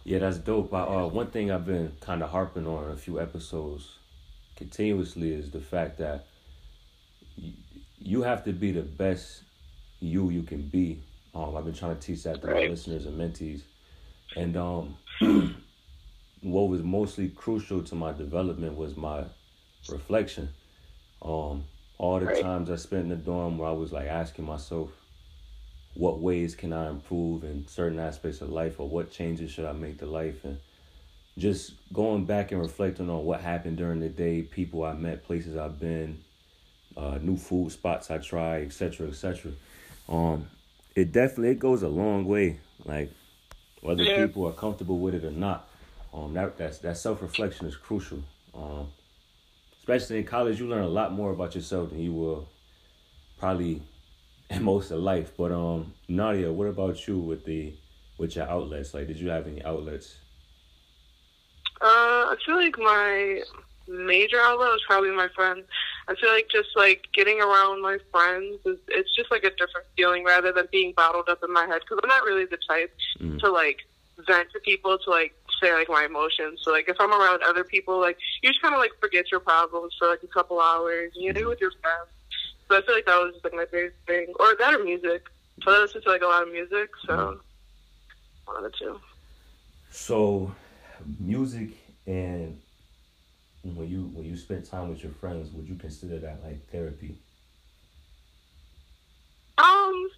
Yeah, 0.05 0.19
that's 0.19 0.39
dope. 0.39 0.73
uh, 0.73 1.07
one 1.09 1.29
thing 1.29 1.51
I've 1.51 1.67
been 1.67 1.93
kind 2.01 2.23
of 2.23 2.31
harping 2.31 2.67
on 2.67 2.91
a 2.91 2.97
few 2.97 3.21
episodes 3.21 3.99
continuously 4.57 5.33
is 5.33 5.51
the 5.51 5.61
fact 5.61 5.99
that 5.99 6.27
you 7.99 8.23
have 8.23 8.45
to 8.45 8.53
be 8.53 8.73
the 8.73 8.83
best 8.83 9.43
you 10.01 10.31
you 10.31 10.43
can 10.43 10.63
be 10.63 11.03
um, 11.35 11.57
I've 11.57 11.65
been 11.65 11.75
trying 11.75 11.97
to 11.97 12.01
teach 12.01 12.25
that 12.25 12.41
to 12.41 12.47
right. 12.49 12.65
my 12.65 12.71
listeners 12.71 13.07
and 13.07 13.19
mentees. 13.19 13.63
And 14.37 14.57
um, 14.57 14.97
what 16.43 16.69
was 16.69 16.83
mostly 16.83 17.29
crucial 17.29 17.83
to 17.85 17.95
my 17.95 18.13
development 18.13 18.77
was 18.77 18.97
my 18.97 19.25
reflection. 19.89 20.51
Um, 21.23 21.65
all 21.99 22.19
the 22.19 22.27
right. 22.27 22.43
times 22.43 22.71
I 22.71 22.77
spent 22.77 23.05
in 23.05 23.09
the 23.11 23.17
dorm 23.17 23.59
where 23.59 23.69
I 23.69 23.73
was 23.73 23.93
like 23.93 24.07
asking 24.07 24.47
myself, 24.47 24.91
what 25.95 26.21
ways 26.21 26.55
can 26.55 26.73
I 26.73 26.89
improve 26.89 27.45
in 27.45 27.67
certain 27.67 27.99
aspects 27.99 28.41
of 28.41 28.49
life, 28.49 28.79
or 28.79 28.89
what 28.89 29.11
changes 29.11 29.51
should 29.51 29.65
I 29.65 29.73
make 29.73 29.99
to 29.99 30.07
life, 30.07 30.45
and 30.45 30.59
just 31.37 31.73
going 31.93 32.25
back 32.25 32.53
and 32.53 32.61
reflecting 32.61 33.11
on 33.11 33.25
what 33.25 33.41
happened 33.41 33.77
during 33.77 33.99
the 33.99 34.09
day, 34.09 34.43
people 34.43 34.85
I 34.85 34.95
met, 34.95 35.25
places 35.25 35.57
I've 35.57 35.81
been, 35.81 36.23
uh, 36.97 37.19
new 37.21 37.37
food 37.37 37.73
spots 37.73 38.11
I 38.11 38.19
try, 38.19 38.63
etc., 38.63 39.09
etc. 39.09 39.53
Um, 40.09 40.49
it 40.95 41.13
definitely 41.13 41.51
it 41.51 41.59
goes 41.59 41.83
a 41.83 41.89
long 41.89 42.25
way. 42.25 42.61
Like 42.85 43.11
whether 43.81 44.03
yeah. 44.03 44.27
people 44.27 44.47
are 44.47 44.53
comfortable 44.53 44.99
with 44.99 45.15
it 45.15 45.25
or 45.25 45.31
not, 45.31 45.69
um, 46.13 46.35
that 46.35 46.57
that's 46.59 46.79
that 46.79 46.97
self 46.97 47.23
reflection 47.23 47.67
is 47.67 47.77
crucial. 47.77 48.23
Um, 48.55 48.89
especially 49.79 50.19
in 50.19 50.25
college, 50.25 50.61
you 50.61 50.69
learn 50.69 50.83
a 50.83 50.89
lot 50.89 51.13
more 51.13 51.31
about 51.31 51.55
yourself 51.55 51.91
than 51.91 52.01
you 52.01 52.13
will 52.13 52.49
probably 53.39 53.83
in 54.51 54.63
most 54.63 54.91
of 54.91 55.01
life. 55.01 55.33
But 55.37 55.53
um, 55.53 55.95
Nadia, 56.09 56.53
what 56.53 56.67
about 56.67 57.07
you 57.07 57.19
with 57.19 57.45
the 57.45 57.73
with 58.19 58.37
your 58.37 58.49
outlets? 58.49 58.95
Like, 58.95 59.07
did 59.07 59.19
you 59.19 59.31
have 59.31 59.47
any 59.47 59.65
outlets? 59.65 60.17
Uh, 61.81 61.87
I 62.29 62.37
feel 62.45 62.57
like 62.57 62.79
my 62.79 63.41
major 63.89 64.39
outlet 64.39 64.69
was 64.69 64.83
probably 64.87 65.11
my 65.11 65.29
friends. 65.35 65.65
I 66.11 66.15
feel 66.17 66.33
like 66.33 66.49
just 66.51 66.71
like 66.75 67.07
getting 67.15 67.41
around 67.41 67.83
my 67.83 67.97
friends 68.11 68.59
is 68.67 68.79
it's 68.89 69.15
just 69.15 69.31
like 69.31 69.45
a 69.45 69.51
different 69.51 69.87
feeling 69.97 70.25
rather 70.25 70.51
than 70.51 70.67
being 70.73 70.93
bottled 70.97 71.29
up 71.29 71.39
in 71.45 71.53
my 71.53 71.67
head 71.67 71.83
because 71.83 72.01
I'm 72.03 72.09
not 72.09 72.25
really 72.25 72.47
the 72.47 72.59
type 72.69 72.93
mm. 73.21 73.39
to 73.39 73.49
like 73.49 73.79
vent 74.27 74.51
to 74.53 74.59
people 74.61 74.99
to 74.99 75.11
like 75.11 75.33
say 75.63 75.73
like 75.73 75.89
my 75.89 76.07
emotions. 76.07 76.63
So 76.65 76.73
like 76.73 76.89
if 76.89 76.97
I'm 76.99 77.13
around 77.13 77.45
other 77.45 77.63
people, 77.63 78.01
like 78.01 78.19
you 78.43 78.51
just 78.51 78.61
kind 78.61 78.75
of 78.75 78.81
like 78.81 78.91
forget 79.01 79.31
your 79.31 79.39
problems 79.39 79.95
for 80.01 80.09
like 80.09 80.25
a 80.25 80.27
couple 80.27 80.61
hours 80.61 81.13
and 81.15 81.25
you 81.25 81.33
do 81.33 81.43
it 81.43 81.49
with 81.49 81.61
your 81.61 81.71
friends. 81.81 82.11
So 82.69 82.79
I 82.79 82.83
feel 82.83 82.95
like 82.97 83.07
that 83.07 83.17
was 83.17 83.35
just 83.35 83.45
like 83.45 83.55
my 83.55 83.67
favorite 83.67 83.95
thing, 84.09 84.35
or 84.41 84.57
that 84.59 84.75
or 84.75 84.83
music. 84.83 85.23
So 85.63 85.71
I 85.71 85.79
listen 85.79 86.03
to 86.03 86.11
like 86.11 86.23
a 86.23 86.27
lot 86.27 86.43
of 86.43 86.51
music. 86.51 86.91
So 87.07 87.13
mm. 87.13 87.41
one 88.47 88.57
of 88.57 88.65
the 88.65 88.77
two. 88.77 88.99
So 89.91 90.53
music 91.21 91.69
and 92.09 92.61
when 93.63 93.89
you 93.89 94.11
when 94.15 94.25
you 94.25 94.37
spend 94.37 94.65
time 94.65 94.89
with 94.89 95.03
your 95.03 95.13
friends, 95.13 95.51
would 95.53 95.69
you 95.69 95.77
consider 95.77 96.19
that 96.19 96.43
like 96.43 96.69
therapy? 96.71 97.19
Um, 99.59 100.11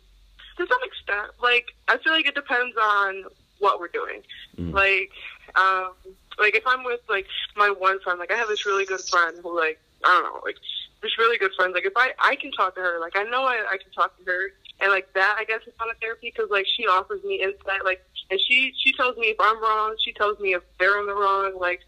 to 0.57 0.67
some 0.67 0.79
extent. 0.85 1.33
Like 1.43 1.67
I 1.89 1.99
feel 1.99 2.13
like 2.13 2.27
it 2.27 2.35
depends 2.35 2.77
on 2.77 3.25
what 3.59 3.81
we're 3.81 3.89
doing. 3.89 4.23
Mm. 4.59 4.73
Like, 4.73 5.11
um, 5.57 5.93
like 6.39 6.55
if 6.55 6.67
I'm 6.67 6.85
with 6.85 7.01
like 7.09 7.27
my 7.57 7.71
one 7.71 8.01
friend, 8.01 8.19
like 8.19 8.33
I 8.33 8.37
have 8.37 8.49
this 8.49 8.67
really 8.67 8.85
good 8.85 9.01
friend 9.01 9.39
who 9.43 9.57
like 9.57 9.81
I 10.05 10.09
don't 10.09 10.25
know, 10.25 10.41
like 10.45 10.57
this 11.03 11.19
really 11.19 11.39
good 11.39 11.53
friend. 11.57 11.73
Like 11.73 11.87
if 11.87 11.95
I 11.97 12.13
I 12.19 12.37
can 12.37 12.53
talk 12.53 12.75
to 12.77 12.81
her, 12.81 13.01
like 13.01 13.17
I 13.17 13.25
know 13.25 13.43
I 13.43 13.65
I 13.71 13.77
can 13.83 13.93
talk 13.93 14.17
to 14.19 14.25
her, 14.25 14.53
and 14.81 14.91
like 14.91 15.13
that 15.15 15.37
I 15.39 15.45
guess 15.45 15.61
is 15.67 15.75
kind 15.79 15.91
of 15.91 15.97
therapy 15.99 16.33
because 16.35 16.51
like 16.51 16.67
she 16.77 16.87
offers 16.87 17.23
me 17.25 17.43
insight, 17.43 17.85
like 17.85 18.05
and 18.31 18.41
she 18.41 18.73
she 18.79 18.93
tells 18.93 19.17
me 19.17 19.27
if 19.27 19.37
I'm 19.41 19.61
wrong, 19.61 19.97
she 20.05 20.13
tells 20.13 20.39
me 20.39 20.55
if 20.55 20.63
they're 20.79 21.01
in 21.01 21.07
the 21.07 21.15
wrong, 21.15 21.59
like 21.59 21.81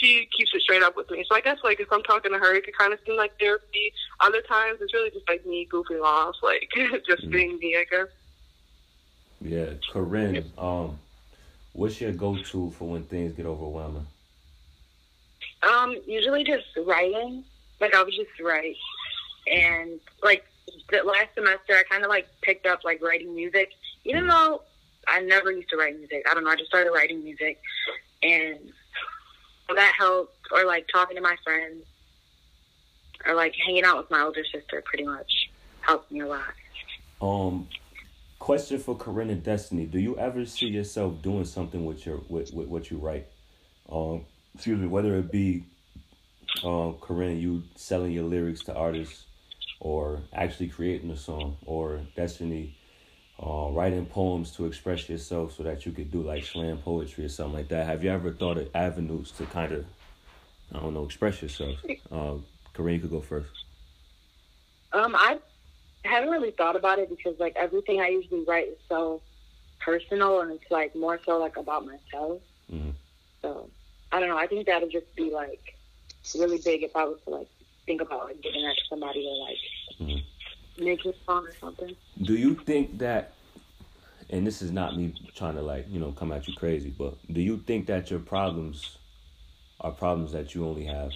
she 0.00 0.28
keeps 0.36 0.52
it 0.54 0.62
straight 0.62 0.82
up 0.82 0.96
with 0.96 1.10
me. 1.10 1.24
So 1.28 1.36
I 1.36 1.40
guess 1.40 1.58
like 1.62 1.78
if 1.78 1.92
I'm 1.92 2.02
talking 2.02 2.32
to 2.32 2.38
her, 2.38 2.54
it 2.54 2.64
could 2.64 2.76
kind 2.76 2.92
of 2.92 2.98
seem 3.06 3.16
like 3.16 3.38
therapy. 3.38 3.92
Other 4.20 4.40
times, 4.42 4.78
it's 4.80 4.94
really 4.94 5.10
just 5.10 5.28
like 5.28 5.44
me 5.46 5.68
goofing 5.70 6.02
off, 6.02 6.36
like 6.42 6.70
just 7.06 7.26
mm. 7.26 7.30
being 7.30 7.58
me, 7.58 7.76
I 7.76 7.84
guess. 7.90 8.08
Yeah, 9.42 9.66
Corinne. 9.92 10.50
Um, 10.58 10.98
what's 11.72 12.00
your 12.00 12.12
go-to 12.12 12.70
for 12.70 12.88
when 12.88 13.04
things 13.04 13.32
get 13.32 13.46
overwhelming? 13.46 14.06
Um, 15.62 15.96
usually 16.06 16.44
just 16.44 16.66
writing. 16.86 17.44
Like 17.80 17.94
I 17.94 18.02
would 18.02 18.12
just 18.12 18.40
write, 18.42 18.76
and 19.50 20.00
like 20.22 20.44
the 20.90 21.02
last 21.02 21.34
semester, 21.34 21.74
I 21.74 21.82
kind 21.88 22.04
of 22.04 22.10
like 22.10 22.28
picked 22.42 22.66
up 22.66 22.84
like 22.84 23.02
writing 23.02 23.34
music, 23.34 23.70
even 24.04 24.24
mm. 24.24 24.28
though 24.28 24.62
I 25.08 25.20
never 25.20 25.50
used 25.50 25.70
to 25.70 25.76
write 25.76 25.98
music. 25.98 26.26
I 26.30 26.34
don't 26.34 26.44
know. 26.44 26.50
I 26.50 26.56
just 26.56 26.68
started 26.68 26.90
writing 26.90 27.24
music, 27.24 27.58
and 28.22 28.72
that 29.74 29.94
helped, 29.98 30.36
or 30.52 30.64
like 30.64 30.86
talking 30.92 31.16
to 31.16 31.22
my 31.22 31.36
friends, 31.44 31.84
or 33.26 33.34
like 33.34 33.54
hanging 33.66 33.84
out 33.84 33.98
with 33.98 34.10
my 34.10 34.22
older 34.22 34.44
sister. 34.44 34.82
Pretty 34.84 35.04
much 35.04 35.50
helped 35.80 36.10
me 36.10 36.20
a 36.20 36.26
lot. 36.26 36.54
Um, 37.20 37.68
question 38.38 38.78
for 38.78 38.96
Corinne 38.96 39.30
and 39.30 39.42
Destiny: 39.42 39.86
Do 39.86 39.98
you 39.98 40.16
ever 40.18 40.44
see 40.46 40.66
yourself 40.66 41.22
doing 41.22 41.44
something 41.44 41.84
with 41.84 42.06
your 42.06 42.20
with, 42.28 42.52
with 42.52 42.68
what 42.68 42.90
you 42.90 42.98
write? 42.98 43.26
Um, 43.90 44.24
excuse 44.54 44.78
me, 44.78 44.86
whether 44.86 45.16
it 45.16 45.30
be 45.30 45.64
um, 46.64 46.96
Corinne, 47.00 47.38
you 47.38 47.62
selling 47.76 48.12
your 48.12 48.24
lyrics 48.24 48.60
to 48.64 48.74
artists, 48.74 49.24
or 49.78 50.20
actually 50.32 50.68
creating 50.68 51.10
a 51.10 51.16
song, 51.16 51.56
or 51.64 52.00
Destiny, 52.16 52.76
uh, 53.42 53.70
writing 53.70 54.04
poems 54.06 54.50
to 54.52 54.66
express 54.66 55.08
yourself 55.08 55.56
so 55.56 55.62
that 55.62 55.86
you 55.86 55.92
could 55.92 56.10
do 56.10 56.22
like 56.22 56.44
slam 56.44 56.78
poetry 56.78 57.24
or 57.24 57.28
something 57.28 57.54
like 57.54 57.68
that. 57.68 57.86
Have 57.86 58.04
you 58.04 58.10
ever 58.10 58.32
thought 58.32 58.58
of 58.58 58.68
avenues 58.74 59.30
to 59.32 59.46
kind 59.46 59.72
of, 59.72 59.86
I 60.74 60.80
don't 60.80 60.94
know, 60.94 61.04
express 61.04 61.40
yourself? 61.40 61.76
Uh, 62.10 62.34
Corinne, 62.74 62.96
you 62.96 63.00
could 63.00 63.10
go 63.10 63.20
first. 63.20 63.50
Um, 64.92 65.14
I 65.14 65.38
haven't 66.04 66.30
really 66.30 66.50
thought 66.50 66.76
about 66.76 66.98
it 66.98 67.08
because 67.08 67.38
like 67.38 67.56
everything 67.56 68.00
I 68.00 68.08
usually 68.08 68.44
write 68.44 68.68
is 68.68 68.78
so 68.88 69.22
personal 69.80 70.40
and 70.40 70.52
it's 70.52 70.70
like 70.70 70.94
more 70.94 71.18
so 71.24 71.38
like 71.38 71.56
about 71.56 71.86
myself. 71.86 72.40
Mm-hmm. 72.70 72.90
So 73.42 73.70
I 74.12 74.20
don't 74.20 74.28
know. 74.28 74.38
I 74.38 74.46
think 74.46 74.66
that 74.66 74.82
would 74.82 74.92
just 74.92 75.14
be 75.16 75.30
like 75.30 75.76
really 76.38 76.58
big 76.58 76.82
if 76.82 76.94
I 76.94 77.04
was 77.04 77.18
to 77.24 77.30
like 77.30 77.48
think 77.86 78.00
about 78.00 78.26
like 78.26 78.42
giving 78.42 78.62
that 78.62 78.76
to 78.76 78.82
somebody 78.88 79.26
or 79.26 79.48
like 79.48 79.56
mm-hmm. 80.00 80.18
Make 80.78 81.04
a 81.04 81.12
song 81.26 81.46
or 81.46 81.54
something. 81.60 81.94
Do 82.22 82.34
you 82.34 82.54
think 82.54 82.98
that? 82.98 83.32
And 84.28 84.46
this 84.46 84.62
is 84.62 84.70
not 84.70 84.96
me 84.96 85.14
trying 85.34 85.54
to 85.56 85.62
like 85.62 85.86
you 85.88 85.98
know 85.98 86.12
come 86.12 86.32
at 86.32 86.46
you 86.46 86.54
crazy, 86.54 86.94
but 86.96 87.14
do 87.32 87.40
you 87.40 87.58
think 87.66 87.86
that 87.86 88.10
your 88.10 88.20
problems 88.20 88.98
are 89.80 89.90
problems 89.90 90.32
that 90.32 90.54
you 90.54 90.66
only 90.66 90.84
have? 90.84 91.10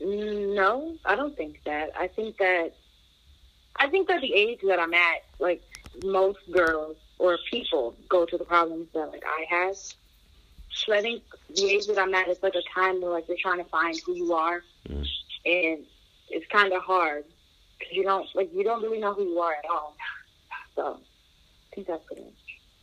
No, 0.00 0.96
I 1.04 1.14
don't 1.14 1.36
think 1.36 1.60
that. 1.64 1.90
I 1.96 2.08
think 2.08 2.36
that 2.38 2.72
I 3.76 3.88
think 3.88 4.08
that 4.08 4.20
the 4.20 4.34
age 4.34 4.60
that 4.66 4.78
I'm 4.78 4.94
at, 4.94 5.22
like 5.38 5.62
most 6.04 6.38
girls 6.50 6.96
or 7.18 7.38
people 7.50 7.94
go 8.08 8.26
to 8.26 8.36
the 8.36 8.44
problems 8.44 8.88
that 8.94 9.10
like 9.10 9.22
I 9.24 9.44
have. 9.48 9.76
So 10.74 10.94
I 10.94 11.00
think 11.00 11.22
the 11.54 11.70
age 11.70 11.86
that 11.86 11.98
I'm 11.98 12.14
at 12.14 12.28
is 12.28 12.42
like 12.42 12.54
a 12.54 12.62
time 12.74 13.00
where 13.00 13.12
like 13.12 13.28
you're 13.28 13.36
trying 13.40 13.58
to 13.58 13.64
find 13.64 13.98
who 14.04 14.14
you 14.14 14.32
are, 14.32 14.62
mm. 14.88 15.06
and 15.44 15.84
it's 16.32 16.46
kind 16.50 16.72
of 16.72 16.82
hard 16.82 17.24
because 17.78 17.94
you 17.94 18.02
don't 18.02 18.26
like 18.34 18.50
you 18.54 18.64
don't 18.64 18.82
really 18.82 18.98
know 18.98 19.14
who 19.14 19.24
you 19.24 19.38
are 19.38 19.54
at 19.54 19.64
all. 19.70 19.96
So 20.74 20.98
I 20.98 21.74
think 21.74 21.86
that's 21.86 22.02
pretty 22.06 22.24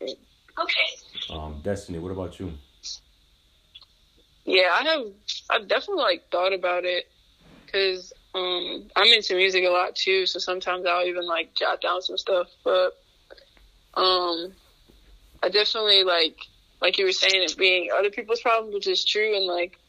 it. 0.02 0.20
Okay. 0.60 1.34
Um, 1.34 1.60
Destiny, 1.64 1.98
what 1.98 2.12
about 2.12 2.40
you? 2.40 2.54
Yeah, 4.46 4.68
I 4.72 4.84
have. 4.84 5.06
I've 5.50 5.68
definitely 5.68 6.04
like 6.04 6.30
thought 6.32 6.54
about 6.54 6.86
it 6.86 7.10
because 7.66 8.14
um, 8.36 8.90
I'm 8.96 9.08
into 9.08 9.36
music 9.36 9.64
a 9.66 9.70
lot 9.70 9.96
too. 9.96 10.26
So 10.26 10.38
sometimes 10.38 10.86
I'll 10.86 11.06
even 11.06 11.26
like 11.26 11.56
jot 11.56 11.82
down 11.82 12.02
some 12.04 12.18
stuff. 12.18 12.48
But 12.64 12.98
um, 13.96 14.54
I 15.42 15.50
definitely 15.50 16.04
like 16.04 16.38
like 16.82 16.98
you 16.98 17.06
were 17.06 17.12
saying 17.12 17.44
it 17.44 17.58
being 17.58 17.90
other 17.98 18.12
people's 18.12 18.42
problems, 18.42 18.74
which 18.74 18.88
is 18.88 19.04
true. 19.04 19.36
And 19.36 19.46
like 19.46 19.80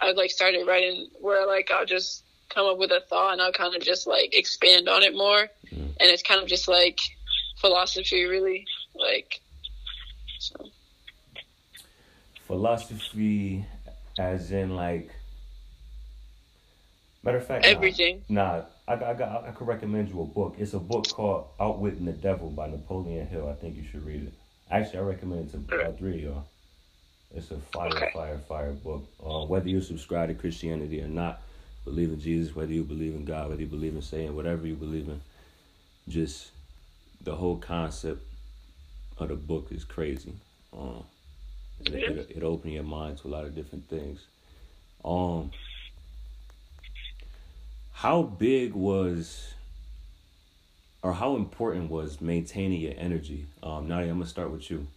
I 0.00 0.12
like 0.12 0.30
started 0.30 0.66
writing 0.66 1.08
where 1.20 1.46
like 1.46 1.70
I'll 1.70 1.86
just 1.86 2.24
come 2.48 2.66
up 2.66 2.78
with 2.78 2.90
a 2.90 3.00
thought 3.08 3.32
and 3.32 3.42
I'll 3.42 3.52
kind 3.52 3.74
of 3.74 3.82
just 3.82 4.06
like 4.06 4.34
expand 4.34 4.88
on 4.88 5.02
it 5.02 5.14
more. 5.14 5.48
Mm. 5.72 5.96
And 5.98 6.10
it's 6.10 6.22
kind 6.22 6.40
of 6.40 6.48
just 6.48 6.68
like 6.68 7.00
philosophy, 7.58 8.24
really. 8.24 8.66
Like 8.94 9.40
so. 10.38 10.66
Philosophy, 12.46 13.66
as 14.18 14.52
in 14.52 14.76
like 14.76 15.10
Matter 17.26 17.38
of 17.38 17.46
fact, 17.46 17.64
everything. 17.64 18.22
Nah, 18.28 18.62
I, 18.86 18.92
I 18.92 19.14
got 19.14 19.44
I 19.48 19.50
could 19.50 19.66
recommend 19.66 20.10
you 20.10 20.22
a 20.22 20.24
book. 20.24 20.54
It's 20.58 20.74
a 20.74 20.78
book 20.78 21.08
called 21.08 21.48
Outwitting 21.58 22.04
the 22.04 22.12
Devil 22.12 22.50
by 22.50 22.68
Napoleon 22.68 23.26
Hill. 23.26 23.48
I 23.48 23.60
think 23.60 23.76
you 23.76 23.82
should 23.82 24.06
read 24.06 24.22
it. 24.22 24.32
Actually, 24.70 25.00
I 25.00 25.02
recommend 25.02 25.52
it 25.52 25.68
to 25.68 25.86
all 25.86 25.92
three 25.94 26.18
of 26.18 26.20
y'all. 26.20 26.44
It's 27.34 27.50
a 27.50 27.58
fire, 27.72 27.88
okay. 27.88 28.10
fire, 28.14 28.38
fire 28.48 28.72
book. 28.72 29.08
Uh, 29.20 29.44
whether 29.46 29.68
you 29.68 29.80
subscribe 29.80 30.28
to 30.28 30.34
Christianity 30.34 31.02
or 31.02 31.08
not, 31.08 31.42
believe 31.86 32.10
in 32.10 32.20
Jesus, 32.20 32.54
whether 32.54 32.72
you 32.72 32.82
believe 32.82 33.14
in 33.14 33.24
God, 33.24 33.48
whether 33.48 33.60
you 33.62 33.68
believe 33.68 33.94
in 33.94 34.02
saying 34.02 34.34
whatever 34.34 34.66
you 34.66 34.74
believe 34.74 35.08
in, 35.08 35.20
just 36.08 36.50
the 37.22 37.34
whole 37.34 37.56
concept 37.56 38.22
of 39.18 39.28
the 39.28 39.36
book 39.36 39.68
is 39.70 39.84
crazy. 39.84 40.34
Um, 40.76 41.04
it, 41.84 41.94
it, 41.94 42.30
it 42.38 42.42
open 42.42 42.72
your 42.72 42.82
mind 42.82 43.18
to 43.18 43.28
a 43.28 43.30
lot 43.30 43.44
of 43.44 43.54
different 43.54 43.88
things. 43.88 44.26
Um, 45.04 45.52
how 47.92 48.22
big 48.22 48.74
was 48.74 49.54
or 51.02 51.14
how 51.14 51.36
important 51.36 51.88
was 51.88 52.20
maintaining 52.20 52.80
your 52.80 52.94
energy? 52.98 53.46
Um, 53.62 53.86
Nadia, 53.86 54.10
I'm 54.10 54.18
gonna 54.18 54.28
start 54.28 54.50
with 54.50 54.70
you. 54.70 54.88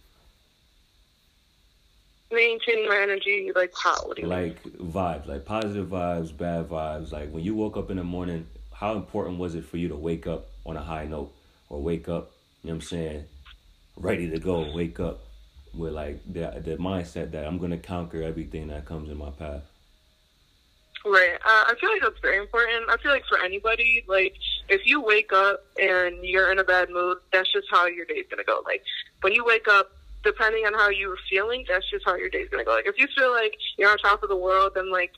Maintaining 2.32 2.88
my 2.88 2.98
energy, 3.00 3.50
like 3.54 3.72
how? 3.76 3.96
like 4.22 4.64
mean? 4.64 4.92
vibes, 4.92 5.26
like 5.26 5.44
positive 5.44 5.88
vibes, 5.88 6.36
bad 6.36 6.68
vibes. 6.68 7.12
Like 7.12 7.30
when 7.32 7.42
you 7.42 7.54
woke 7.54 7.76
up 7.76 7.90
in 7.90 7.96
the 7.96 8.04
morning, 8.04 8.46
how 8.72 8.94
important 8.94 9.38
was 9.38 9.54
it 9.54 9.64
for 9.64 9.76
you 9.78 9.88
to 9.88 9.96
wake 9.96 10.26
up 10.26 10.46
on 10.64 10.76
a 10.76 10.82
high 10.82 11.06
note 11.06 11.32
or 11.68 11.82
wake 11.82 12.08
up? 12.08 12.30
You 12.62 12.68
know 12.68 12.74
what 12.74 12.82
I'm 12.82 12.88
saying? 12.88 13.24
Ready 13.96 14.30
to 14.30 14.38
go, 14.38 14.72
wake 14.72 15.00
up 15.00 15.20
with 15.74 15.92
like 15.92 16.20
the 16.32 16.60
the 16.64 16.76
mindset 16.76 17.32
that 17.32 17.46
I'm 17.46 17.58
gonna 17.58 17.78
conquer 17.78 18.22
everything 18.22 18.68
that 18.68 18.84
comes 18.86 19.10
in 19.10 19.18
my 19.18 19.30
path. 19.30 19.62
Right. 21.04 21.34
Uh, 21.34 21.64
I 21.66 21.74
feel 21.80 21.90
like 21.90 22.02
that's 22.02 22.20
very 22.20 22.38
important. 22.38 22.90
I 22.90 22.96
feel 22.98 23.10
like 23.10 23.24
for 23.26 23.38
anybody, 23.42 24.04
like 24.06 24.34
if 24.68 24.86
you 24.86 25.00
wake 25.00 25.32
up 25.32 25.64
and 25.80 26.16
you're 26.22 26.52
in 26.52 26.58
a 26.58 26.64
bad 26.64 26.90
mood, 26.90 27.18
that's 27.32 27.50
just 27.52 27.66
how 27.70 27.86
your 27.86 28.04
day's 28.04 28.26
gonna 28.30 28.44
go. 28.44 28.62
Like 28.64 28.82
when 29.22 29.32
you 29.32 29.44
wake 29.44 29.66
up, 29.68 29.90
depending 30.22 30.64
on 30.66 30.74
how 30.74 30.88
you're 30.88 31.16
feeling, 31.28 31.64
that's 31.68 31.88
just 31.90 32.04
how 32.04 32.14
your 32.16 32.28
day's 32.28 32.48
gonna 32.48 32.64
go. 32.64 32.72
Like 32.72 32.86
if 32.86 32.98
you 32.98 33.06
feel 33.16 33.32
like 33.32 33.54
you're 33.78 33.90
on 33.90 33.98
top 33.98 34.22
of 34.22 34.28
the 34.28 34.36
world, 34.36 34.72
then 34.74 34.90
like 34.90 35.12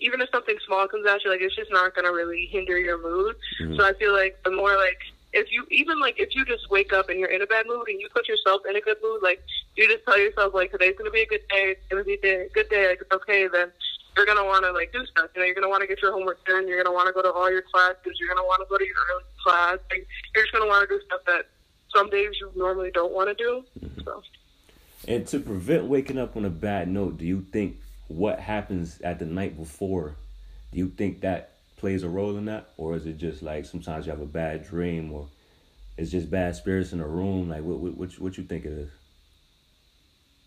even 0.00 0.20
if 0.20 0.28
something 0.30 0.56
small 0.66 0.86
comes 0.88 1.06
at 1.06 1.24
you, 1.24 1.30
like 1.30 1.40
it's 1.40 1.56
just 1.56 1.70
not 1.70 1.94
gonna 1.94 2.12
really 2.12 2.46
hinder 2.46 2.78
your 2.78 3.00
mood. 3.02 3.36
Mm-hmm. 3.60 3.76
So 3.76 3.84
I 3.84 3.92
feel 3.94 4.12
like 4.12 4.42
the 4.44 4.50
more 4.50 4.76
like 4.76 4.98
if 5.32 5.50
you 5.50 5.66
even 5.70 6.00
like 6.00 6.18
if 6.18 6.34
you 6.34 6.44
just 6.44 6.70
wake 6.70 6.92
up 6.92 7.08
and 7.08 7.18
you're 7.18 7.30
in 7.30 7.42
a 7.42 7.46
bad 7.46 7.66
mood 7.66 7.88
and 7.88 8.00
you 8.00 8.08
put 8.14 8.28
yourself 8.28 8.62
in 8.68 8.76
a 8.76 8.80
good 8.80 8.96
mood, 9.02 9.22
like 9.22 9.42
you 9.76 9.88
just 9.88 10.04
tell 10.04 10.18
yourself 10.18 10.54
like 10.54 10.70
today's 10.70 10.94
gonna 10.96 11.10
be 11.10 11.22
a 11.22 11.26
good 11.26 11.46
day, 11.48 11.76
it's 11.76 11.88
gonna 11.90 12.04
be 12.04 12.18
a 12.22 12.48
good 12.48 12.68
day, 12.68 12.88
like 12.88 13.00
it's 13.00 13.12
okay, 13.12 13.48
then 13.48 13.70
you're 14.16 14.26
gonna 14.26 14.44
want 14.44 14.64
to 14.64 14.72
like 14.72 14.92
do 14.92 15.04
stuff. 15.06 15.28
You 15.34 15.40
know, 15.40 15.46
you're 15.46 15.54
gonna 15.54 15.68
want 15.68 15.82
to 15.82 15.86
get 15.86 16.00
your 16.00 16.12
homework 16.12 16.42
done. 16.46 16.66
You're 16.66 16.82
gonna 16.82 16.94
want 16.94 17.06
to 17.08 17.12
go 17.12 17.22
to 17.22 17.30
all 17.30 17.50
your 17.50 17.62
classes. 17.62 18.16
You're 18.18 18.34
gonna 18.34 18.46
want 18.46 18.62
to 18.62 18.66
go 18.68 18.78
to 18.78 18.84
your 18.84 18.96
early 19.12 19.24
class. 19.44 19.78
Like, 19.90 20.06
you're 20.34 20.44
just 20.44 20.52
gonna 20.52 20.66
want 20.66 20.88
to 20.88 20.96
do 20.96 21.04
stuff 21.04 21.20
that 21.26 21.46
some 21.94 22.08
days 22.08 22.30
you 22.40 22.50
normally 22.56 22.90
don't 22.90 23.12
want 23.12 23.28
to 23.28 23.34
do. 23.34 23.62
Mm-hmm. 23.78 24.00
So. 24.04 24.22
And 25.06 25.26
to 25.28 25.40
prevent 25.40 25.84
waking 25.84 26.18
up 26.18 26.36
on 26.36 26.44
a 26.44 26.50
bad 26.50 26.88
note, 26.88 27.18
do 27.18 27.24
you 27.24 27.44
think 27.52 27.76
what 28.08 28.40
happens 28.40 29.00
at 29.02 29.18
the 29.18 29.26
night 29.26 29.56
before? 29.56 30.16
Do 30.72 30.78
you 30.78 30.88
think 30.88 31.20
that 31.20 31.52
plays 31.76 32.02
a 32.02 32.08
role 32.08 32.36
in 32.36 32.46
that, 32.46 32.70
or 32.76 32.96
is 32.96 33.06
it 33.06 33.18
just 33.18 33.42
like 33.42 33.66
sometimes 33.66 34.06
you 34.06 34.12
have 34.12 34.20
a 34.20 34.26
bad 34.26 34.66
dream, 34.66 35.12
or 35.12 35.28
it's 35.96 36.10
just 36.10 36.30
bad 36.30 36.56
spirits 36.56 36.92
in 36.92 37.00
a 37.00 37.06
room? 37.06 37.48
Like, 37.48 37.62
what 37.62 37.78
what 37.78 37.96
what, 37.96 38.12
what 38.18 38.38
you 38.38 38.44
think 38.44 38.64
it 38.64 38.72
is? 38.72 38.90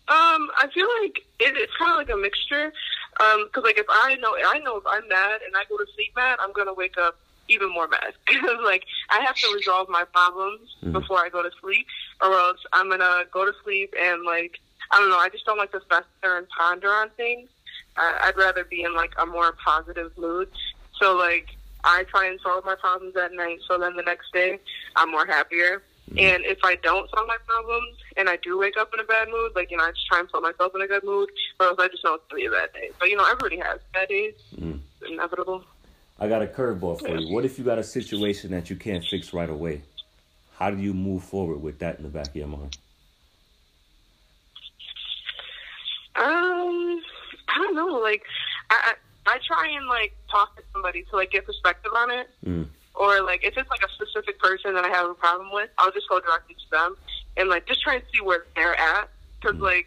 Um, 0.08 0.50
I 0.58 0.66
feel 0.74 0.88
like 1.02 1.18
it, 1.38 1.56
it's 1.56 1.72
kind 1.76 1.92
of 1.92 1.98
like 1.98 2.10
a 2.10 2.16
mixture. 2.16 2.72
Um, 3.20 3.48
cause 3.52 3.62
like 3.62 3.78
if 3.78 3.86
I 3.88 4.16
know, 4.16 4.34
I 4.36 4.58
know 4.58 4.76
if 4.76 4.84
I'm 4.86 5.06
mad 5.08 5.40
and 5.46 5.56
I 5.56 5.62
go 5.68 5.76
to 5.76 5.86
sleep 5.94 6.12
mad, 6.16 6.38
I'm 6.40 6.52
gonna 6.52 6.74
wake 6.74 6.98
up 6.98 7.16
even 7.48 7.72
more 7.72 7.86
mad. 7.86 8.14
Cause 8.26 8.58
like 8.64 8.84
I 9.08 9.20
have 9.20 9.36
to 9.36 9.52
resolve 9.54 9.88
my 9.88 10.04
problems 10.04 10.76
mm-hmm. 10.82 10.92
before 10.92 11.18
I 11.18 11.28
go 11.28 11.42
to 11.42 11.50
sleep, 11.60 11.86
or 12.22 12.32
else 12.32 12.58
I'm 12.72 12.88
gonna 12.88 13.24
go 13.32 13.44
to 13.44 13.52
sleep 13.64 13.94
and 14.00 14.24
like 14.24 14.60
I 14.90 14.98
don't 14.98 15.10
know. 15.10 15.18
I 15.18 15.28
just 15.28 15.44
don't 15.44 15.58
like 15.58 15.72
to 15.72 15.80
fester 15.80 16.36
and 16.36 16.48
ponder 16.48 16.90
on 16.90 17.10
things. 17.10 17.48
I, 17.96 18.18
I'd 18.24 18.36
rather 18.36 18.64
be 18.64 18.82
in 18.82 18.94
like 18.94 19.12
a 19.18 19.26
more 19.26 19.52
positive 19.64 20.16
mood. 20.18 20.48
So 20.98 21.16
like 21.16 21.48
I 21.84 22.04
try 22.04 22.26
and 22.26 22.40
solve 22.40 22.64
my 22.64 22.74
problems 22.74 23.16
at 23.16 23.32
night. 23.32 23.60
So 23.68 23.78
then 23.78 23.96
the 23.96 24.02
next 24.02 24.32
day 24.32 24.58
I'm 24.96 25.10
more 25.10 25.26
happier. 25.26 25.82
Mm-hmm. 26.10 26.18
And 26.18 26.44
if 26.44 26.58
I 26.64 26.74
don't 26.76 27.08
solve 27.10 27.28
my 27.28 27.36
problems 27.46 27.96
and 28.16 28.28
I 28.28 28.36
do 28.36 28.58
wake 28.58 28.76
up 28.76 28.92
in 28.92 29.00
a 29.00 29.04
bad 29.04 29.28
mood, 29.28 29.52
like, 29.54 29.70
you 29.70 29.76
know, 29.76 29.84
I 29.84 29.90
just 29.90 30.06
try 30.06 30.18
and 30.18 30.28
put 30.28 30.42
myself 30.42 30.72
in 30.74 30.82
a 30.82 30.88
good 30.88 31.04
mood, 31.04 31.30
or 31.60 31.66
else 31.66 31.76
I 31.78 31.86
just 31.86 32.02
know 32.02 32.14
it's 32.14 32.24
going 32.28 32.42
to 32.42 32.50
be 32.50 32.54
a 32.54 32.58
bad 32.58 32.72
day. 32.72 32.90
But, 32.98 33.10
you 33.10 33.16
know, 33.16 33.24
everybody 33.24 33.58
has 33.58 33.78
bad 33.94 34.08
days. 34.08 34.34
Mm. 34.56 34.80
It's 35.00 35.10
inevitable. 35.10 35.62
I 36.18 36.28
got 36.28 36.42
a 36.42 36.46
curveball 36.46 37.00
for 37.00 37.16
you. 37.16 37.32
What 37.32 37.44
if 37.44 37.58
you 37.58 37.64
got 37.64 37.78
a 37.78 37.84
situation 37.84 38.50
that 38.50 38.68
you 38.68 38.76
can't 38.76 39.04
fix 39.04 39.32
right 39.32 39.48
away? 39.48 39.82
How 40.60 40.70
do 40.70 40.80
you 40.80 40.94
move 40.94 41.24
forward 41.24 41.60
with 41.60 41.80
that 41.80 41.96
in 41.96 42.04
the 42.04 42.10
back 42.10 42.28
of 42.28 42.36
your 42.36 42.46
mind? 42.46 42.76
Um, 46.14 47.00
I 47.48 47.56
don't 47.56 47.74
know. 47.74 47.98
Like, 47.98 48.22
I 48.70 48.94
I, 49.26 49.34
I 49.34 49.38
try 49.46 49.68
and 49.74 49.88
like 49.88 50.14
talk 50.30 50.54
to 50.56 50.62
somebody 50.72 51.04
to 51.10 51.16
like 51.16 51.32
get 51.32 51.46
perspective 51.46 51.92
on 51.96 52.10
it. 52.10 52.28
Mm 52.46 52.68
or 53.00 53.22
like 53.22 53.42
if 53.42 53.56
it's 53.56 53.70
like 53.70 53.82
a 53.82 53.88
specific 53.94 54.38
person 54.38 54.74
that 54.74 54.84
I 54.84 54.88
have 54.88 55.08
a 55.08 55.14
problem 55.14 55.50
with, 55.52 55.70
I'll 55.78 55.90
just 55.90 56.08
go 56.08 56.20
directly 56.20 56.54
to 56.54 56.70
them 56.70 56.96
and 57.36 57.48
like 57.48 57.66
just 57.66 57.82
try 57.82 57.94
and 57.94 58.04
see 58.12 58.20
where 58.20 58.44
they're 58.54 58.78
at. 58.78 59.08
Because 59.40 59.56
mm-hmm. 59.56 59.64
like 59.64 59.86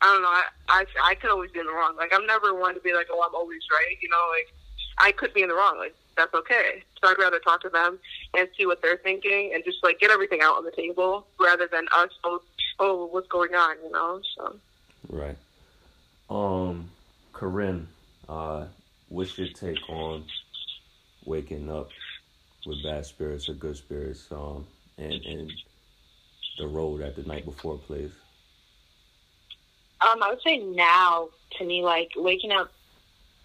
I 0.00 0.06
don't 0.06 0.22
know, 0.22 0.28
I, 0.28 0.44
I 0.68 0.84
I 1.10 1.14
could 1.16 1.30
always 1.30 1.50
be 1.50 1.58
in 1.58 1.66
the 1.66 1.72
wrong. 1.72 1.96
Like 1.96 2.12
I'm 2.14 2.24
never 2.24 2.54
one 2.54 2.74
to 2.74 2.80
be 2.80 2.92
like, 2.92 3.08
oh, 3.10 3.20
I'm 3.26 3.34
always 3.34 3.62
right. 3.72 3.96
You 4.00 4.08
know, 4.08 4.24
like 4.30 4.54
I 4.98 5.10
could 5.12 5.34
be 5.34 5.42
in 5.42 5.48
the 5.48 5.54
wrong. 5.54 5.76
Like 5.78 5.96
that's 6.16 6.34
okay. 6.34 6.82
So 7.00 7.10
I'd 7.10 7.18
rather 7.18 7.38
talk 7.38 7.60
to 7.62 7.68
them 7.68 7.98
and 8.36 8.48
see 8.56 8.66
what 8.66 8.82
they're 8.82 8.98
thinking 8.98 9.52
and 9.54 9.64
just 9.64 9.78
like 9.82 9.98
get 9.98 10.10
everything 10.10 10.40
out 10.42 10.56
on 10.56 10.64
the 10.64 10.70
table 10.70 11.26
rather 11.40 11.68
than 11.70 11.86
us 11.94 12.10
both. 12.22 12.42
Oh, 12.78 13.06
what's 13.06 13.28
going 13.28 13.54
on? 13.54 13.76
You 13.84 13.90
know. 13.92 14.20
So. 14.36 14.56
Right. 15.08 15.36
Um, 16.30 16.90
Corinne, 17.32 17.88
uh, 18.28 18.66
what's 19.08 19.36
your 19.36 19.48
take 19.48 19.88
on 19.88 20.24
waking 21.24 21.70
up 21.70 21.90
with 22.66 22.82
bad 22.82 23.04
spirits 23.04 23.48
or 23.48 23.54
good 23.54 23.76
spirits, 23.76 24.28
um, 24.30 24.66
and 24.98 25.12
and 25.12 25.52
the 26.58 26.66
role 26.66 26.96
that 26.96 27.16
the 27.16 27.22
night 27.22 27.44
before 27.44 27.78
plays? 27.78 28.12
Um, 30.00 30.22
I 30.22 30.30
would 30.30 30.42
say 30.42 30.58
now 30.58 31.28
to 31.58 31.64
me, 31.64 31.82
like 31.82 32.10
waking 32.16 32.52
up 32.52 32.72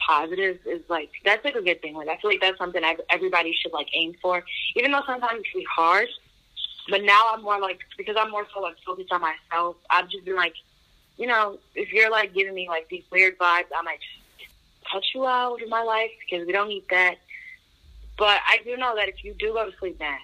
positive 0.06 0.60
is 0.66 0.82
like 0.90 1.10
that's 1.26 1.44
like 1.44 1.56
a 1.56 1.62
good 1.62 1.82
thing. 1.82 1.96
Like 1.96 2.08
I 2.08 2.18
feel 2.18 2.32
like 2.32 2.42
that's 2.42 2.58
something 2.58 2.82
everybody 3.10 3.54
should 3.54 3.74
like 3.74 3.88
aim 3.94 4.16
for, 4.22 4.44
even 4.76 4.92
though 4.92 5.02
sometimes 5.06 5.40
it 5.40 5.52
can 5.52 5.62
be 5.62 5.68
hard. 5.74 6.08
But 6.90 7.04
now 7.04 7.30
I'm 7.34 7.44
more 7.44 7.60
like 7.60 7.80
because 7.98 8.16
I'm 8.18 8.32
more 8.32 8.46
so 8.54 8.62
like 8.62 8.76
focused 8.86 9.12
on 9.12 9.22
myself. 9.22 9.76
I've 9.90 10.10
just 10.10 10.26
been 10.26 10.36
like, 10.36 10.54
you 11.18 11.28
know, 11.28 11.58
if 11.76 11.92
you're 11.92 12.12
like 12.12 12.34
giving 12.34 12.54
me 12.54 12.70
like 12.70 12.88
these 12.90 13.04
weird 13.12 13.38
vibes, 13.38 13.66
I 13.76 13.82
might 13.84 14.00
just 14.00 14.52
cut 14.92 15.04
you 15.14 15.26
out 15.26 15.62
of 15.62 15.70
my 15.70 15.84
life 15.84 16.12
because 16.20 16.46
we 16.46 16.54
don't 16.54 16.70
need 16.70 16.86
that. 16.90 17.16
But 18.18 18.40
I 18.48 18.60
do 18.64 18.78
know 18.78 18.96
that 18.96 19.10
if 19.10 19.24
you 19.24 19.34
do 19.34 19.54
go 19.54 19.70
to 19.70 19.78
sleep 19.78 20.00
mad, 20.00 20.20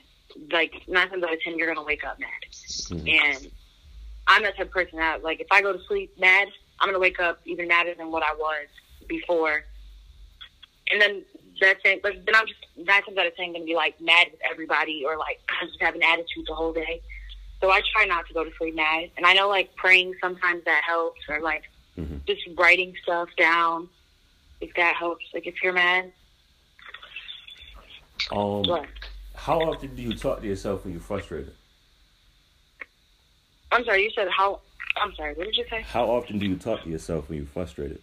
like 0.52 0.88
nine 0.88 1.10
times 1.10 1.24
out 1.24 1.34
of 1.34 1.42
ten, 1.42 1.58
you're 1.58 1.68
gonna 1.68 1.86
wake 1.86 2.04
up 2.04 2.20
mad. 2.20 2.30
Mm-hmm. 2.52 3.08
And 3.08 3.52
I'm 4.28 4.44
that 4.44 4.56
type 4.56 4.68
of 4.68 4.72
person 4.72 5.00
that 5.00 5.24
like 5.24 5.42
if 5.42 5.48
I 5.52 5.62
go 5.62 5.74
to 5.74 5.84
sleep 5.88 6.18
mad, 6.20 6.48
I'm 6.80 6.88
gonna 6.88 7.00
wake 7.00 7.20
up 7.20 7.42
even 7.46 7.68
madder 7.68 7.94
than 7.96 8.12
what 8.12 8.24
I 8.24 8.34
was 8.34 8.68
before. 9.08 9.64
And 10.92 11.02
then 11.02 11.24
that's 11.60 11.80
it. 11.86 12.02
But 12.02 12.26
then 12.26 12.36
I'm 12.36 12.48
just 12.48 12.60
nine 12.78 13.04
times 13.04 13.18
out 13.18 13.28
of 13.28 13.36
ten 13.36 13.54
gonna 13.54 13.66
be 13.66 13.76
like 13.76 14.00
mad 14.02 14.28
with 14.32 14.42
everybody 14.50 15.04
or 15.06 15.18
like 15.18 15.40
I 15.50 15.66
just 15.68 15.82
have 15.82 15.96
an 15.96 16.04
attitude 16.04 16.46
the 16.48 16.56
whole 16.56 16.74
day. 16.74 17.02
So 17.62 17.72
I 17.72 17.82
try 17.94 18.06
not 18.06 18.28
to 18.28 18.34
go 18.34 18.44
to 18.44 18.52
sleep 18.58 18.76
mad. 18.76 19.12
And 19.18 19.26
I 19.26 19.34
know 19.34 19.48
like 19.48 19.76
praying 19.76 20.16
sometimes 20.22 20.66
that 20.66 20.84
helps 20.86 21.22
or 21.30 21.40
like 21.40 21.64
mm-hmm. 21.98 22.18
just 22.28 22.42
writing 22.58 22.94
stuff 23.02 23.30
down 23.38 23.88
if 24.60 24.74
that 24.76 24.96
helps. 24.96 25.26
Like 25.34 25.48
if 25.48 25.56
you're 25.64 25.74
mad. 25.74 26.12
Um, 28.32 28.64
how 29.36 29.60
often 29.60 29.96
do 29.96 30.02
you 30.02 30.14
talk 30.14 30.42
to 30.42 30.48
yourself 30.48 30.84
when 30.84 30.94
you're 30.94 31.02
frustrated? 31.02 31.54
I'm 33.72 33.84
sorry, 33.86 34.04
you 34.04 34.12
said 34.16 34.28
how 34.30 34.62
I'm 35.02 35.14
sorry, 35.16 35.34
what 35.34 35.46
did 35.46 35.58
you 35.58 35.66
say? 35.70 35.82
How 35.82 36.06
often 36.06 36.38
do 36.38 36.46
you 36.46 36.56
talk 36.56 36.84
to 36.84 36.90
yourself 36.90 37.30
when 37.30 37.40
you're 37.40 37.48
frustrated? 37.48 38.02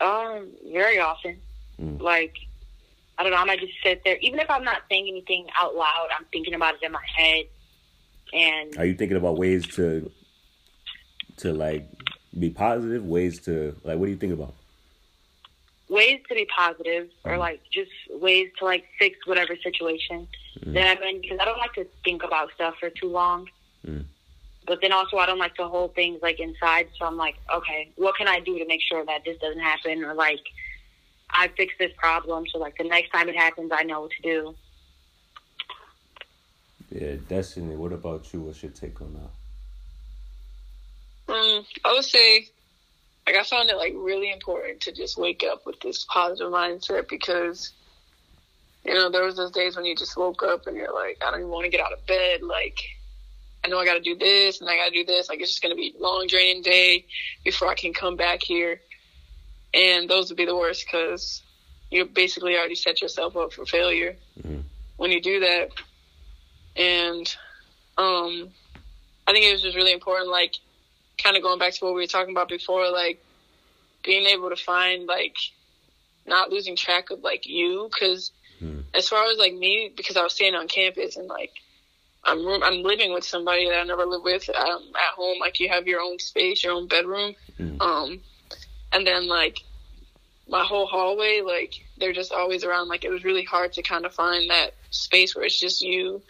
Um, 0.00 0.48
very 0.72 0.98
often. 0.98 1.38
Mm. 1.80 2.00
Like, 2.00 2.36
I 3.16 3.22
don't 3.22 3.32
know, 3.32 3.38
I 3.38 3.44
might 3.44 3.60
just 3.60 3.72
sit 3.82 4.02
there. 4.04 4.16
Even 4.20 4.38
if 4.38 4.48
I'm 4.48 4.64
not 4.64 4.82
saying 4.88 5.08
anything 5.08 5.46
out 5.58 5.74
loud, 5.74 6.08
I'm 6.16 6.24
thinking 6.32 6.54
about 6.54 6.74
it 6.74 6.82
in 6.82 6.92
my 6.92 7.02
head. 7.16 7.44
And 8.32 8.76
are 8.78 8.84
you 8.84 8.94
thinking 8.94 9.16
about 9.16 9.38
ways 9.38 9.66
to 9.76 10.10
to 11.38 11.52
like 11.52 11.88
be 12.38 12.50
positive? 12.50 13.04
Ways 13.04 13.40
to 13.40 13.74
like 13.84 13.98
what 13.98 14.06
do 14.06 14.12
you 14.12 14.18
think 14.18 14.34
about? 14.34 14.54
Ways 15.88 16.20
to 16.28 16.34
be 16.34 16.46
positive 16.54 17.08
mm. 17.24 17.30
or 17.30 17.38
like 17.38 17.62
just 17.72 17.90
ways 18.10 18.50
to 18.58 18.66
like 18.66 18.84
fix 18.98 19.18
whatever 19.26 19.56
situation 19.56 20.28
mm. 20.60 20.74
that 20.74 20.98
I'm 20.98 21.02
in 21.02 21.20
because 21.22 21.38
I 21.40 21.46
don't 21.46 21.58
like 21.58 21.72
to 21.74 21.86
think 22.04 22.22
about 22.22 22.50
stuff 22.54 22.74
for 22.78 22.90
too 22.90 23.08
long. 23.08 23.48
But 24.68 24.80
then 24.82 24.92
also, 24.92 25.16
I 25.16 25.24
don't 25.24 25.38
like 25.38 25.54
to 25.54 25.66
hold 25.66 25.94
things 25.94 26.20
like 26.20 26.38
inside. 26.38 26.88
So 26.98 27.06
I'm 27.06 27.16
like, 27.16 27.36
okay, 27.52 27.90
what 27.96 28.16
can 28.16 28.28
I 28.28 28.38
do 28.38 28.58
to 28.58 28.66
make 28.66 28.82
sure 28.82 29.02
that 29.06 29.24
this 29.24 29.38
doesn't 29.38 29.60
happen? 29.60 30.04
Or 30.04 30.12
like, 30.12 30.40
I 31.30 31.48
fix 31.56 31.72
this 31.78 31.90
problem. 31.96 32.44
So 32.52 32.58
like 32.58 32.76
the 32.76 32.84
next 32.84 33.10
time 33.10 33.30
it 33.30 33.36
happens, 33.36 33.70
I 33.74 33.82
know 33.82 34.02
what 34.02 34.10
to 34.10 34.22
do. 34.22 34.54
Yeah, 36.90 37.16
Destiny. 37.26 37.76
What 37.76 37.92
about 37.94 38.32
you? 38.32 38.42
What's 38.42 38.62
your 38.62 38.72
take 38.72 39.00
on 39.00 39.14
that? 39.14 39.30
Um, 41.32 41.64
I 41.84 41.92
would 41.92 42.04
say, 42.04 42.48
like, 43.26 43.36
I 43.36 43.42
found 43.44 43.70
it 43.70 43.76
like 43.76 43.94
really 43.96 44.30
important 44.32 44.80
to 44.82 44.92
just 44.92 45.16
wake 45.18 45.44
up 45.50 45.64
with 45.64 45.80
this 45.80 46.04
positive 46.04 46.52
mindset 46.52 47.08
because, 47.08 47.72
you 48.84 48.94
know, 48.94 49.10
there 49.10 49.24
was 49.24 49.36
those 49.36 49.50
days 49.50 49.76
when 49.76 49.84
you 49.84 49.94
just 49.94 50.16
woke 50.16 50.42
up 50.42 50.66
and 50.66 50.76
you're 50.76 50.94
like, 50.94 51.18
I 51.26 51.30
don't 51.30 51.40
even 51.40 51.50
want 51.50 51.64
to 51.64 51.70
get 51.70 51.80
out 51.80 51.92
of 51.92 52.06
bed. 52.06 52.42
Like, 52.42 52.78
I 53.64 53.68
know 53.68 53.78
I 53.78 53.84
got 53.84 53.94
to 53.94 54.00
do 54.00 54.16
this 54.16 54.60
and 54.60 54.70
I 54.70 54.76
got 54.76 54.86
to 54.86 54.90
do 54.92 55.04
this. 55.04 55.28
Like 55.28 55.40
it's 55.40 55.50
just 55.50 55.62
going 55.62 55.74
to 55.74 55.80
be 55.80 55.94
a 55.98 56.02
long, 56.02 56.26
draining 56.28 56.62
day 56.62 57.06
before 57.44 57.68
I 57.68 57.74
can 57.74 57.92
come 57.92 58.16
back 58.16 58.42
here. 58.42 58.80
And 59.74 60.08
those 60.08 60.30
would 60.30 60.38
be 60.38 60.46
the 60.46 60.56
worst 60.56 60.86
because 60.86 61.42
you 61.90 62.04
basically 62.04 62.56
already 62.56 62.74
set 62.74 63.00
yourself 63.02 63.36
up 63.36 63.52
for 63.52 63.64
failure 63.64 64.16
mm-hmm. 64.38 64.60
when 64.96 65.10
you 65.10 65.20
do 65.20 65.40
that. 65.40 65.70
And 66.76 67.36
um, 67.96 68.50
I 69.26 69.32
think 69.32 69.44
it 69.44 69.52
was 69.52 69.62
just 69.62 69.76
really 69.76 69.92
important, 69.92 70.30
like, 70.30 70.54
kind 71.22 71.36
of 71.36 71.42
going 71.42 71.58
back 71.58 71.74
to 71.74 71.84
what 71.84 71.94
we 71.94 72.02
were 72.02 72.06
talking 72.06 72.34
about 72.34 72.48
before, 72.48 72.90
like, 72.90 73.22
being 74.04 74.26
able 74.26 74.50
to 74.50 74.56
find, 74.56 75.06
like, 75.06 75.36
not 76.26 76.50
losing 76.50 76.76
track 76.76 77.10
of, 77.10 77.20
like, 77.20 77.46
you. 77.46 77.90
Because 77.92 78.32
mm-hmm. 78.62 78.80
as 78.94 79.08
far 79.08 79.28
as, 79.30 79.38
like, 79.38 79.54
me, 79.54 79.92
because 79.96 80.16
I 80.16 80.22
was 80.22 80.34
staying 80.34 80.54
on 80.54 80.68
campus 80.68 81.16
and, 81.16 81.26
like, 81.26 81.52
I'm 82.28 82.62
I'm 82.62 82.82
living 82.82 83.12
with 83.12 83.24
somebody 83.24 83.68
that 83.68 83.80
I 83.80 83.84
never 83.84 84.04
lived 84.04 84.24
with 84.24 84.48
um, 84.50 84.82
at 84.94 85.14
home. 85.14 85.38
Like 85.40 85.60
you 85.60 85.68
have 85.68 85.86
your 85.86 86.00
own 86.00 86.18
space, 86.18 86.62
your 86.62 86.74
own 86.74 86.86
bedroom, 86.86 87.34
mm. 87.58 87.80
um, 87.80 88.20
and 88.92 89.06
then 89.06 89.26
like 89.26 89.60
my 90.48 90.64
whole 90.64 90.86
hallway, 90.86 91.40
like 91.44 91.74
they're 91.98 92.12
just 92.12 92.32
always 92.32 92.64
around. 92.64 92.88
Like 92.88 93.04
it 93.04 93.10
was 93.10 93.24
really 93.24 93.44
hard 93.44 93.72
to 93.74 93.82
kind 93.82 94.04
of 94.04 94.14
find 94.14 94.50
that 94.50 94.74
space 94.90 95.34
where 95.34 95.44
it's 95.44 95.58
just 95.58 95.80
you, 95.80 96.22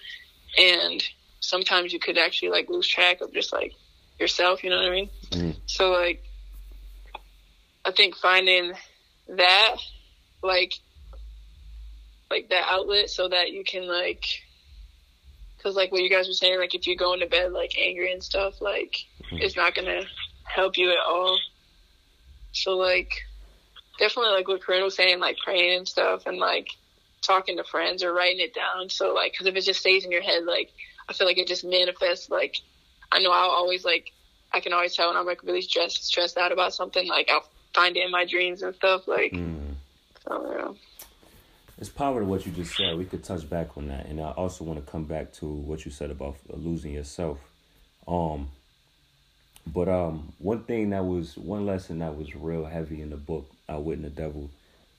and 0.56 1.02
sometimes 1.40 1.92
you 1.92 1.98
could 1.98 2.18
actually 2.18 2.50
like 2.50 2.68
lose 2.68 2.86
track 2.86 3.20
of 3.20 3.32
just 3.32 3.52
like 3.52 3.74
yourself. 4.20 4.62
You 4.62 4.70
know 4.70 4.76
what 4.76 4.86
I 4.86 4.90
mean? 4.90 5.10
Mm. 5.30 5.56
So 5.66 5.90
like, 5.90 6.24
I 7.84 7.90
think 7.90 8.16
finding 8.16 8.72
that, 9.28 9.76
like, 10.42 10.74
like 12.30 12.48
that 12.50 12.66
outlet 12.68 13.10
so 13.10 13.28
that 13.28 13.50
you 13.50 13.64
can 13.64 13.88
like 13.88 14.42
because 15.58 15.74
like 15.74 15.90
what 15.92 16.02
you 16.02 16.08
guys 16.08 16.28
were 16.28 16.34
saying, 16.34 16.58
like 16.58 16.74
if 16.74 16.86
you 16.86 16.96
go 16.96 17.12
into 17.12 17.26
bed 17.26 17.52
like 17.52 17.76
angry 17.76 18.12
and 18.12 18.22
stuff, 18.22 18.60
like 18.60 19.04
mm-hmm. 19.24 19.38
it's 19.38 19.56
not 19.56 19.74
gonna 19.74 20.02
help 20.44 20.78
you 20.78 20.90
at 20.90 21.04
all. 21.06 21.38
So 22.52 22.76
like 22.76 23.12
definitely 23.98 24.32
like 24.32 24.48
what 24.48 24.62
Corinne 24.62 24.84
was 24.84 24.96
saying, 24.96 25.18
like 25.18 25.36
praying 25.44 25.78
and 25.78 25.88
stuff, 25.88 26.26
and 26.26 26.38
like 26.38 26.68
talking 27.20 27.56
to 27.56 27.64
friends 27.64 28.02
or 28.02 28.12
writing 28.14 28.40
it 28.40 28.54
down. 28.54 28.88
So 28.88 29.12
like, 29.12 29.32
because 29.32 29.46
if 29.46 29.56
it 29.56 29.64
just 29.64 29.80
stays 29.80 30.04
in 30.04 30.12
your 30.12 30.22
head, 30.22 30.44
like 30.44 30.72
I 31.08 31.12
feel 31.12 31.26
like 31.26 31.38
it 31.38 31.48
just 31.48 31.64
manifests. 31.64 32.30
Like 32.30 32.56
I 33.10 33.18
know 33.18 33.32
I'll 33.32 33.50
always 33.50 33.84
like 33.84 34.12
I 34.52 34.60
can 34.60 34.72
always 34.72 34.94
tell 34.94 35.08
when 35.08 35.16
I'm 35.16 35.26
like 35.26 35.42
really 35.42 35.62
stressed 35.62 36.04
stressed 36.04 36.38
out 36.38 36.52
about 36.52 36.72
something. 36.72 37.06
Like 37.08 37.28
I'll 37.30 37.44
find 37.74 37.96
it 37.96 38.04
in 38.04 38.12
my 38.12 38.24
dreams 38.24 38.62
and 38.62 38.74
stuff. 38.74 39.08
Like 39.08 39.32
mm. 39.32 39.74
so 40.24 40.54
yeah 40.56 40.74
it's 41.78 41.88
power 41.88 42.20
to 42.20 42.26
what 42.26 42.44
you 42.44 42.52
just 42.52 42.76
said. 42.76 42.96
We 42.96 43.04
could 43.04 43.22
touch 43.22 43.48
back 43.48 43.76
on 43.76 43.88
that, 43.88 44.06
and 44.06 44.20
I 44.20 44.30
also 44.32 44.64
want 44.64 44.84
to 44.84 44.90
come 44.90 45.04
back 45.04 45.32
to 45.34 45.46
what 45.46 45.84
you 45.84 45.90
said 45.90 46.10
about 46.10 46.36
losing 46.48 46.92
yourself. 46.92 47.38
Um, 48.06 48.48
but 49.66 49.88
um, 49.88 50.32
one 50.38 50.64
thing 50.64 50.90
that 50.90 51.04
was 51.04 51.36
one 51.36 51.66
lesson 51.66 51.98
that 52.00 52.16
was 52.16 52.34
real 52.34 52.64
heavy 52.64 53.02
in 53.02 53.10
the 53.10 53.16
book 53.16 53.50
Outwitting 53.68 54.02
the 54.02 54.10
Devil 54.10 54.50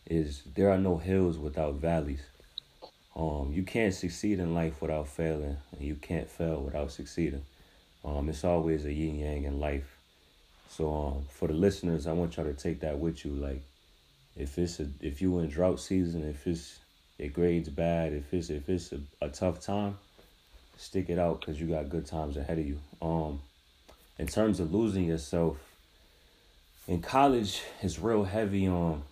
is 0.06 0.44
there 0.56 0.70
are 0.72 0.78
no 0.78 0.98
hills 0.98 1.38
without 1.38 1.76
valleys. 1.76 2.22
Um, 3.16 3.52
you 3.54 3.64
can't 3.64 3.94
succeed 3.94 4.40
in 4.40 4.54
life 4.54 4.82
without 4.82 5.08
failing, 5.08 5.58
and 5.72 5.82
you 5.82 5.96
can't 5.96 6.30
fail 6.30 6.62
without 6.62 6.92
succeeding. 6.92 7.44
Um, 8.06 8.30
it's 8.30 8.44
always 8.44 8.86
a 8.86 8.94
yin 8.94 9.20
yang 9.20 9.44
in 9.44 9.60
life. 9.60 9.98
So 10.70 10.94
um, 10.94 11.26
for 11.30 11.48
the 11.48 11.54
listeners, 11.54 12.08
I 12.08 12.14
want 12.14 12.38
y'all 12.38 12.46
to 12.46 12.54
take 12.54 12.80
that 12.82 13.00
with 13.00 13.26
you. 13.26 13.32
Like 13.32 13.64
if 14.36 14.58
it's 14.58 14.80
a 14.80 14.88
if 15.02 15.22
you 15.22 15.40
in 15.40 15.50
drought 15.50 15.80
season, 15.80 16.28
if 16.28 16.46
it's 16.48 16.80
it 17.18 17.34
grades 17.34 17.70
bad, 17.70 18.14
if 18.14 18.34
it's 18.34 18.50
if 18.50 18.70
it's 18.70 18.92
a, 18.92 19.00
a 19.22 19.30
tough 19.30 19.60
time, 19.60 19.98
stick 20.78 21.10
it 21.10 21.20
out 21.20 21.42
because 21.42 21.60
you 21.60 21.68
got 21.68 21.90
good 21.90 22.06
times 22.06 22.38
ahead 22.38 22.58
of 22.58 22.66
you. 22.66 22.80
Um, 23.02 23.42
in 24.18 24.28
terms 24.28 24.60
of 24.60 24.74
losing 24.74 25.06
yourself, 25.06 25.58
in 26.88 27.02
college, 27.02 27.62
it's 27.82 28.00
real 28.00 28.24
heavy 28.24 28.68
on 28.68 29.04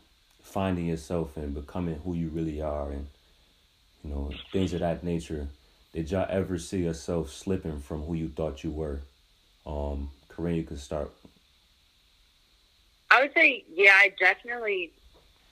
finding 0.41 0.87
yourself 0.87 1.35
and 1.37 1.53
becoming 1.53 1.99
who 2.03 2.13
you 2.13 2.29
really 2.29 2.61
are, 2.61 2.91
and 2.91 3.07
you 4.03 4.09
know 4.09 4.31
things 4.51 4.73
of 4.73 4.79
that 4.79 5.03
nature. 5.03 5.47
Did 5.93 6.11
y'all 6.11 6.27
ever 6.29 6.57
see 6.57 6.83
yourself 6.83 7.31
slipping 7.31 7.79
from 7.79 8.03
who 8.03 8.13
you 8.13 8.29
thought 8.29 8.63
you 8.63 8.71
were? 8.71 9.01
Um, 9.65 10.11
Corinne, 10.29 10.55
you 10.55 10.63
could 10.63 10.79
start. 10.79 11.11
I 13.09 13.21
would 13.21 13.33
say, 13.33 13.65
yeah, 13.73 13.93
I 13.93 14.13
definitely 14.19 14.91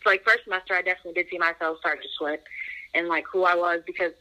like 0.05 0.23
first 0.23 0.43
semester, 0.43 0.73
I 0.73 0.81
definitely 0.81 1.13
did 1.13 1.29
see 1.29 1.37
myself 1.37 1.79
start 1.79 2.01
to 2.01 2.09
slip 2.17 2.45
and 2.93 3.07
like 3.07 3.25
who 3.31 3.43
I 3.43 3.55
was 3.55 3.81
because 3.85 4.13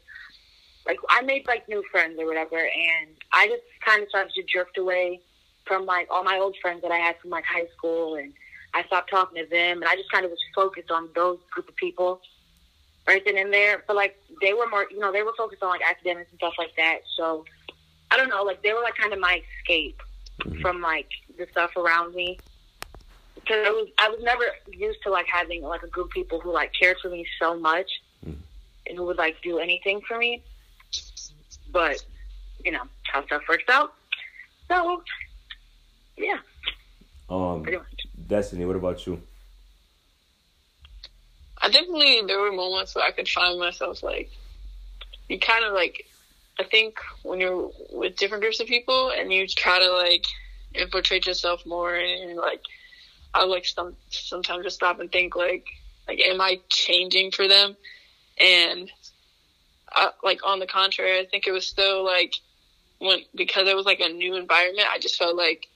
like 0.86 0.98
I 1.08 1.22
made 1.22 1.46
like 1.46 1.68
new 1.68 1.82
friends 1.90 2.18
or 2.18 2.26
whatever, 2.26 2.58
and 2.58 3.10
I 3.32 3.46
just 3.46 3.62
kind 3.84 4.02
of 4.02 4.08
started 4.08 4.32
to 4.34 4.42
drift 4.42 4.76
away 4.76 5.20
from 5.66 5.86
like 5.86 6.08
all 6.10 6.24
my 6.24 6.38
old 6.38 6.56
friends 6.60 6.82
that 6.82 6.90
I 6.90 6.98
had 6.98 7.18
from 7.20 7.30
like 7.30 7.44
high 7.44 7.66
school, 7.76 8.16
and 8.16 8.32
I 8.74 8.84
stopped 8.84 9.10
talking 9.10 9.42
to 9.42 9.48
them, 9.48 9.78
and 9.80 9.84
I 9.84 9.96
just 9.96 10.10
kind 10.12 10.24
of 10.24 10.30
was 10.30 10.40
focused 10.54 10.90
on 10.90 11.08
those 11.14 11.38
group 11.50 11.68
of 11.68 11.76
people 11.76 12.20
right 13.06 13.22
then 13.24 13.38
and 13.38 13.52
there. 13.52 13.82
But 13.86 13.96
like 13.96 14.18
they 14.42 14.52
were 14.52 14.68
more, 14.68 14.86
you 14.90 14.98
know, 14.98 15.12
they 15.12 15.22
were 15.22 15.32
focused 15.36 15.62
on 15.62 15.70
like 15.70 15.82
academics 15.88 16.30
and 16.30 16.38
stuff 16.38 16.54
like 16.58 16.76
that. 16.76 16.98
So 17.16 17.44
I 18.10 18.16
don't 18.16 18.28
know, 18.28 18.42
like 18.42 18.62
they 18.62 18.72
were 18.72 18.82
like 18.82 18.96
kind 18.96 19.12
of 19.12 19.20
my 19.20 19.40
escape 19.60 20.02
mm-hmm. 20.42 20.60
from 20.60 20.82
like 20.82 21.08
the 21.38 21.46
stuff 21.50 21.76
around 21.76 22.14
me 22.14 22.38
because 23.44 23.66
I 23.66 23.70
was 23.70 23.88
I 23.98 24.08
was 24.08 24.20
never 24.22 24.44
used 24.72 25.02
to 25.02 25.10
like 25.10 25.26
having 25.26 25.62
like 25.62 25.82
a 25.82 25.88
group 25.88 26.06
of 26.06 26.12
people 26.12 26.40
who 26.40 26.52
like 26.52 26.72
cared 26.78 26.98
for 27.00 27.10
me 27.10 27.26
so 27.38 27.58
much. 27.58 27.90
Mm. 28.26 28.36
who 28.96 29.04
would 29.04 29.18
like 29.18 29.36
do 29.42 29.58
anything 29.58 30.00
for 30.06 30.18
me. 30.18 30.42
But 31.70 32.04
you 32.64 32.72
know 32.72 32.82
how 33.04 33.24
stuff 33.26 33.42
works 33.48 33.64
out. 33.68 33.94
So 34.68 35.02
yeah. 36.16 36.38
Um, 37.28 37.66
Destiny, 38.28 38.64
what 38.64 38.76
about 38.76 39.06
you? 39.06 39.20
I 41.60 41.70
definitely 41.70 42.22
there 42.26 42.38
were 42.38 42.52
moments 42.52 42.94
where 42.94 43.04
I 43.04 43.10
could 43.10 43.28
find 43.28 43.58
myself 43.58 44.02
like 44.02 44.30
you 45.28 45.38
kind 45.38 45.64
of 45.64 45.72
like 45.72 46.06
I 46.58 46.64
think 46.64 46.98
when 47.22 47.40
you're 47.40 47.70
with 47.90 48.16
different 48.16 48.42
groups 48.42 48.60
of 48.60 48.66
people 48.66 49.10
and 49.10 49.32
you 49.32 49.46
try 49.46 49.78
to 49.78 49.90
like 49.90 50.24
infiltrate 50.74 51.26
yourself 51.26 51.64
more 51.66 51.94
and, 51.94 52.36
like 52.36 52.60
I 53.34 53.44
like 53.44 53.66
some 53.66 53.96
sometimes 54.08 54.64
just 54.64 54.76
stop 54.76 55.00
and 55.00 55.10
think 55.10 55.36
like 55.36 55.66
like 56.08 56.20
am 56.20 56.40
I 56.40 56.60
changing 56.68 57.32
for 57.32 57.48
them 57.48 57.76
and 58.38 58.90
I, 59.90 60.10
like 60.22 60.40
on 60.44 60.60
the 60.60 60.66
contrary 60.66 61.18
I 61.18 61.26
think 61.26 61.46
it 61.46 61.52
was 61.52 61.66
still 61.66 62.04
like 62.04 62.34
when 62.98 63.20
because 63.34 63.68
it 63.68 63.76
was 63.76 63.86
like 63.86 64.00
a 64.00 64.08
new 64.08 64.36
environment 64.36 64.88
I 64.90 64.98
just 64.98 65.16
felt 65.16 65.36
like 65.36 65.66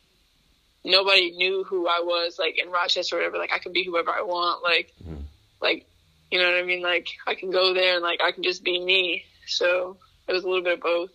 nobody 0.84 1.32
knew 1.32 1.64
who 1.64 1.88
I 1.88 2.00
was 2.04 2.38
like 2.38 2.58
in 2.62 2.70
Rochester 2.70 3.16
or 3.16 3.18
whatever 3.18 3.38
like 3.38 3.52
I 3.52 3.58
could 3.58 3.72
be 3.72 3.84
whoever 3.84 4.10
I 4.10 4.22
want 4.22 4.62
like 4.62 4.92
mm-hmm. 5.02 5.22
like 5.60 5.86
you 6.30 6.38
know 6.38 6.44
what 6.44 6.62
I 6.62 6.62
mean 6.62 6.82
like 6.82 7.08
I 7.26 7.34
can 7.34 7.50
go 7.50 7.74
there 7.74 7.94
and 7.94 8.02
like 8.02 8.20
I 8.22 8.32
can 8.32 8.42
just 8.42 8.62
be 8.62 8.82
me 8.82 9.24
so 9.46 9.96
it 10.28 10.32
was 10.32 10.44
a 10.44 10.46
little 10.46 10.62
bit 10.62 10.74
of 10.74 10.80
both. 10.80 11.10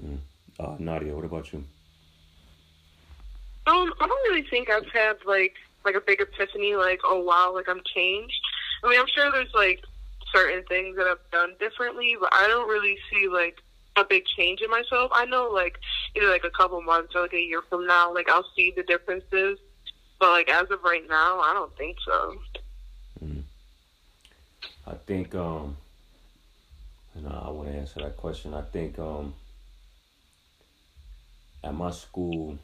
Mm. 0.00 0.18
Uh, 0.58 0.76
Nadia, 0.78 1.14
what 1.14 1.24
about 1.24 1.52
you? 1.52 1.64
Um, 3.66 3.92
I 4.00 4.06
don't 4.06 4.30
really 4.30 4.46
think 4.48 4.70
I've 4.70 4.88
had 4.90 5.16
like 5.26 5.54
like 5.84 5.94
a 5.94 6.00
big 6.00 6.20
epiphany, 6.20 6.74
like 6.74 7.00
oh 7.04 7.20
wow, 7.20 7.52
like 7.54 7.68
I'm 7.68 7.82
changed. 7.94 8.40
I 8.82 8.90
mean, 8.90 9.00
I'm 9.00 9.06
sure 9.14 9.30
there's 9.30 9.54
like 9.54 9.82
certain 10.32 10.64
things 10.64 10.96
that 10.96 11.06
I've 11.06 11.30
done 11.32 11.54
differently, 11.58 12.16
but 12.18 12.30
I 12.32 12.46
don't 12.46 12.68
really 12.68 12.96
see 13.10 13.28
like 13.28 13.58
a 13.96 14.04
big 14.04 14.24
change 14.36 14.60
in 14.60 14.70
myself. 14.70 15.10
I 15.14 15.24
know 15.24 15.48
like 15.52 15.78
either 16.14 16.28
like 16.28 16.44
a 16.44 16.50
couple 16.50 16.80
months 16.82 17.14
or 17.14 17.22
like 17.22 17.32
a 17.32 17.40
year 17.40 17.62
from 17.68 17.86
now, 17.86 18.12
like 18.12 18.28
I'll 18.28 18.46
see 18.54 18.72
the 18.76 18.82
differences. 18.82 19.58
But 20.18 20.30
like 20.30 20.50
as 20.50 20.70
of 20.70 20.82
right 20.82 21.06
now, 21.08 21.40
I 21.40 21.52
don't 21.52 21.76
think 21.76 21.96
so. 22.04 22.36
Mm. 23.24 23.42
I 24.86 24.94
think 25.06 25.34
um 25.34 25.76
and 27.16 27.26
I 27.28 27.48
want 27.48 27.68
to 27.68 27.74
answer 27.74 28.00
that 28.00 28.16
question. 28.16 28.52
I 28.52 28.60
think 28.60 28.98
um, 28.98 29.34
at 31.64 31.74
my 31.74 31.90
school, 31.90 32.58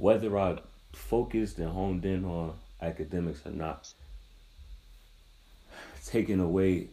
whether 0.00 0.38
I 0.38 0.58
focused 0.92 1.58
and 1.58 1.68
honed 1.68 2.04
in 2.04 2.24
on 2.24 2.54
academics 2.80 3.44
or 3.46 3.50
not, 3.50 3.92
taking 6.06 6.40
away, 6.40 6.88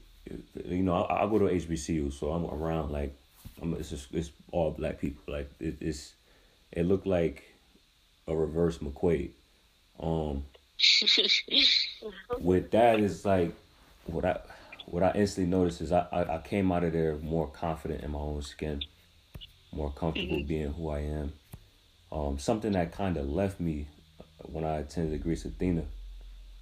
you 0.65 0.83
know, 0.83 0.93
I, 0.93 1.23
I 1.23 1.27
go 1.27 1.39
to 1.39 1.45
HBCU, 1.45 2.11
so 2.13 2.31
I'm 2.31 2.45
around 2.45 2.91
like, 2.91 3.15
I'm, 3.61 3.73
it's 3.75 3.89
just 3.89 4.13
it's 4.13 4.31
all 4.51 4.71
black 4.71 4.99
people. 4.99 5.23
Like 5.27 5.49
it, 5.59 5.77
it's, 5.79 6.13
it 6.71 6.83
looked 6.83 7.07
like 7.07 7.43
a 8.27 8.35
reverse 8.35 8.79
McQuaid. 8.79 9.31
Um, 9.99 10.43
with 12.39 12.69
that 12.71 12.99
is 12.99 13.25
like 13.25 13.51
what 14.05 14.25
I 14.25 14.39
what 14.85 15.01
I 15.03 15.11
instantly 15.15 15.49
noticed 15.49 15.81
is 15.81 15.91
I, 15.91 16.05
I, 16.11 16.35
I, 16.35 16.37
came 16.39 16.71
out 16.71 16.83
of 16.83 16.93
there 16.93 17.17
more 17.17 17.47
confident 17.47 18.03
in 18.03 18.11
my 18.11 18.19
own 18.19 18.41
skin, 18.41 18.83
more 19.71 19.91
comfortable 19.91 20.37
mm-hmm. 20.37 20.47
being 20.47 20.73
who 20.73 20.89
I 20.89 20.99
am. 20.99 21.33
Um, 22.11 22.39
something 22.39 22.71
that 22.73 22.91
kind 22.91 23.17
of 23.17 23.29
left 23.29 23.59
me 23.59 23.87
when 24.43 24.63
I 24.63 24.77
attended 24.77 25.23
Greece 25.23 25.45
Athena. 25.45 25.83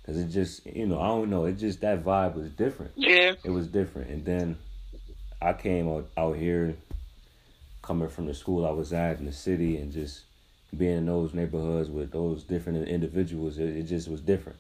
Cause 0.06 0.18
it 0.18 0.28
just, 0.28 0.66
you 0.68 0.86
know, 0.86 1.00
I 1.00 1.08
don't 1.08 1.32
know. 1.32 1.46
It 1.46 1.54
just 1.54 1.82
that 1.82 2.04
vibe 2.04 2.36
was 2.36 2.50
different. 2.52 2.92
Yeah, 2.96 3.34
it 3.44 3.50
was 3.50 3.68
different. 3.68 4.12
And 4.12 4.24
then 4.24 4.58
I 5.42 5.54
came 5.54 5.90
out, 5.90 6.08
out 6.16 6.38
here, 6.38 6.76
coming 7.82 8.10
from 8.10 8.28
the 8.28 8.34
school 8.36 8.68
I 8.68 8.72
was 8.72 8.94
at 8.94 9.18
in 9.18 9.26
the 9.26 9.32
city, 9.32 9.78
and 9.78 9.92
just 9.92 10.22
being 10.78 10.98
in 10.98 11.06
those 11.08 11.34
neighborhoods 11.34 11.90
with 11.90 12.12
those 12.12 12.44
different 12.44 12.88
individuals. 12.88 13.58
It, 13.58 13.78
it 13.78 13.84
just 13.84 14.08
was 14.08 14.22
different. 14.22 14.60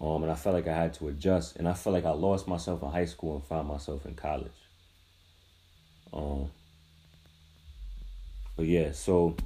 Um, 0.00 0.22
and 0.22 0.30
I 0.30 0.34
felt 0.34 0.54
like 0.54 0.68
I 0.68 0.76
had 0.76 0.94
to 0.94 1.08
adjust, 1.08 1.56
and 1.56 1.66
I 1.66 1.72
felt 1.72 1.94
like 1.94 2.04
I 2.04 2.10
lost 2.10 2.46
myself 2.46 2.82
in 2.82 2.90
high 2.90 3.06
school 3.06 3.36
and 3.36 3.44
found 3.44 3.68
myself 3.68 4.06
in 4.06 4.14
college. 4.14 4.52
Um, 6.12 6.50
but 8.56 8.66
yeah, 8.66 8.92
so 8.92 9.36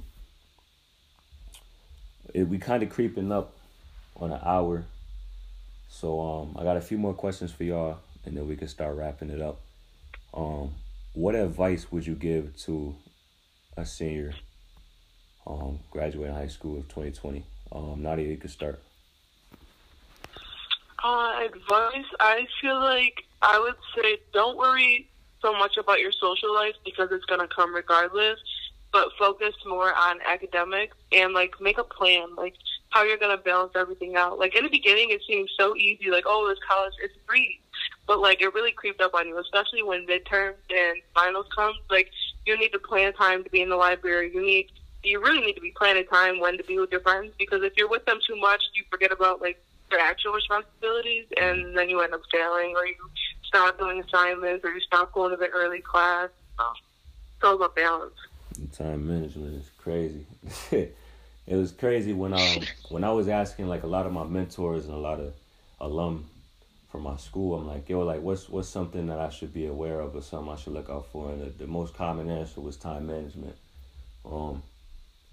it, 2.33 2.47
we 2.47 2.57
kind 2.57 2.83
of 2.83 2.89
creeping 2.89 3.31
up 3.31 3.53
on 4.17 4.31
an 4.31 4.39
hour. 4.43 4.85
So 5.89 6.19
um, 6.19 6.57
I 6.59 6.63
got 6.63 6.77
a 6.77 6.81
few 6.81 6.97
more 6.97 7.13
questions 7.13 7.51
for 7.51 7.63
y'all, 7.63 7.99
and 8.25 8.35
then 8.35 8.47
we 8.47 8.55
can 8.55 8.67
start 8.67 8.95
wrapping 8.95 9.29
it 9.29 9.41
up. 9.41 9.61
Um, 10.33 10.73
what 11.13 11.35
advice 11.35 11.91
would 11.91 12.07
you 12.07 12.15
give 12.15 12.57
to 12.61 12.95
a 13.77 13.85
senior 13.85 14.33
um, 15.45 15.79
graduating 15.91 16.33
high 16.35 16.47
school 16.47 16.77
of 16.77 16.87
2020? 16.87 17.43
Um, 17.71 18.01
Nadia, 18.01 18.27
you 18.27 18.37
can 18.37 18.49
start. 18.49 18.81
Uh, 21.03 21.43
advice, 21.45 22.05
I 22.19 22.47
feel 22.61 22.79
like 22.79 23.23
I 23.41 23.59
would 23.59 23.75
say 23.95 24.19
don't 24.33 24.57
worry 24.57 25.09
so 25.41 25.53
much 25.53 25.77
about 25.77 25.99
your 25.99 26.13
social 26.13 26.53
life 26.53 26.75
because 26.85 27.09
it's 27.11 27.25
going 27.25 27.41
to 27.41 27.47
come 27.53 27.75
regardless, 27.75 28.39
but 28.93 29.09
focus 29.17 29.55
more 29.65 29.91
on 29.93 30.19
academics 30.25 30.95
and 31.11 31.33
like 31.33 31.59
make 31.59 31.79
a 31.79 31.83
plan, 31.83 32.35
like 32.37 32.53
how 32.91 33.03
you're 33.03 33.17
to 33.17 33.37
balance 33.43 33.73
everything 33.75 34.15
out. 34.15 34.37
Like 34.37 34.55
in 34.55 34.63
the 34.63 34.69
beginning, 34.69 35.09
it 35.09 35.21
seemed 35.27 35.49
so 35.59 35.75
easy, 35.75 36.11
like, 36.11 36.25
oh, 36.27 36.47
this 36.47 36.59
college 36.65 36.93
is 37.03 37.11
free. 37.27 37.59
But 38.07 38.19
like 38.19 38.41
it 38.41 38.53
really 38.53 38.71
creeped 38.71 39.01
up 39.01 39.15
on 39.15 39.27
you, 39.27 39.37
especially 39.39 39.81
when 39.81 40.05
midterms 40.05 40.53
and 40.69 41.01
finals 41.15 41.47
come. 41.55 41.73
Like 41.89 42.11
you 42.45 42.57
need 42.57 42.69
to 42.69 42.79
plan 42.79 43.13
time 43.13 43.43
to 43.43 43.49
be 43.49 43.61
in 43.61 43.69
the 43.69 43.75
library. 43.75 44.31
You 44.33 44.45
need 44.45 44.69
you 45.03 45.21
really 45.21 45.41
need 45.41 45.53
to 45.53 45.61
be 45.61 45.73
planning 45.75 46.05
time 46.05 46.39
when 46.39 46.57
to 46.57 46.63
be 46.63 46.79
with 46.79 46.91
your 46.91 47.01
friends 47.01 47.33
because 47.37 47.61
if 47.63 47.73
you're 47.75 47.89
with 47.89 48.05
them 48.05 48.19
too 48.25 48.37
much, 48.37 48.61
you 48.73 48.83
forget 48.89 49.11
about 49.11 49.41
like 49.41 49.61
your 49.91 49.99
actual 49.99 50.33
responsibilities, 50.33 51.25
and 51.39 51.77
then 51.77 51.89
you 51.89 52.01
end 52.01 52.13
up 52.13 52.21
failing, 52.31 52.73
or 52.75 52.85
you 52.85 52.95
stop 53.43 53.77
doing 53.77 54.01
assignments, 54.01 54.63
or 54.63 54.71
you 54.71 54.79
stop 54.81 55.11
going 55.13 55.31
to 55.31 55.37
the 55.37 55.49
early 55.49 55.81
class. 55.81 56.29
So 56.57 56.65
it's 57.35 57.43
all 57.43 57.55
about 57.55 57.75
balance. 57.75 58.13
Time 58.71 59.07
management 59.07 59.55
is 59.55 59.69
crazy. 59.77 60.25
it 60.71 60.95
was 61.55 61.71
crazy 61.71 62.13
when 62.13 62.33
um 62.33 62.61
when 62.89 63.03
I 63.03 63.11
was 63.11 63.27
asking 63.27 63.67
like 63.67 63.83
a 63.83 63.87
lot 63.87 64.05
of 64.05 64.13
my 64.13 64.23
mentors 64.23 64.85
and 64.85 64.93
a 64.93 64.97
lot 64.97 65.19
of 65.19 65.33
alum 65.79 66.29
from 66.89 67.01
my 67.01 67.17
school. 67.17 67.57
I'm 67.57 67.67
like, 67.67 67.89
yo, 67.89 68.01
like 68.01 68.21
what's 68.21 68.47
what's 68.49 68.69
something 68.69 69.07
that 69.07 69.19
I 69.19 69.29
should 69.29 69.53
be 69.53 69.65
aware 69.65 69.99
of 69.99 70.15
or 70.15 70.21
something 70.21 70.51
I 70.51 70.55
should 70.55 70.73
look 70.73 70.89
out 70.89 71.07
for? 71.11 71.31
And 71.31 71.41
the, 71.41 71.49
the 71.49 71.67
most 71.67 71.95
common 71.95 72.29
answer 72.29 72.61
was 72.61 72.77
time 72.77 73.07
management. 73.07 73.55
Um, 74.25 74.63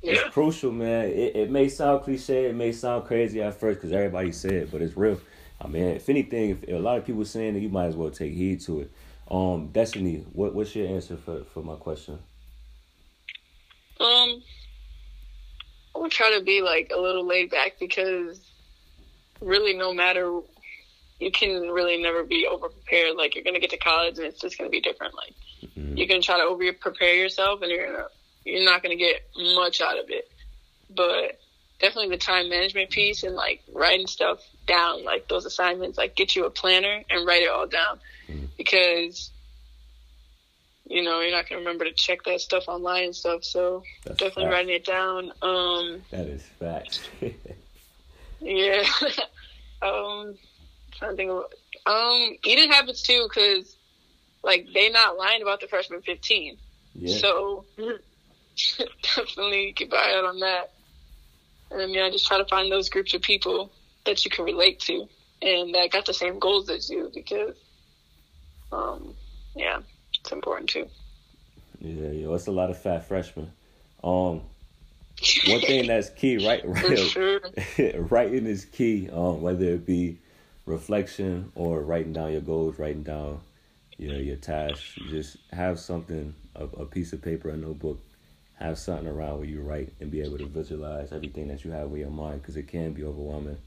yeah. 0.03 0.13
It's 0.13 0.31
crucial, 0.31 0.73
man. 0.73 1.07
It, 1.07 1.37
it 1.37 1.51
may 1.51 1.69
sound 1.69 2.03
cliche, 2.03 2.47
it 2.47 2.55
may 2.55 2.73
sound 2.73 3.05
crazy 3.05 3.43
at 3.43 3.61
first 3.61 3.79
because 3.79 3.93
everybody 3.93 4.33
said 4.33 4.53
it, 4.53 4.71
but 4.73 4.81
it's 4.81 4.97
real. 4.97 5.21
I 5.61 5.69
mean, 5.69 5.85
if 5.85 6.09
anything, 6.09 6.51
if 6.51 6.69
a 6.69 6.79
lot 6.79 6.97
of 6.97 7.05
people 7.05 7.25
saying 7.25 7.57
it, 7.57 7.61
you 7.61 7.69
might 7.69 7.87
as 7.87 7.97
well 7.97 8.11
take 8.11 8.33
heed 8.33 8.63
to 8.63 8.81
it. 8.81 8.91
Um, 9.31 9.69
Destiny, 9.69 10.25
what 10.33 10.55
what's 10.55 10.75
your 10.75 10.89
answer 10.89 11.17
for 11.17 11.45
for 11.45 11.63
my 11.63 11.77
question? 11.77 12.19
Um, 14.01 14.43
I 15.95 15.99
would 15.99 16.13
try 16.13 16.37
to 16.39 16.45
be 16.45 16.63
like 16.63 16.91
a 16.95 17.01
little 17.01 17.27
laid 17.27 17.51
back 17.51 17.75
because 17.79 18.41
really, 19.41 19.77
no 19.77 19.93
matter 19.93 20.41
you 21.19 21.31
can 21.31 21.69
really 21.69 22.03
never 22.03 22.25
be 22.25 22.47
over 22.51 22.69
prepared. 22.69 23.17
Like 23.17 23.35
you're 23.35 23.45
gonna 23.45 23.61
get 23.61 23.71
to 23.71 23.77
college 23.77 24.19
and 24.19 24.27
it's 24.27 24.41
just 24.41 24.57
gonna 24.57 24.71
be 24.71 24.81
different. 24.81 25.15
Like 25.15 25.35
mm-hmm. 25.63 25.97
you're 25.97 26.09
gonna 26.09 26.23
try 26.23 26.39
to 26.39 26.45
over 26.45 26.73
prepare 26.73 27.15
yourself 27.15 27.61
and 27.63 27.71
you're 27.71 27.87
gonna 27.87 28.07
you're 28.45 28.65
not 28.65 28.83
going 28.83 28.97
to 28.97 29.03
get 29.03 29.23
much 29.55 29.81
out 29.81 29.99
of 29.99 30.11
it. 30.11 30.31
But 30.89 31.39
definitely 31.79 32.11
the 32.11 32.19
time 32.19 32.49
management 32.49 32.91
piece 32.91 33.23
and 33.23 33.35
like 33.35 33.63
writing 33.73 34.07
stuff 34.07 34.41
down, 34.67 35.05
like 35.05 35.29
those 35.29 35.45
assignments, 35.47 35.99
like 35.99 36.17
get 36.17 36.35
you 36.37 36.45
a 36.47 36.51
planner 36.51 37.03
and 37.09 37.27
write 37.27 37.43
it 37.43 37.51
all 37.51 37.67
down 37.67 38.01
mm. 38.29 38.49
because 38.57 39.31
you 40.91 41.03
know 41.03 41.21
you're 41.21 41.31
not 41.31 41.49
going 41.49 41.61
to 41.61 41.67
remember 41.67 41.85
to 41.85 41.93
check 41.93 42.25
that 42.25 42.41
stuff 42.41 42.65
online 42.67 43.05
and 43.05 43.17
stuff. 43.17 43.45
So 43.45 43.85
That's 44.05 44.19
definitely 44.19 44.45
fact. 44.45 44.53
writing 44.53 44.75
it 44.75 44.85
down. 44.85 45.33
Um, 45.41 46.03
that 46.11 46.27
is 46.27 46.43
fact. 46.59 47.09
yeah. 48.41 48.83
um, 49.83 50.37
trying 50.93 51.13
to 51.13 51.17
think 51.17 51.31
of 51.31 51.45
um 51.87 52.37
eating 52.45 52.71
habits 52.71 53.03
too 53.03 53.29
because 53.29 53.77
like 54.43 54.67
they 54.75 54.91
not 54.91 55.17
lying 55.17 55.43
about 55.43 55.61
the 55.61 55.69
freshman 55.69 56.03
15. 56.03 56.59
Yeah. 56.95 57.17
So 57.19 57.65
definitely 59.17 59.73
keep 59.77 59.93
an 59.93 59.99
eye 59.99 60.15
out 60.19 60.25
on 60.25 60.41
that. 60.41 60.73
And 61.71 61.93
yeah, 61.93 62.11
just 62.11 62.27
try 62.27 62.39
to 62.39 62.45
find 62.47 62.71
those 62.71 62.89
groups 62.89 63.15
of 63.15 63.23
people 63.23 63.71
that 64.07 64.25
you 64.25 64.31
can 64.31 64.45
relate 64.45 64.81
to 64.81 65.07
and 65.41 65.75
that 65.75 65.91
got 65.93 66.05
the 66.07 66.15
same 66.15 66.39
goals 66.39 66.69
as 66.69 66.91
you 66.91 67.11
because, 67.15 67.55
um, 68.73 69.15
yeah, 69.55 69.79
it's 70.21 70.33
important 70.33 70.71
too. 70.71 70.87
Yeah, 71.81 72.11
yeah, 72.11 72.35
it's 72.35 72.47
a 72.47 72.53
lot 72.53 72.71
of 72.71 72.79
fat 72.79 73.07
freshmen. 73.07 73.51
Um, 74.05 74.43
one 75.47 75.61
thing 75.61 75.87
that's 75.87 76.11
key, 76.11 76.47
right? 76.47 76.63
right 76.65 76.99
sure. 76.99 77.41
writing 77.95 78.47
is 78.47 78.65
key. 78.67 79.09
Um, 79.11 79.43
whether 79.43 79.65
it 79.65 79.87
be 79.87 80.19
reflection 80.67 81.53
or 81.55 81.83
writing 81.83 82.13
down 82.13 82.33
your 82.33 82.41
goals, 82.41 82.79
writing 82.79 83.03
down 83.03 83.41
your 83.99 84.17
your 84.17 84.37
tasks. 84.37 84.97
You 84.97 85.11
just 85.11 85.37
have 85.53 85.79
something, 85.79 86.35
a, 86.55 86.65
a 86.65 86.87
piece 86.87 87.13
of 87.13 87.23
paper, 87.23 87.51
a 87.51 87.57
notebook, 87.57 88.01
have 88.59 88.79
something 88.79 89.07
around 89.07 89.39
where 89.39 89.49
you 89.49 89.63
write 89.63 89.93
and 90.01 90.11
be 90.11 90.21
able 90.21 90.39
to 90.39 90.47
visualize 90.47 91.13
everything 91.13 91.49
that 91.49 91.65
you 91.65 91.71
have 91.71 91.89
with 91.89 92.01
your 92.01 92.11
mind 92.11 92.43
because 92.43 92.57
it 92.57 92.69
can 92.69 92.93
be 92.93 93.05
overwhelming. 93.05 93.59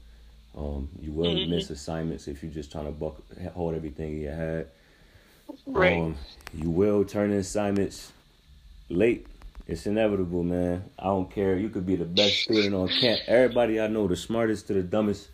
Um, 0.56 0.88
you 1.00 1.12
will 1.12 1.34
mm-hmm. 1.34 1.50
miss 1.50 1.70
assignments 1.70 2.28
if 2.28 2.42
you're 2.42 2.52
just 2.52 2.70
trying 2.70 2.86
to 2.86 2.92
buck, 2.92 3.16
hold 3.54 3.74
everything 3.74 4.14
in 4.14 4.20
your 4.20 4.34
head. 4.34 4.68
Right. 5.66 5.98
Um, 5.98 6.16
you 6.52 6.70
will 6.70 7.04
turn 7.04 7.30
in 7.30 7.38
assignments 7.38 8.12
late. 8.88 9.26
It's 9.66 9.86
inevitable, 9.86 10.42
man. 10.42 10.84
I 10.98 11.04
don't 11.04 11.30
care. 11.30 11.56
You 11.56 11.70
could 11.70 11.86
be 11.86 11.96
the 11.96 12.04
best 12.04 12.42
student 12.42 12.74
on 12.74 12.88
camp. 12.88 13.20
Everybody 13.26 13.80
I 13.80 13.86
know, 13.86 14.06
the 14.06 14.16
smartest 14.16 14.66
to 14.66 14.74
the 14.74 14.82
dumbest, 14.82 15.28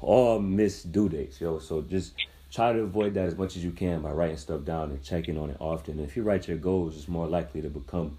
all 0.00 0.40
miss 0.40 0.82
due 0.82 1.08
dates, 1.08 1.40
yo. 1.40 1.60
So 1.60 1.82
just 1.82 2.14
try 2.52 2.72
to 2.72 2.80
avoid 2.80 3.14
that 3.14 3.26
as 3.26 3.36
much 3.36 3.56
as 3.56 3.64
you 3.64 3.70
can 3.70 4.02
by 4.02 4.10
writing 4.10 4.36
stuff 4.36 4.64
down 4.64 4.90
and 4.90 5.02
checking 5.04 5.38
on 5.38 5.50
it 5.50 5.56
often. 5.60 5.98
And 5.98 6.08
if 6.08 6.16
you 6.16 6.24
write 6.24 6.48
your 6.48 6.56
goals, 6.56 6.96
it's 6.96 7.06
more 7.06 7.28
likely 7.28 7.62
to 7.62 7.68
become 7.68 8.18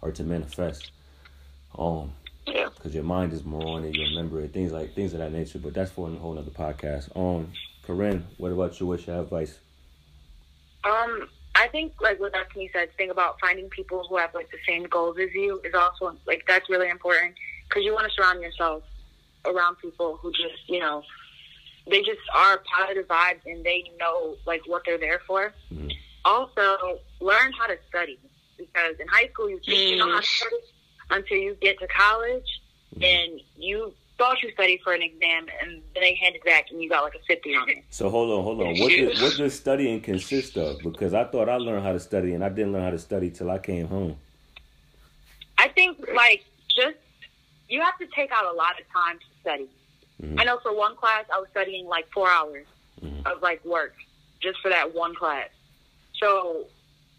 or 0.00 0.12
to 0.12 0.22
manifest. 0.22 0.90
Um, 1.76 2.12
yeah. 2.46 2.68
Because 2.74 2.94
your 2.94 3.02
mind 3.04 3.32
is 3.32 3.44
more 3.44 3.66
on 3.66 3.84
it, 3.84 3.94
you 3.94 4.04
remember 4.04 4.40
it, 4.40 4.52
things 4.52 4.70
like 4.70 4.94
things 4.94 5.12
of 5.14 5.18
that 5.18 5.32
nature. 5.32 5.58
But 5.58 5.74
that's 5.74 5.90
for 5.90 6.08
a 6.08 6.14
whole 6.14 6.38
other 6.38 6.50
podcast. 6.50 7.16
Um, 7.16 7.52
Corinne, 7.82 8.24
what 8.36 8.52
about 8.52 8.78
you? 8.78 8.86
What's 8.86 9.06
your 9.06 9.20
advice? 9.20 9.58
Um, 10.86 11.28
I 11.54 11.68
think 11.68 11.94
like 12.00 12.20
what 12.20 12.32
Destiny 12.32 12.70
said, 12.72 12.90
think 12.96 13.10
about 13.10 13.40
finding 13.40 13.68
people 13.70 14.06
who 14.08 14.16
have 14.18 14.34
like 14.34 14.50
the 14.50 14.58
same 14.66 14.84
goals 14.84 15.16
as 15.20 15.30
you 15.34 15.60
is 15.64 15.74
also 15.74 16.16
like 16.26 16.44
that's 16.46 16.68
really 16.68 16.88
important 16.88 17.34
because 17.68 17.82
you 17.82 17.92
want 17.92 18.06
to 18.06 18.12
surround 18.14 18.40
yourself 18.40 18.82
around 19.46 19.76
people 19.78 20.18
who 20.20 20.30
just 20.32 20.68
you 20.68 20.80
know 20.80 21.02
they 21.88 22.00
just 22.02 22.20
are 22.34 22.62
positive 22.78 23.06
vibes 23.06 23.40
and 23.46 23.64
they 23.64 23.90
know 23.98 24.36
like 24.46 24.60
what 24.66 24.82
they're 24.84 24.98
there 24.98 25.20
for. 25.26 25.52
Mm-hmm. 25.72 25.88
Also, 26.24 26.98
learn 27.20 27.52
how 27.58 27.66
to 27.66 27.78
study 27.88 28.18
because 28.58 28.96
in 29.00 29.06
high 29.08 29.28
school 29.28 29.48
you 29.48 29.60
think 29.64 29.78
mm. 29.78 29.90
you 29.90 29.96
know 29.96 30.10
how 30.10 30.20
to 30.20 30.26
study 30.26 30.56
until 31.10 31.36
you 31.36 31.56
get 31.60 31.78
to 31.78 31.86
college 31.88 32.60
mm-hmm. 32.94 33.04
and 33.04 33.40
you 33.56 33.92
thought 34.18 34.42
you 34.42 34.50
studied 34.52 34.80
for 34.82 34.92
an 34.92 35.02
exam 35.02 35.46
and 35.60 35.82
then 35.94 36.02
they 36.02 36.14
handed 36.14 36.38
it 36.38 36.44
back 36.44 36.66
and 36.70 36.82
you 36.82 36.88
got 36.88 37.02
like 37.02 37.14
a 37.14 37.24
50 37.26 37.54
on 37.54 37.68
it. 37.68 37.84
So 37.90 38.08
hold 38.08 38.30
on, 38.30 38.44
hold 38.44 38.60
on. 38.60 38.78
What 38.78 38.90
does, 38.90 39.20
what 39.20 39.36
does 39.36 39.54
studying 39.54 40.00
consist 40.00 40.56
of? 40.56 40.78
Because 40.82 41.14
I 41.14 41.24
thought 41.24 41.48
I 41.48 41.56
learned 41.56 41.84
how 41.84 41.92
to 41.92 42.00
study 42.00 42.34
and 42.34 42.44
I 42.44 42.48
didn't 42.48 42.72
learn 42.72 42.82
how 42.82 42.90
to 42.90 42.98
study 42.98 43.30
till 43.30 43.50
I 43.50 43.58
came 43.58 43.88
home. 43.88 44.16
I 45.58 45.68
think 45.68 45.98
like 46.14 46.44
just 46.68 46.96
you 47.68 47.80
have 47.80 47.98
to 47.98 48.06
take 48.14 48.30
out 48.32 48.44
a 48.44 48.56
lot 48.56 48.80
of 48.80 48.86
time 48.92 49.18
to 49.18 49.40
study. 49.40 49.68
Mm-hmm. 50.22 50.40
I 50.40 50.44
know 50.44 50.58
for 50.62 50.74
one 50.74 50.96
class 50.96 51.24
I 51.32 51.38
was 51.38 51.48
studying 51.50 51.86
like 51.86 52.06
four 52.12 52.28
hours 52.28 52.66
mm-hmm. 53.02 53.26
of 53.26 53.42
like 53.42 53.64
work 53.64 53.94
just 54.40 54.60
for 54.60 54.70
that 54.70 54.94
one 54.94 55.14
class. 55.14 55.48
So 56.20 56.66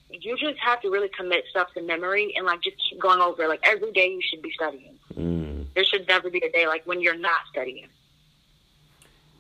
you 0.10 0.38
just 0.38 0.58
have 0.60 0.82
to 0.82 0.90
really 0.90 1.10
commit 1.10 1.44
stuff 1.50 1.68
to 1.74 1.82
memory 1.82 2.34
and 2.36 2.46
like 2.46 2.62
just 2.62 2.78
keep 2.90 3.00
going 3.00 3.22
over. 3.22 3.48
Like 3.48 3.60
every 3.64 3.92
day 3.92 4.08
you 4.10 4.22
should 4.22 4.42
be 4.42 4.52
studying. 4.52 4.98
Mm. 5.14 5.57
There 5.78 5.86
should 5.86 6.08
never 6.08 6.32
be 6.32 6.40
a 6.40 6.52
day 6.52 6.66
like 6.66 6.88
when 6.88 7.02
you're 7.02 7.20
not 7.20 7.42
studying. 7.52 7.86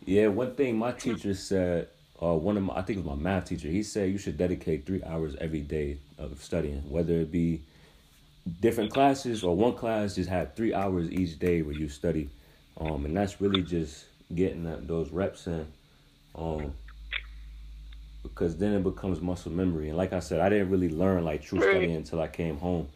Yeah, 0.05 0.27
one 0.27 0.53
thing 0.53 0.77
my 0.77 0.91
teacher 0.91 1.33
said, 1.33 1.87
uh, 2.21 2.35
one 2.35 2.57
of 2.57 2.61
my, 2.61 2.75
I 2.75 2.83
think 2.83 2.99
it 2.99 3.03
was 3.03 3.17
my 3.17 3.23
math 3.23 3.45
teacher, 3.45 3.69
he 3.69 3.81
said 3.81 4.11
you 4.11 4.19
should 4.19 4.37
dedicate 4.37 4.85
three 4.85 5.01
hours 5.03 5.35
every 5.41 5.61
day 5.61 5.97
of 6.19 6.39
studying, 6.39 6.87
whether 6.91 7.13
it 7.13 7.31
be 7.31 7.63
different 8.61 8.93
classes 8.93 9.43
or 9.43 9.55
one 9.55 9.73
class, 9.73 10.13
just 10.13 10.29
have 10.29 10.53
three 10.53 10.75
hours 10.75 11.09
each 11.09 11.39
day 11.39 11.63
where 11.63 11.73
you 11.73 11.89
study. 11.89 12.29
Um, 12.79 13.05
and 13.05 13.17
that's 13.17 13.41
really 13.41 13.63
just 13.63 14.05
getting 14.35 14.63
that, 14.65 14.87
those 14.87 15.09
reps 15.09 15.47
in. 15.47 15.65
Um, 16.35 16.71
because 18.21 18.57
then 18.57 18.73
it 18.73 18.83
becomes 18.83 19.21
muscle 19.21 19.51
memory. 19.51 19.87
And 19.89 19.97
like 19.97 20.13
I 20.13 20.19
said, 20.19 20.39
I 20.39 20.49
didn't 20.49 20.69
really 20.69 20.89
learn 20.89 21.25
like 21.25 21.41
true 21.41 21.59
studying 21.61 21.95
until 21.95 22.21
I 22.21 22.27
came 22.27 22.57
home. 22.57 22.89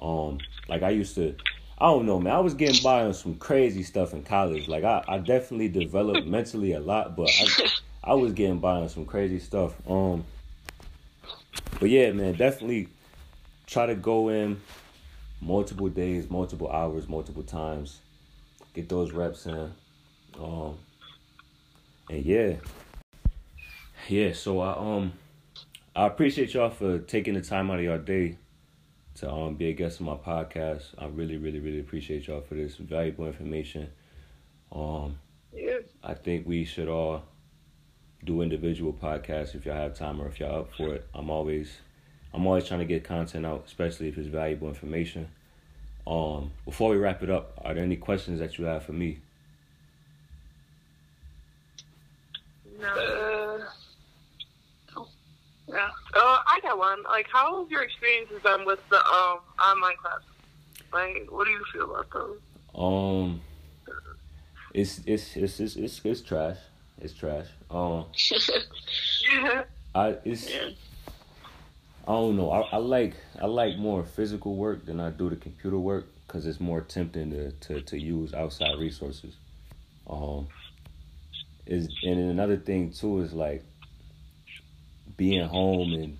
Um, 0.00 0.38
like 0.68 0.82
I 0.82 0.90
used 0.90 1.14
to, 1.14 1.36
I 1.80 1.86
don't 1.86 2.04
know, 2.04 2.20
man. 2.20 2.34
I 2.34 2.40
was 2.40 2.52
getting 2.52 2.82
by 2.82 3.04
on 3.04 3.14
some 3.14 3.36
crazy 3.36 3.82
stuff 3.82 4.12
in 4.12 4.22
college. 4.22 4.68
Like 4.68 4.84
I, 4.84 5.02
I 5.08 5.18
definitely 5.18 5.68
developed 5.68 6.26
mentally 6.26 6.72
a 6.72 6.80
lot, 6.80 7.16
but 7.16 7.30
I, 7.30 8.10
I 8.12 8.14
was 8.14 8.32
getting 8.32 8.58
by 8.58 8.76
on 8.76 8.88
some 8.90 9.06
crazy 9.06 9.38
stuff. 9.38 9.74
Um, 9.88 10.24
but 11.78 11.88
yeah, 11.88 12.12
man, 12.12 12.34
definitely 12.34 12.88
try 13.66 13.86
to 13.86 13.94
go 13.94 14.28
in 14.28 14.60
multiple 15.40 15.88
days, 15.88 16.28
multiple 16.28 16.70
hours, 16.70 17.08
multiple 17.08 17.42
times, 17.42 18.00
get 18.74 18.90
those 18.90 19.12
reps 19.12 19.46
in. 19.46 19.72
Um, 20.38 20.76
and 22.10 22.24
yeah, 22.26 22.56
yeah, 24.06 24.34
so 24.34 24.60
I 24.60 24.76
um 24.76 25.12
I 25.96 26.06
appreciate 26.06 26.52
y'all 26.52 26.68
for 26.68 26.98
taking 26.98 27.34
the 27.34 27.40
time 27.40 27.70
out 27.70 27.78
of 27.78 27.84
your 27.84 27.98
day 27.98 28.36
to 29.16 29.30
um 29.30 29.54
be 29.54 29.68
a 29.68 29.72
guest 29.72 30.00
on 30.00 30.06
my 30.06 30.14
podcast. 30.14 30.84
I 30.98 31.06
really, 31.06 31.36
really, 31.36 31.60
really 31.60 31.80
appreciate 31.80 32.26
y'all 32.26 32.40
for 32.40 32.54
this 32.54 32.76
valuable 32.76 33.26
information. 33.26 33.90
Um 34.72 35.18
yeah. 35.52 35.78
I 36.02 36.14
think 36.14 36.46
we 36.46 36.64
should 36.64 36.88
all 36.88 37.22
do 38.24 38.42
individual 38.42 38.92
podcasts 38.92 39.54
if 39.54 39.64
y'all 39.64 39.74
have 39.74 39.96
time 39.96 40.20
or 40.20 40.28
if 40.28 40.38
y'all 40.40 40.60
up 40.60 40.74
for 40.76 40.94
it. 40.94 41.06
I'm 41.14 41.30
always 41.30 41.78
I'm 42.32 42.46
always 42.46 42.66
trying 42.66 42.80
to 42.80 42.86
get 42.86 43.04
content 43.04 43.44
out, 43.44 43.64
especially 43.66 44.08
if 44.08 44.16
it's 44.18 44.28
valuable 44.28 44.68
information. 44.68 45.28
Um, 46.06 46.52
before 46.64 46.90
we 46.90 46.96
wrap 46.96 47.22
it 47.22 47.30
up, 47.30 47.60
are 47.64 47.74
there 47.74 47.82
any 47.82 47.96
questions 47.96 48.38
that 48.40 48.58
you 48.58 48.64
have 48.64 48.84
for 48.84 48.92
me? 48.92 49.20
No. 52.80 53.60
Yeah. 55.68 55.88
Uh, 56.14 56.39
I 56.62 56.68
got 56.68 56.78
one. 56.78 57.02
Like, 57.04 57.26
how 57.32 57.62
have 57.62 57.70
your 57.70 57.82
experiences 57.82 58.40
been 58.42 58.64
with 58.64 58.80
the 58.88 58.96
um 58.96 59.40
online 59.62 59.96
class? 59.96 60.20
Like, 60.92 61.28
what 61.30 61.44
do 61.46 61.50
you 61.50 61.64
feel 61.72 61.94
about 61.94 62.10
them? 62.10 62.40
Um, 62.74 63.40
it's 64.74 65.00
it's 65.06 65.36
it's 65.36 65.60
it's 65.60 65.76
it's, 65.76 66.00
it's 66.04 66.20
trash. 66.20 66.56
It's 67.00 67.14
trash. 67.14 67.46
Um, 67.70 68.06
I 69.94 70.16
it's. 70.24 70.50
Yeah. 70.54 70.70
I 72.08 72.12
don't 72.12 72.36
know. 72.36 72.50
I, 72.50 72.60
I 72.72 72.76
like 72.78 73.14
I 73.40 73.46
like 73.46 73.76
more 73.76 74.04
physical 74.04 74.56
work 74.56 74.84
than 74.86 74.98
I 74.98 75.10
do 75.10 75.30
the 75.30 75.36
computer 75.36 75.78
work 75.78 76.06
because 76.26 76.46
it's 76.46 76.58
more 76.58 76.80
tempting 76.80 77.30
to, 77.30 77.52
to, 77.52 77.82
to 77.82 77.98
use 77.98 78.32
outside 78.34 78.78
resources. 78.78 79.34
Um, 80.08 80.48
is 81.66 81.88
and 82.02 82.18
another 82.18 82.56
thing 82.56 82.90
too 82.92 83.20
is 83.20 83.32
like 83.32 83.62
being 85.16 85.46
home 85.46 85.92
and 85.92 86.16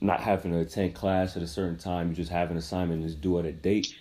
not 0.00 0.20
having 0.20 0.52
to 0.52 0.58
attend 0.58 0.94
class 0.94 1.36
at 1.36 1.42
a 1.42 1.46
certain 1.46 1.78
time, 1.78 2.10
you 2.10 2.14
just 2.14 2.30
have 2.30 2.50
an 2.50 2.56
assignment 2.56 3.04
and 3.04 3.20
due 3.20 3.38
at 3.38 3.46
a 3.46 3.52
date, 3.52 3.94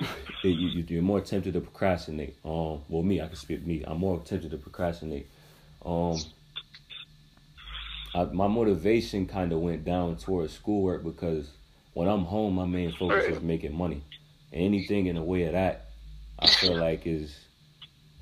it, 0.44 0.48
you, 0.48 0.84
you're 0.86 1.02
more 1.02 1.20
tempted 1.20 1.54
to 1.54 1.60
procrastinate. 1.60 2.36
Um, 2.44 2.82
well, 2.88 3.02
me, 3.02 3.20
I 3.20 3.26
can 3.26 3.36
speak 3.36 3.66
me. 3.66 3.84
I'm 3.86 3.98
more 3.98 4.20
tempted 4.20 4.50
to 4.50 4.56
procrastinate. 4.56 5.28
Um, 5.84 6.18
I, 8.14 8.24
my 8.24 8.48
motivation 8.48 9.26
kind 9.26 9.52
of 9.52 9.60
went 9.60 9.84
down 9.84 10.16
towards 10.16 10.52
schoolwork 10.52 11.04
because 11.04 11.50
when 11.94 12.08
I'm 12.08 12.24
home, 12.24 12.54
my 12.54 12.64
main 12.64 12.92
focus 12.92 13.24
is 13.24 13.42
making 13.42 13.76
money. 13.76 14.02
And 14.52 14.62
anything 14.62 15.06
in 15.06 15.16
the 15.16 15.22
way 15.22 15.44
of 15.44 15.52
that, 15.52 15.90
I 16.38 16.46
feel 16.46 16.76
like 16.76 17.06
is 17.06 17.36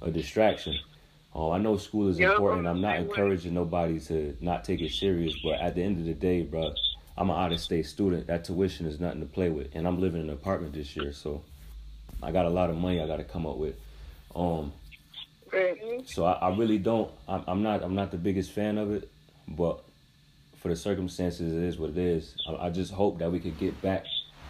a 0.01 0.11
distraction. 0.11 0.78
Oh, 1.34 1.51
I 1.51 1.59
know 1.59 1.76
school 1.76 2.09
is 2.09 2.18
important. 2.18 2.66
I'm 2.66 2.80
not 2.80 2.97
encouraging 2.97 3.53
nobody 3.53 4.01
to 4.01 4.34
not 4.40 4.64
take 4.64 4.80
it 4.80 4.90
serious, 4.92 5.34
but 5.44 5.61
at 5.61 5.74
the 5.74 5.82
end 5.82 5.99
of 5.99 6.07
the 6.07 6.14
day, 6.14 6.42
bro, 6.42 6.72
I'm 7.19 7.31
an 7.31 7.37
out 7.37 7.53
of 7.53 7.61
state 7.61 7.87
student. 7.87 8.27
That 8.27 8.45
tuition 8.45 8.87
is 8.87 9.01
nothing 9.01 9.21
to 9.21 9.27
play 9.27 9.49
with, 9.49 9.75
and 9.75 9.87
I'm 9.87 10.01
living 10.01 10.21
in 10.21 10.29
an 10.29 10.35
apartment 10.35 10.75
this 10.75 10.95
year, 10.97 11.12
so 11.12 11.43
I 12.23 12.33
got 12.33 12.47
a 12.47 12.51
lot 12.51 12.71
of 12.71 12.77
money 12.77 13.01
I 13.01 13.07
got 13.07 13.17
to 13.17 13.25
come 13.25 13.47
up 13.47 13.57
with. 13.57 13.77
Um, 14.35 14.73
so 16.07 16.25
I, 16.25 16.33
I 16.33 16.57
really 16.57 16.79
don't. 16.79 17.11
I'm, 17.29 17.45
I'm, 17.47 17.62
not. 17.62 17.83
I'm 17.83 17.95
not 17.95 18.11
the 18.11 18.19
biggest 18.19 18.51
fan 18.51 18.77
of 18.77 18.93
it, 18.93 19.11
but 19.49 19.83
for 20.57 20.69
the 20.69 20.77
circumstances, 20.77 21.53
it 21.53 21.62
is 21.62 21.79
what 21.79 21.91
it 21.91 21.99
is. 21.99 22.35
I, 22.49 22.67
I 22.67 22.71
just 22.71 22.93
hope 22.93 23.19
that 23.21 23.31
we 23.31 23.41
could 23.41 23.59
get 23.59 23.81
back 23.81 24.05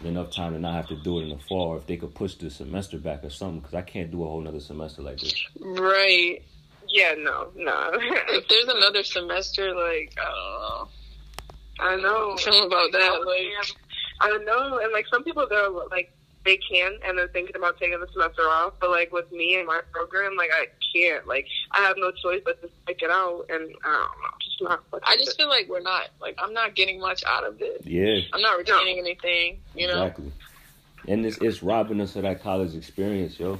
enough 0.04 0.30
time 0.30 0.52
to 0.52 0.58
not 0.58 0.74
have 0.74 0.88
to 0.88 0.96
do 0.96 1.20
it 1.20 1.22
in 1.24 1.28
the 1.30 1.38
fall, 1.38 1.68
or 1.68 1.76
if 1.76 1.86
they 1.86 1.96
could 1.96 2.14
push 2.14 2.34
the 2.34 2.50
semester 2.50 2.98
back 2.98 3.24
or 3.24 3.30
something, 3.30 3.60
because 3.60 3.74
I 3.74 3.82
can't 3.82 4.10
do 4.10 4.24
a 4.24 4.26
whole 4.26 4.40
another 4.40 4.60
semester 4.60 5.02
like 5.02 5.18
this. 5.18 5.34
Right. 5.60 6.42
Yeah, 6.88 7.14
no, 7.18 7.48
no. 7.56 7.90
if 7.94 8.48
there's 8.48 8.68
another 8.68 9.04
semester, 9.04 9.74
like 9.74 10.16
I 10.20 10.24
don't 10.24 10.60
know. 10.60 10.88
I 11.80 11.96
know. 11.96 12.36
Feel 12.38 12.66
about 12.66 12.92
that, 12.92 13.22
like 13.26 13.76
I 14.20 14.38
know, 14.44 14.78
and 14.78 14.92
like 14.92 15.06
some 15.12 15.24
people 15.24 15.46
they're 15.48 15.68
like 15.68 16.12
they 16.44 16.56
can 16.56 16.92
and 17.04 17.18
they're 17.18 17.28
thinking 17.28 17.56
about 17.56 17.78
taking 17.78 18.00
the 18.00 18.06
semester 18.12 18.42
off, 18.42 18.74
but 18.80 18.90
like 18.90 19.12
with 19.12 19.30
me 19.32 19.56
and 19.56 19.66
my 19.66 19.80
program, 19.92 20.36
like 20.36 20.50
I 20.52 20.68
can't. 20.94 21.26
Like 21.26 21.46
I 21.72 21.82
have 21.82 21.96
no 21.98 22.12
choice 22.12 22.40
but 22.44 22.62
to 22.62 22.70
stick 22.82 23.00
it 23.02 23.10
out, 23.10 23.46
and 23.50 23.74
I 23.84 23.92
don't 23.92 24.22
know, 24.22 24.36
just 24.40 24.62
not. 24.62 24.84
I 25.02 25.16
just 25.16 25.36
feel 25.36 25.48
like 25.48 25.68
we're 25.68 25.80
not 25.80 26.08
like 26.20 26.36
I'm 26.38 26.54
not 26.54 26.74
getting 26.74 27.00
much 27.00 27.22
out 27.26 27.46
of 27.46 27.58
this. 27.58 27.84
Yeah, 27.84 28.20
I'm 28.32 28.40
not 28.40 28.58
retaining 28.58 28.96
no. 28.96 29.02
anything. 29.02 29.60
You 29.74 29.88
know, 29.88 30.04
exactly. 30.04 30.32
And 31.08 31.26
it's 31.26 31.38
it's 31.38 31.62
robbing 31.62 32.00
us 32.00 32.16
of 32.16 32.22
that 32.22 32.42
college 32.42 32.74
experience, 32.74 33.38
yo. 33.38 33.58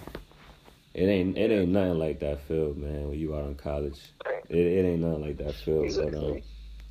It 0.95 1.05
ain't 1.05 1.37
it 1.37 1.51
ain't 1.51 1.69
nothing 1.69 1.99
like 1.99 2.21
that 2.21 2.41
feel, 2.49 2.73
man. 2.75 3.09
When 3.09 3.19
you 3.19 3.37
out 3.37 3.45
in 3.45 3.55
college, 3.57 4.01
it, 4.49 4.57
it 4.57 4.87
ain't 4.87 5.01
nothing 5.01 5.23
like 5.23 5.37
that 5.39 5.55
feel. 5.57 5.83
But 5.83 6.15
um, 6.15 6.43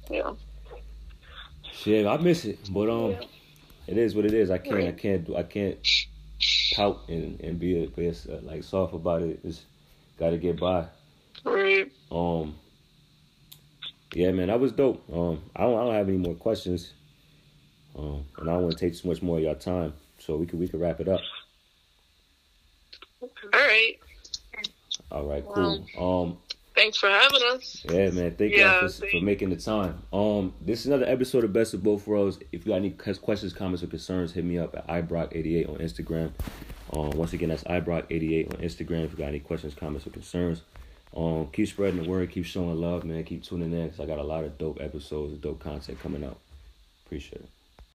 Yeah. 0.09 0.34
Shit, 1.76 2.07
I 2.07 2.17
miss 2.17 2.45
it, 2.45 2.59
but 2.71 2.89
um, 2.89 3.15
it 3.88 3.97
is 3.97 4.15
what 4.15 4.26
it 4.26 4.34
is. 4.34 4.49
I 4.49 4.57
can't. 4.57 4.88
I 4.88 4.91
can't, 4.91 5.26
do, 5.26 5.36
I 5.36 5.43
can't 5.43 5.78
pout 6.73 7.07
and 7.09 7.39
and 7.41 7.59
be, 7.59 7.84
a, 7.84 7.88
be 7.88 8.07
a, 8.07 8.13
like 8.41 8.63
soft 8.63 8.93
about 8.93 9.21
it. 9.21 9.39
It's 9.43 9.65
got 10.17 10.32
to 10.32 10.38
get 10.38 10.59
by. 10.59 10.88
Right. 11.43 11.91
Um. 12.11 12.55
Yeah, 14.13 14.32
man, 14.32 14.47
that 14.47 14.59
was 14.61 14.71
dope. 14.71 15.03
Um, 15.11 15.43
I 15.53 15.63
don't, 15.63 15.76
I 15.76 15.84
don't 15.84 15.93
have 15.93 16.07
any 16.07 16.17
more 16.17 16.36
questions. 16.36 16.93
Um, 17.97 18.26
and 18.38 18.49
I 18.49 18.53
don't 18.53 18.63
want 18.63 18.78
to 18.78 18.80
take 18.80 18.97
too 18.97 19.09
much 19.09 19.21
more 19.21 19.38
of 19.38 19.43
your 19.43 19.55
time, 19.55 19.93
so 20.19 20.38
we 20.38 20.45
could 20.45 20.59
we 20.59 20.69
could 20.69 20.80
wrap 20.80 21.01
it 21.01 21.09
up. 21.09 21.19
All 23.21 23.30
right. 23.53 23.99
All 25.11 25.26
right, 25.26 25.43
cool. 25.53 25.86
Um, 25.99 26.38
thanks 26.76 26.97
for 26.97 27.09
having 27.09 27.41
us. 27.51 27.86
Yeah, 27.89 28.09
man. 28.11 28.36
Thank 28.36 28.53
yeah, 28.53 28.82
you 28.82 28.89
for, 28.89 29.07
for, 29.07 29.21
making 29.21 29.49
the 29.49 29.55
time. 29.55 30.01
Um, 30.13 30.53
this 30.61 30.82
is 30.82 30.88
another 30.88 31.05
episode 31.05 31.43
of 31.43 31.53
Best 31.53 31.73
of 31.73 31.84
Both 31.84 32.05
Worlds. 32.07 32.39
If 32.51 32.65
you 32.65 32.71
got 32.71 32.78
any 32.78 32.91
questions, 32.91 33.53
comments, 33.53 33.84
or 33.84 33.88
concerns, 33.88 34.34
hit 34.34 34.43
me 34.43 34.57
up 34.57 34.76
at 34.76 34.88
ibrock88 34.88 35.69
on 35.69 35.78
Instagram. 35.78 36.32
Um, 36.93 37.11
once 37.11 37.34
again, 37.34 37.49
that's 37.49 37.63
ibrock88 37.63 38.53
on 38.53 38.61
Instagram. 38.61 39.05
If 39.05 39.11
you 39.11 39.17
got 39.17 39.28
any 39.28 39.39
questions, 39.39 39.73
comments, 39.73 40.05
or 40.05 40.11
concerns, 40.11 40.61
um, 41.15 41.47
keep 41.51 41.67
spreading 41.67 42.03
the 42.03 42.09
word, 42.09 42.30
keep 42.32 42.45
showing 42.45 42.80
love, 42.80 43.05
man. 43.05 43.23
Keep 43.23 43.43
tuning 43.43 43.71
in 43.71 43.86
because 43.86 43.99
I 43.99 44.05
got 44.05 44.19
a 44.19 44.23
lot 44.23 44.43
of 44.43 44.57
dope 44.57 44.80
episodes, 44.82 45.38
dope 45.39 45.59
content 45.59 45.99
coming 46.01 46.23
out. 46.23 46.38
Appreciate 47.05 47.41
it. 47.41 47.49